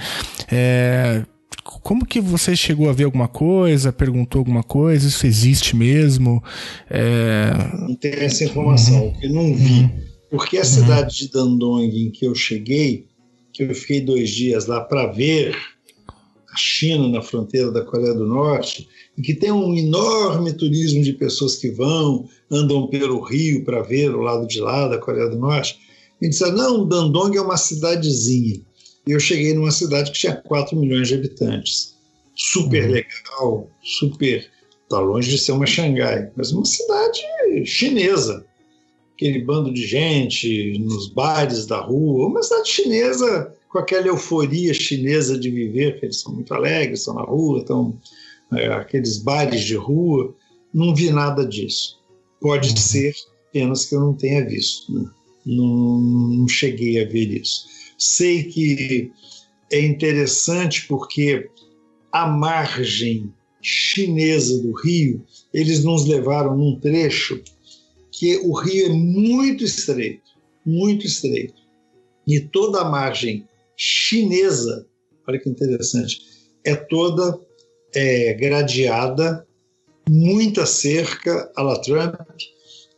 [0.52, 1.24] É,
[1.64, 6.44] como que você chegou a ver alguma coisa, perguntou alguma coisa, isso existe mesmo?
[6.90, 7.52] É...
[7.88, 9.14] Não tenho essa informação, uhum.
[9.22, 9.82] eu não vi.
[9.82, 10.08] Uhum.
[10.30, 13.08] Porque a cidade de Dandong em que eu cheguei,
[13.54, 15.56] que eu fiquei dois dias lá para ver
[16.52, 18.88] a China na fronteira da Coreia do Norte,
[19.22, 24.22] que tem um enorme turismo de pessoas que vão, andam pelo rio para ver o
[24.22, 25.80] lado de lá da Coreia do Norte,
[26.22, 28.60] e disseram, não, Dandong é uma cidadezinha.
[29.08, 31.96] E eu cheguei numa cidade que tinha 4 milhões de habitantes.
[32.36, 32.92] Super uhum.
[32.92, 34.48] legal, super.
[34.84, 37.22] Está longe de ser uma Xangai, mas uma cidade
[37.66, 38.46] chinesa.
[39.16, 45.38] Aquele bando de gente nos bares da rua, uma cidade chinesa com aquela euforia chinesa
[45.38, 48.00] de viver, que eles são muito alegres, estão na rua, estão
[48.54, 50.36] é, aqueles bares de rua.
[50.74, 52.00] Não vi nada disso.
[52.40, 52.78] Pode uhum.
[52.78, 53.14] ser
[53.50, 54.94] apenas que eu não tenha visto.
[54.94, 55.10] Né?
[55.46, 57.66] Não, não cheguei a ver isso.
[57.98, 59.12] Sei que
[59.72, 61.50] é interessante porque
[62.12, 67.42] a margem chinesa do rio, eles nos levaram num trecho
[68.12, 70.32] que o rio é muito estreito,
[70.66, 71.62] muito estreito.
[72.26, 74.88] E toda a margem chinesa,
[75.28, 76.22] olha que interessante,
[76.66, 77.40] é toda
[77.94, 79.46] é, gradeada,
[80.10, 82.16] muita cerca a la Trump,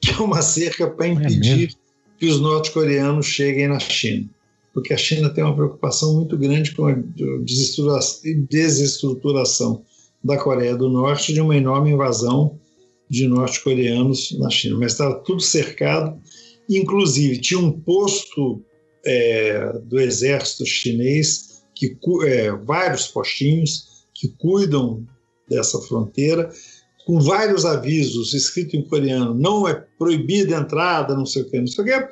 [0.01, 1.79] que é uma cerca para é impedir é
[2.19, 4.29] que os norte-coreanos cheguem na China.
[4.73, 6.95] Porque a China tem uma preocupação muito grande com a
[8.49, 9.83] desestruturação
[10.23, 12.59] da Coreia do Norte de uma enorme invasão
[13.09, 14.77] de norte-coreanos na China.
[14.77, 16.21] Mas estava tudo cercado,
[16.69, 18.61] inclusive tinha um posto
[19.05, 23.88] é, do exército chinês, que, é, vários postinhos
[24.19, 25.05] que cuidam
[25.49, 26.51] dessa fronteira,
[27.05, 31.59] com vários avisos escritos em coreano, não é proibida a entrada, não sei o que,
[31.59, 32.07] não sei o que,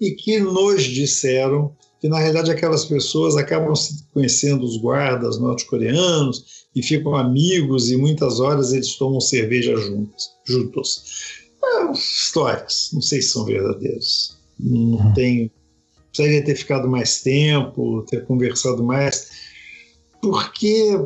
[0.00, 3.72] e que nos disseram que na realidade aquelas pessoas acabam
[4.12, 10.30] conhecendo os guardas norte-coreanos e ficam amigos e muitas horas eles tomam cerveja juntos.
[10.44, 11.04] juntos.
[11.94, 14.36] Histórias, não sei se são verdadeiros.
[14.58, 15.14] Não uhum.
[15.14, 15.50] tenho.
[16.08, 19.30] Precisaria ter ficado mais tempo, ter conversado mais,
[20.20, 20.98] porque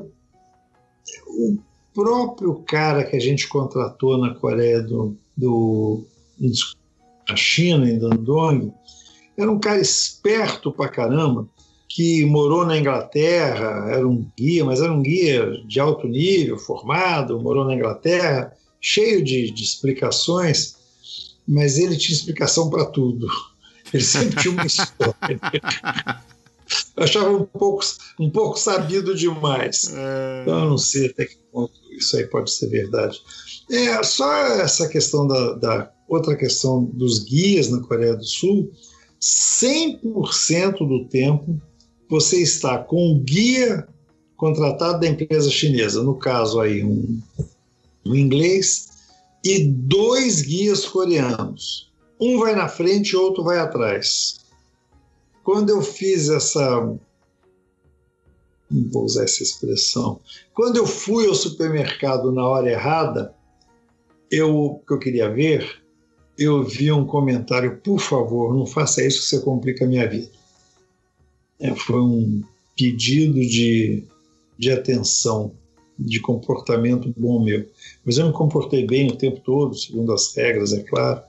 [1.36, 1.58] o
[1.94, 6.04] próprio cara que a gente contratou na Coreia do, do
[7.28, 8.72] na China, em Dandong,
[9.36, 11.46] era um cara esperto pra caramba,
[11.88, 17.40] que morou na Inglaterra, era um guia, mas era um guia de alto nível, formado,
[17.40, 20.76] morou na Inglaterra, cheio de, de explicações,
[21.46, 23.26] mas ele tinha explicação para tudo.
[23.92, 25.40] Ele sempre tinha uma história.
[26.96, 27.84] Achava um pouco,
[28.18, 29.92] um pouco sabido demais.
[29.94, 30.42] É...
[30.42, 33.20] Então, eu não sei até que ponto isso aí pode ser verdade.
[33.70, 38.70] É, só essa questão da, da outra questão dos guias na Coreia do Sul,
[39.20, 41.60] 100% do tempo
[42.08, 43.86] você está com um guia
[44.36, 47.20] contratado da empresa chinesa, no caso aí um,
[48.04, 48.88] um inglês,
[49.42, 51.90] e dois guias coreanos.
[52.20, 54.45] Um vai na frente e outro vai atrás.
[55.46, 56.80] Quando eu fiz essa.
[58.68, 60.18] Não vou usar essa expressão.
[60.52, 63.32] Quando eu fui ao supermercado na hora errada,
[64.28, 65.84] eu que eu queria ver,
[66.36, 70.28] eu vi um comentário, por favor, não faça isso que você complica a minha vida.
[71.60, 72.42] É, foi um
[72.76, 74.02] pedido de,
[74.58, 75.52] de atenção,
[75.96, 77.64] de comportamento bom meu.
[78.04, 81.22] Mas eu me comportei bem o tempo todo, segundo as regras, é claro.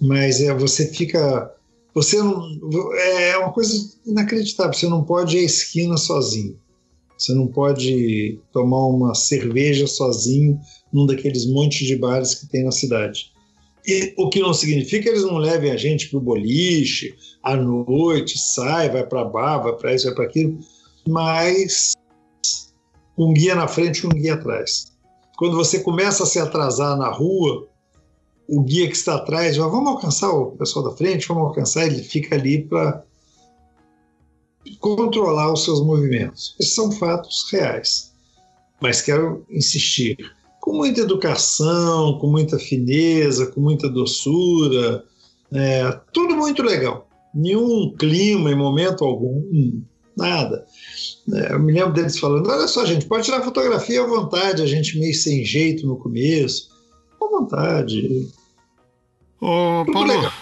[0.00, 1.55] Mas é, você fica.
[1.96, 2.46] Você não,
[2.94, 3.74] é uma coisa
[4.04, 4.74] inacreditável.
[4.74, 6.60] Você não pode ir à esquina sozinho.
[7.16, 10.60] Você não pode tomar uma cerveja sozinho
[10.92, 13.32] num daqueles montes de bares que tem na cidade.
[13.86, 17.56] E, o que não significa que eles não levem a gente para o boliche, à
[17.56, 20.58] noite, sai, vai para bar, vai para isso, vai para aquilo,
[21.08, 21.94] mas
[23.16, 24.92] um guia na frente e um guia atrás.
[25.38, 27.66] Quando você começa a se atrasar na rua,
[28.48, 32.34] o guia que está atrás vamos alcançar o pessoal da frente, vamos alcançar, ele fica
[32.34, 33.04] ali para
[34.80, 36.54] controlar os seus movimentos.
[36.58, 38.12] Esses são fatos reais.
[38.80, 40.16] Mas quero insistir,
[40.60, 45.04] com muita educação, com muita fineza, com muita doçura,
[45.52, 47.08] é, tudo muito legal.
[47.34, 49.42] Nenhum clima em momento algum,
[50.16, 50.64] nada.
[51.32, 54.66] É, eu me lembro deles falando: olha só, gente, pode tirar fotografia à vontade, a
[54.66, 56.68] gente meio sem jeito no começo,
[57.26, 58.28] à vontade.
[59.40, 60.32] Ô, tudo Paulo,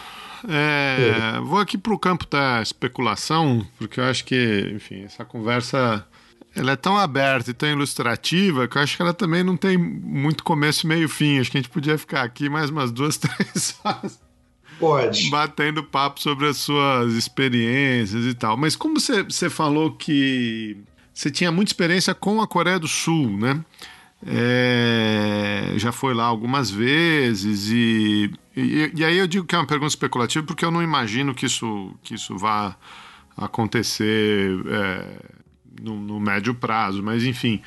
[0.48, 6.06] é, vou aqui para o campo da especulação, porque eu acho que, enfim, essa conversa
[6.54, 9.76] ela é tão aberta e tão ilustrativa que eu acho que ela também não tem
[9.76, 11.38] muito começo, meio fim.
[11.38, 14.20] Acho que a gente podia ficar aqui mais umas duas, três horas.
[14.78, 15.30] Pode.
[15.30, 18.56] Batendo papo sobre as suas experiências e tal.
[18.56, 20.76] Mas como você falou que
[21.12, 23.64] você tinha muita experiência com a Coreia do Sul, né?
[24.26, 29.66] É, já foi lá algumas vezes e, e, e, aí eu digo que é uma
[29.66, 32.74] pergunta especulativa porque eu não imagino que isso, que isso vá
[33.36, 35.18] acontecer é,
[35.82, 37.60] no, no médio prazo, mas enfim,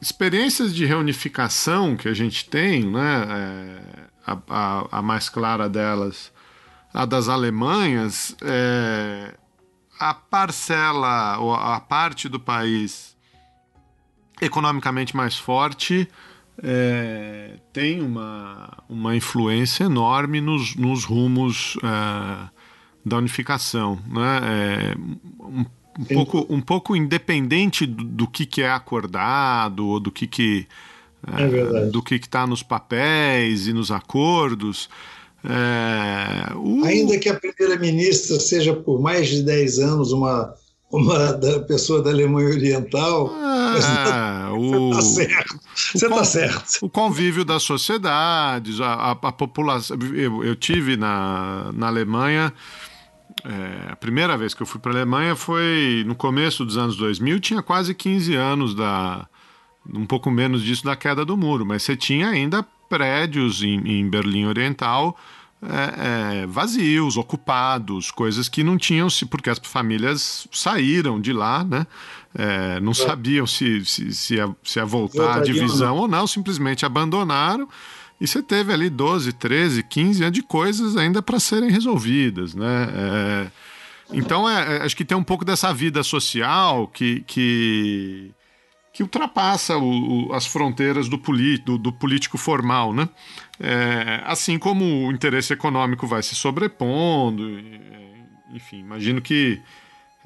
[0.00, 3.82] experiências de reunificação que a gente tem, né, é,
[4.26, 6.32] a, a, a, mais clara delas,
[6.92, 9.34] a das Alemanhas, é,
[9.98, 13.13] a parcela, ou a parte do país
[14.40, 16.08] economicamente mais forte
[16.62, 22.48] é, tem uma, uma influência enorme nos, nos rumos é,
[23.04, 23.98] da unificação.
[24.06, 24.40] Né?
[24.44, 24.94] É,
[25.40, 25.64] um
[25.98, 30.66] um pouco, um pouco independente do, do, que, que é acordado ou do que que
[31.26, 34.88] é, do que está nos papéis e nos acordos.
[35.44, 36.84] É, o...
[36.84, 40.54] Ainda que a primeira-ministra seja por mais de 10 anos uma,
[40.96, 43.32] uma da pessoa da Alemanha Oriental,
[44.56, 45.60] o, você está certo.
[45.74, 46.78] Você está certo.
[46.82, 49.96] O convívio das sociedades, a, a, a população.
[50.14, 52.52] Eu, eu tive na, na Alemanha
[53.44, 56.96] é, a primeira vez que eu fui para a Alemanha foi no começo dos anos
[56.96, 59.26] 2000, tinha quase 15 anos da.
[59.92, 64.08] um pouco menos disso da queda do muro, mas você tinha ainda prédios em, em
[64.08, 65.16] Berlim Oriental
[65.68, 71.64] é, é, vazios, ocupados, coisas que não tinham se porque as famílias saíram de lá,
[71.64, 71.86] né?
[72.36, 72.94] É, não é.
[72.94, 77.68] sabiam se, se, se, ia, se ia voltar à divisão ou não, simplesmente abandonaram
[78.20, 82.88] e você teve ali 12, 13, 15 anos de coisas ainda para serem resolvidas, né?
[82.94, 83.46] É,
[84.12, 88.30] então, é, acho que tem um pouco dessa vida social que, que,
[88.92, 91.16] que ultrapassa o, o, as fronteiras do,
[91.64, 93.08] do, do, político formal, né?
[93.60, 97.60] É, assim como o interesse econômico vai se sobrepondo,
[98.52, 99.62] enfim, imagino que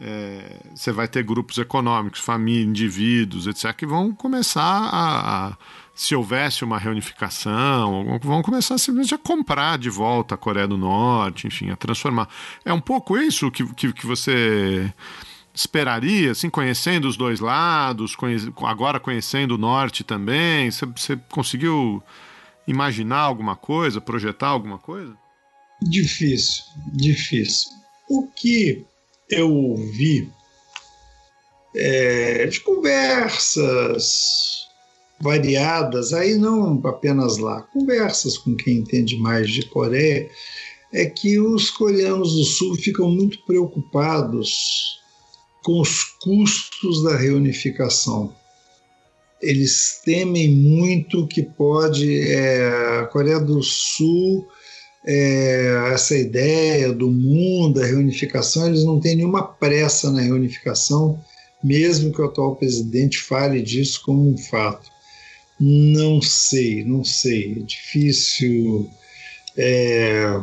[0.00, 5.56] é, você vai ter grupos econômicos, família, indivíduos, etc., que vão começar a, a
[5.94, 11.48] se houvesse uma reunificação, vão começar simplesmente a comprar de volta a Coreia do Norte,
[11.48, 12.28] enfim, a transformar.
[12.64, 14.94] É um pouco isso que, que, que você
[15.52, 20.70] esperaria, assim, conhecendo os dois lados, conhece, agora conhecendo o Norte também?
[20.70, 22.00] Você, você conseguiu
[22.68, 25.16] imaginar alguma coisa, projetar alguma coisa?
[25.82, 26.62] Difícil,
[26.92, 27.70] difícil.
[28.08, 28.84] O que
[29.30, 30.30] eu ouvi
[31.74, 34.68] é, de conversas
[35.20, 40.30] variadas, aí não apenas lá, conversas com quem entende mais de Coreia,
[40.92, 45.00] é que os coreanos do Sul ficam muito preocupados
[45.62, 48.34] com os custos da reunificação.
[49.40, 54.46] Eles temem muito que pode é, a Coreia do Sul
[55.06, 61.18] é, essa ideia do mundo, da reunificação, eles não têm nenhuma pressa na reunificação,
[61.64, 64.90] mesmo que o atual presidente fale disso como um fato.
[65.58, 67.52] Não sei, não sei.
[67.52, 68.88] É difícil.
[69.56, 70.38] É...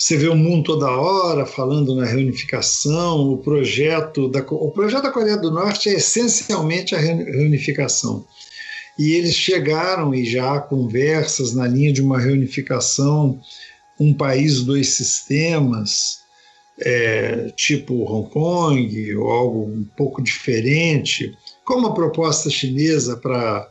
[0.00, 5.10] Você vê o mundo toda hora falando na reunificação, o projeto da, o projeto da
[5.10, 8.24] Coreia do Norte é essencialmente a reunificação.
[8.98, 13.38] E eles chegaram e já há conversas na linha de uma reunificação,
[14.00, 16.20] um país, dois sistemas,
[16.80, 23.68] é, tipo Hong Kong, ou algo um pouco diferente, como a proposta chinesa para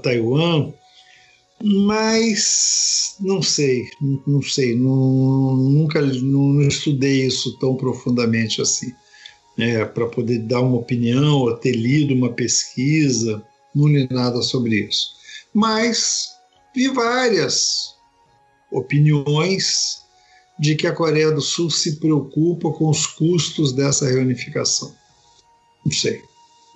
[0.00, 0.72] Taiwan,
[1.62, 3.88] mas não sei,
[4.26, 8.92] não sei, não, nunca não estudei isso tão profundamente assim,
[9.56, 13.42] né, para poder dar uma opinião ou ter lido uma pesquisa,
[13.74, 15.12] não li nada sobre isso.
[15.54, 16.30] Mas
[16.74, 17.94] vi várias
[18.70, 20.02] opiniões
[20.58, 24.94] de que a Coreia do Sul se preocupa com os custos dessa reunificação.
[25.84, 26.22] Não sei.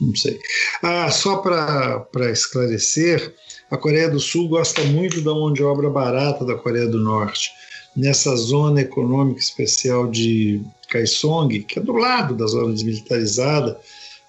[0.01, 0.39] Não sei.
[0.83, 3.35] Ah, só para esclarecer,
[3.71, 7.51] a Coreia do Sul gosta muito da mão de obra barata da Coreia do Norte.
[7.97, 10.61] Nessa zona econômica especial de
[10.91, 13.79] Kaesong, que é do lado da zona desmilitarizada,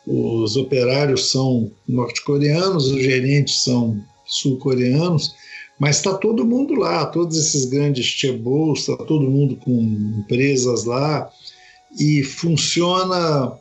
[0.06, 5.36] os operários são norte-coreanos, os gerentes são sul-coreanos,
[5.78, 9.82] mas está todo mundo lá, todos esses grandes chebos, está todo mundo com
[10.20, 11.30] empresas lá,
[12.00, 13.52] e funciona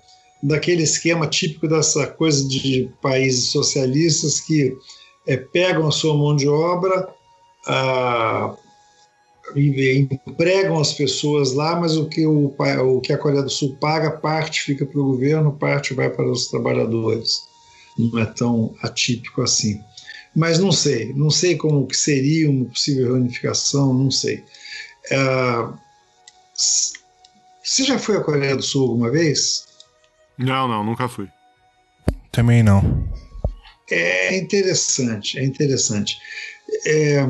[0.42, 4.76] daquele esquema típico dessa coisa de países socialistas que
[5.26, 7.08] é, pegam a sua mão de obra,
[7.66, 8.56] a,
[9.54, 14.10] empregam as pessoas lá, mas o que, o, o que a Coreia do Sul paga,
[14.10, 17.42] parte fica para o governo, parte vai para os trabalhadores.
[17.98, 19.80] Não é tão atípico assim.
[20.34, 24.44] Mas não sei, não sei como que seria uma possível reunificação, não sei.
[25.10, 25.74] Uh,
[26.54, 29.65] você já foi à Coreia do Sul alguma vez?
[30.38, 31.28] Não, não, nunca fui.
[32.30, 33.08] Também não.
[33.90, 36.18] É interessante, é interessante.
[36.84, 37.24] É,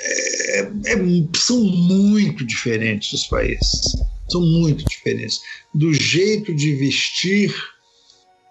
[0.00, 0.96] é, é,
[1.36, 3.96] são muito diferentes os países.
[4.28, 5.40] São muito diferentes.
[5.74, 7.54] Do jeito de vestir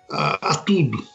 [0.09, 1.05] a, a tudo.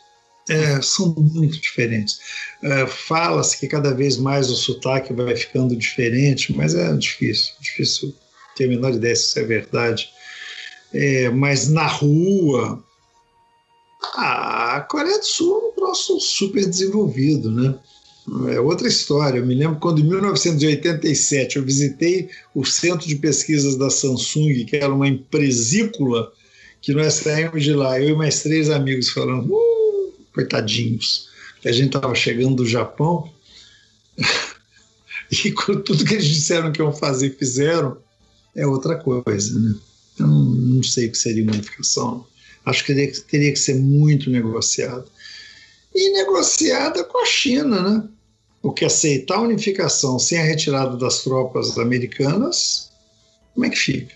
[0.50, 2.18] É, são muito diferentes.
[2.62, 8.16] É, Fala-se que cada vez mais o sotaque vai ficando diferente, mas é difícil, difícil
[8.56, 10.10] ter a menor ideia se isso é verdade
[10.93, 12.82] é, mas na rua.
[14.15, 17.74] A Coreia do Sul é um troço super desenvolvido, né?
[18.52, 19.39] É outra história.
[19.39, 24.77] Eu me lembro quando, em 1987, eu visitei o centro de pesquisas da Samsung, que
[24.77, 26.31] era uma empresícula,
[26.81, 31.28] que nós saímos de lá, eu e mais três amigos, falando, uh, coitadinhos,
[31.60, 33.31] que a gente estava chegando do Japão,
[35.32, 35.52] e
[35.82, 37.98] tudo que eles disseram que iam fazer, fizeram,
[38.55, 39.74] é outra coisa, né?
[40.19, 42.27] Eu não, não sei o que seria unificação.
[42.65, 45.07] Acho que teria, teria que ser muito negociada.
[45.95, 48.09] E negociada com a China, né?
[48.61, 52.90] Porque aceitar a unificação sem a retirada das tropas americanas,
[53.55, 54.15] como é que fica?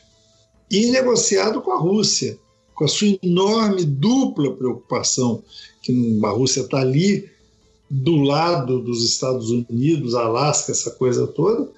[0.70, 2.38] E negociado com a Rússia,
[2.74, 5.42] com a sua enorme dupla preocupação,
[5.82, 7.30] que a Rússia está ali
[7.90, 11.70] do lado dos Estados Unidos, Alasca, essa coisa toda,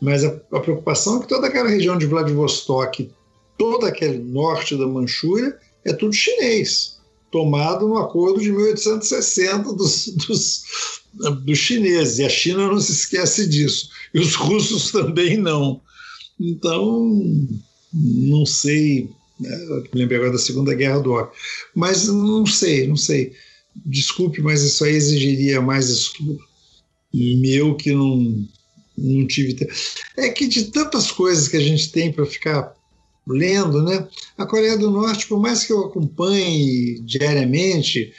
[0.00, 3.10] mas a, a preocupação é que toda aquela região de Vladivostok
[3.56, 6.98] todo aquele norte da Manchúria é tudo chinês,
[7.30, 10.62] tomado no acordo de 1860 dos, dos,
[11.44, 12.18] dos chineses.
[12.18, 13.88] E a China não se esquece disso.
[14.14, 15.80] E os russos também não.
[16.38, 17.10] Então,
[17.92, 19.10] não sei.
[19.40, 19.50] Né,
[19.92, 21.38] me lembro agora da Segunda Guerra do Ópio.
[21.74, 23.32] Mas não sei, não sei.
[23.86, 26.38] Desculpe, mas isso aí exigiria mais estudo.
[27.12, 28.46] Meu que não,
[28.96, 29.68] não tive.
[30.16, 32.74] É que de tantas coisas que a gente tem para ficar
[33.26, 34.06] lendo, né?
[34.36, 38.12] A Coreia do Norte, por mais que eu acompanhe diariamente,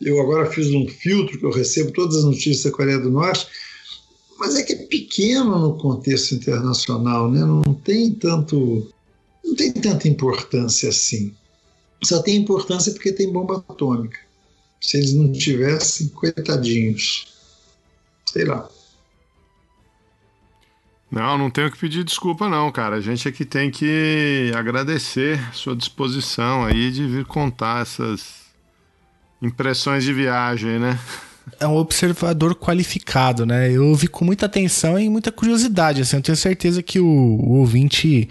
[0.00, 3.48] Eu agora fiz um filtro que eu recebo todas as notícias da Coreia do Norte,
[4.38, 7.40] mas é que é pequeno no contexto internacional, né?
[7.40, 8.88] Não tem tanto,
[9.44, 11.34] não tem tanta importância assim.
[12.04, 14.20] Só tem importância porque tem bomba atômica.
[14.80, 17.26] Se eles não tivessem, coitadinhos.
[18.32, 18.70] Sei lá.
[21.10, 22.96] Não, não tenho que pedir desculpa, não, cara.
[22.96, 28.48] A gente aqui tem que agradecer sua disposição aí de vir contar essas
[29.40, 30.98] impressões de viagem, né?
[31.58, 33.72] É um observador qualificado, né?
[33.72, 37.58] Eu ouvi com muita atenção e muita curiosidade, assim, eu tenho certeza que o, o
[37.58, 38.28] ouvinte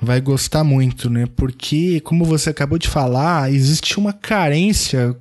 [0.00, 1.26] vai gostar muito, né?
[1.34, 5.16] Porque, como você acabou de falar, existe uma carência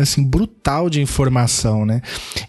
[0.00, 2.00] assim, brutal de informação, né?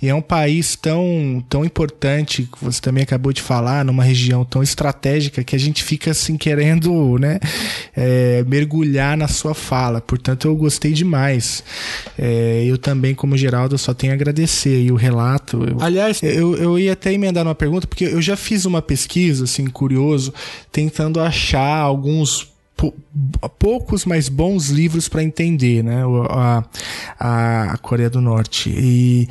[0.01, 4.45] E é um país tão, tão importante, que você também acabou de falar, numa região
[4.45, 7.39] tão estratégica que a gente fica assim querendo, né,
[7.95, 10.01] é, mergulhar na sua fala.
[10.01, 11.63] Portanto, eu gostei demais.
[12.17, 15.63] É, eu também, como Geraldo, só tenho a agradecer e o relato.
[15.63, 15.77] Eu...
[15.81, 19.65] Aliás, eu, eu ia até emendar uma pergunta, porque eu já fiz uma pesquisa, assim,
[19.67, 20.33] curioso,
[20.71, 22.56] tentando achar alguns
[23.57, 26.03] poucos, mas bons livros para entender, né?
[26.29, 26.63] A,
[27.19, 28.69] a, Coreia do Norte.
[28.69, 29.27] E,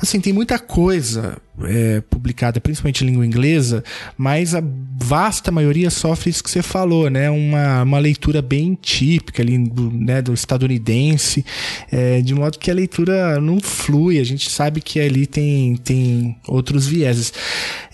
[0.00, 3.84] assim, tem muita coisa é, publicada, principalmente em língua inglesa,
[4.16, 4.62] mas a
[4.96, 7.30] vasta maioria sofre isso que você falou, né?
[7.30, 11.44] Uma, uma leitura bem típica ali do, né, do estadunidense,
[11.90, 16.36] é, de modo que a leitura não flui, a gente sabe que ali tem, tem
[16.46, 17.32] outros vieses.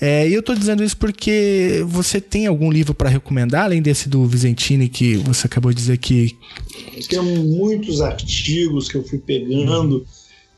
[0.01, 4.09] É, e eu estou dizendo isso porque você tem algum livro para recomendar, além desse
[4.09, 6.37] do Vicentini que você acabou de dizer que.
[7.09, 10.07] Tem muitos artigos que eu fui pegando,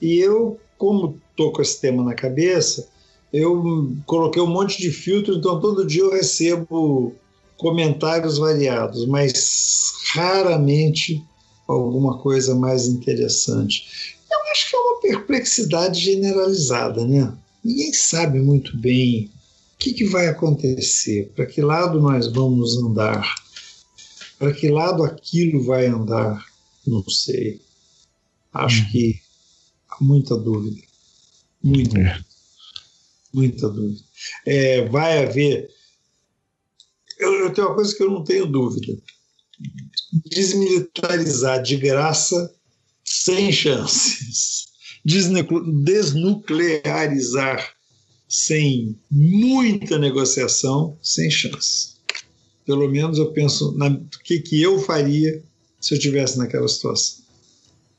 [0.01, 2.89] e eu, como estou com esse tema na cabeça,
[3.33, 7.15] eu coloquei um monte de filtro, então todo dia eu recebo
[7.57, 11.23] comentários variados, mas raramente
[11.67, 14.17] alguma coisa mais interessante.
[14.31, 17.33] Eu acho que é uma perplexidade generalizada, né?
[17.65, 19.31] Ninguém sabe muito bem
[19.75, 23.35] o que, que vai acontecer, para que lado nós vamos andar,
[24.43, 26.45] para que lado aquilo vai andar,
[26.85, 27.61] não sei.
[28.53, 28.89] Acho hum.
[28.91, 29.23] que
[29.89, 30.83] há muita dúvida.
[31.63, 32.01] Muita.
[32.01, 32.19] É
[33.33, 34.03] muita dúvida.
[34.45, 35.71] É, vai haver.
[37.19, 39.01] Eu, eu, tenho uma coisa que eu não tenho dúvida:
[40.27, 42.53] desmilitarizar de graça,
[43.05, 44.73] sem chances.
[45.05, 47.77] Desnuclearizar
[48.29, 51.92] sem muita negociação, sem chance.
[52.65, 55.43] Pelo menos eu penso na que, que eu faria
[55.81, 57.23] se eu tivesse naquela situação.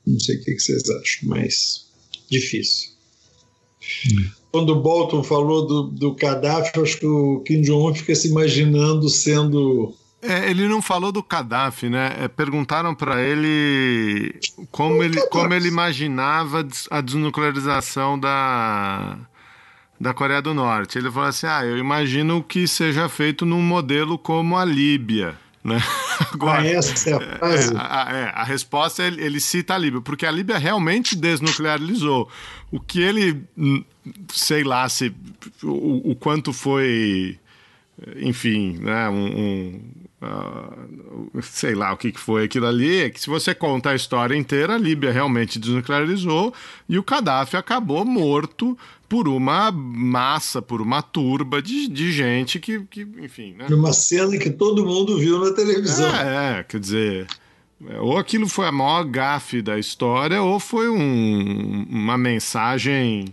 [0.06, 1.86] Não sei o que, que vocês acham, mas
[2.30, 2.90] difícil.
[4.10, 8.28] Hum quando o Bolton falou do, do Gaddafi, acho que o Kim Jong-un fica se
[8.28, 9.92] imaginando sendo.
[10.22, 12.14] É, ele não falou do Gaddafi, né?
[12.20, 14.32] É, perguntaram para ele
[14.70, 19.18] como ele, como ele imaginava a desnuclearização da,
[20.00, 20.98] da Coreia do Norte.
[20.98, 25.36] Ele falou assim: ah, eu imagino que seja feito num modelo como a Líbia.
[25.62, 25.82] Né?
[26.32, 27.74] Agora, ah, essa é a frase.
[27.74, 32.28] É, a, é, a resposta ele, ele cita a Líbia, porque a Líbia realmente desnuclearizou.
[32.70, 33.42] O que ele
[34.32, 35.14] sei lá se
[35.62, 37.38] o, o quanto foi,
[38.16, 39.80] enfim, né, um, um
[40.22, 43.94] uh, sei lá o que, que foi aquilo ali, é que se você conta a
[43.94, 46.52] história inteira, a Líbia realmente desnuclearizou
[46.88, 48.76] e o Gaddafi acabou morto
[49.14, 53.68] por uma massa, por uma turba de, de gente que, que, enfim, né?
[53.70, 56.12] Uma cena que todo mundo viu na televisão.
[56.16, 57.28] É, é quer dizer...
[58.00, 63.32] Ou aquilo foi a maior gafe da história, ou foi um, uma mensagem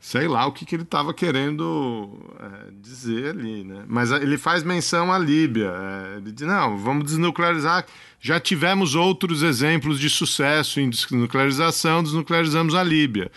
[0.00, 2.08] sei lá o que, que ele estava querendo
[2.40, 3.84] é, dizer ali, né?
[3.86, 5.70] Mas ele faz menção à Líbia.
[5.70, 7.84] É, ele diz, não, vamos desnuclearizar.
[8.18, 13.30] Já tivemos outros exemplos de sucesso em desnuclearização, desnuclearizamos a Líbia.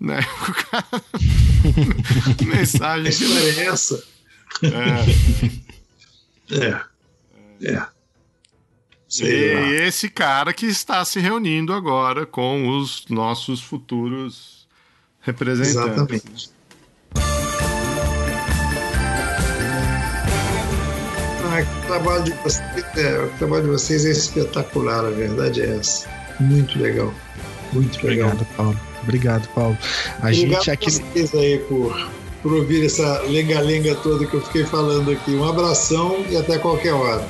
[0.00, 0.20] Né?
[0.48, 0.86] O cara...
[2.44, 3.12] Mensagem.
[3.12, 4.02] A é essa.
[6.50, 6.56] É.
[6.56, 6.80] É.
[7.62, 7.96] é.
[9.20, 14.66] E esse cara que está se reunindo agora com os nossos futuros
[15.20, 15.76] representantes.
[15.76, 16.50] Exatamente.
[21.44, 25.76] Ah, o, trabalho de vocês, é, o trabalho de vocês é espetacular, a verdade é
[25.76, 26.08] essa.
[26.40, 27.14] Muito legal.
[27.72, 28.30] Muito legal.
[28.30, 28.80] Obrigado, Paulo.
[29.06, 29.78] Obrigado, Paulo.
[30.20, 30.90] A Obrigado gente aqui.
[30.90, 32.10] vocês aí por,
[32.42, 35.30] por ouvir essa lenga-lenga toda que eu fiquei falando aqui.
[35.30, 37.24] Um abração e até qualquer hora.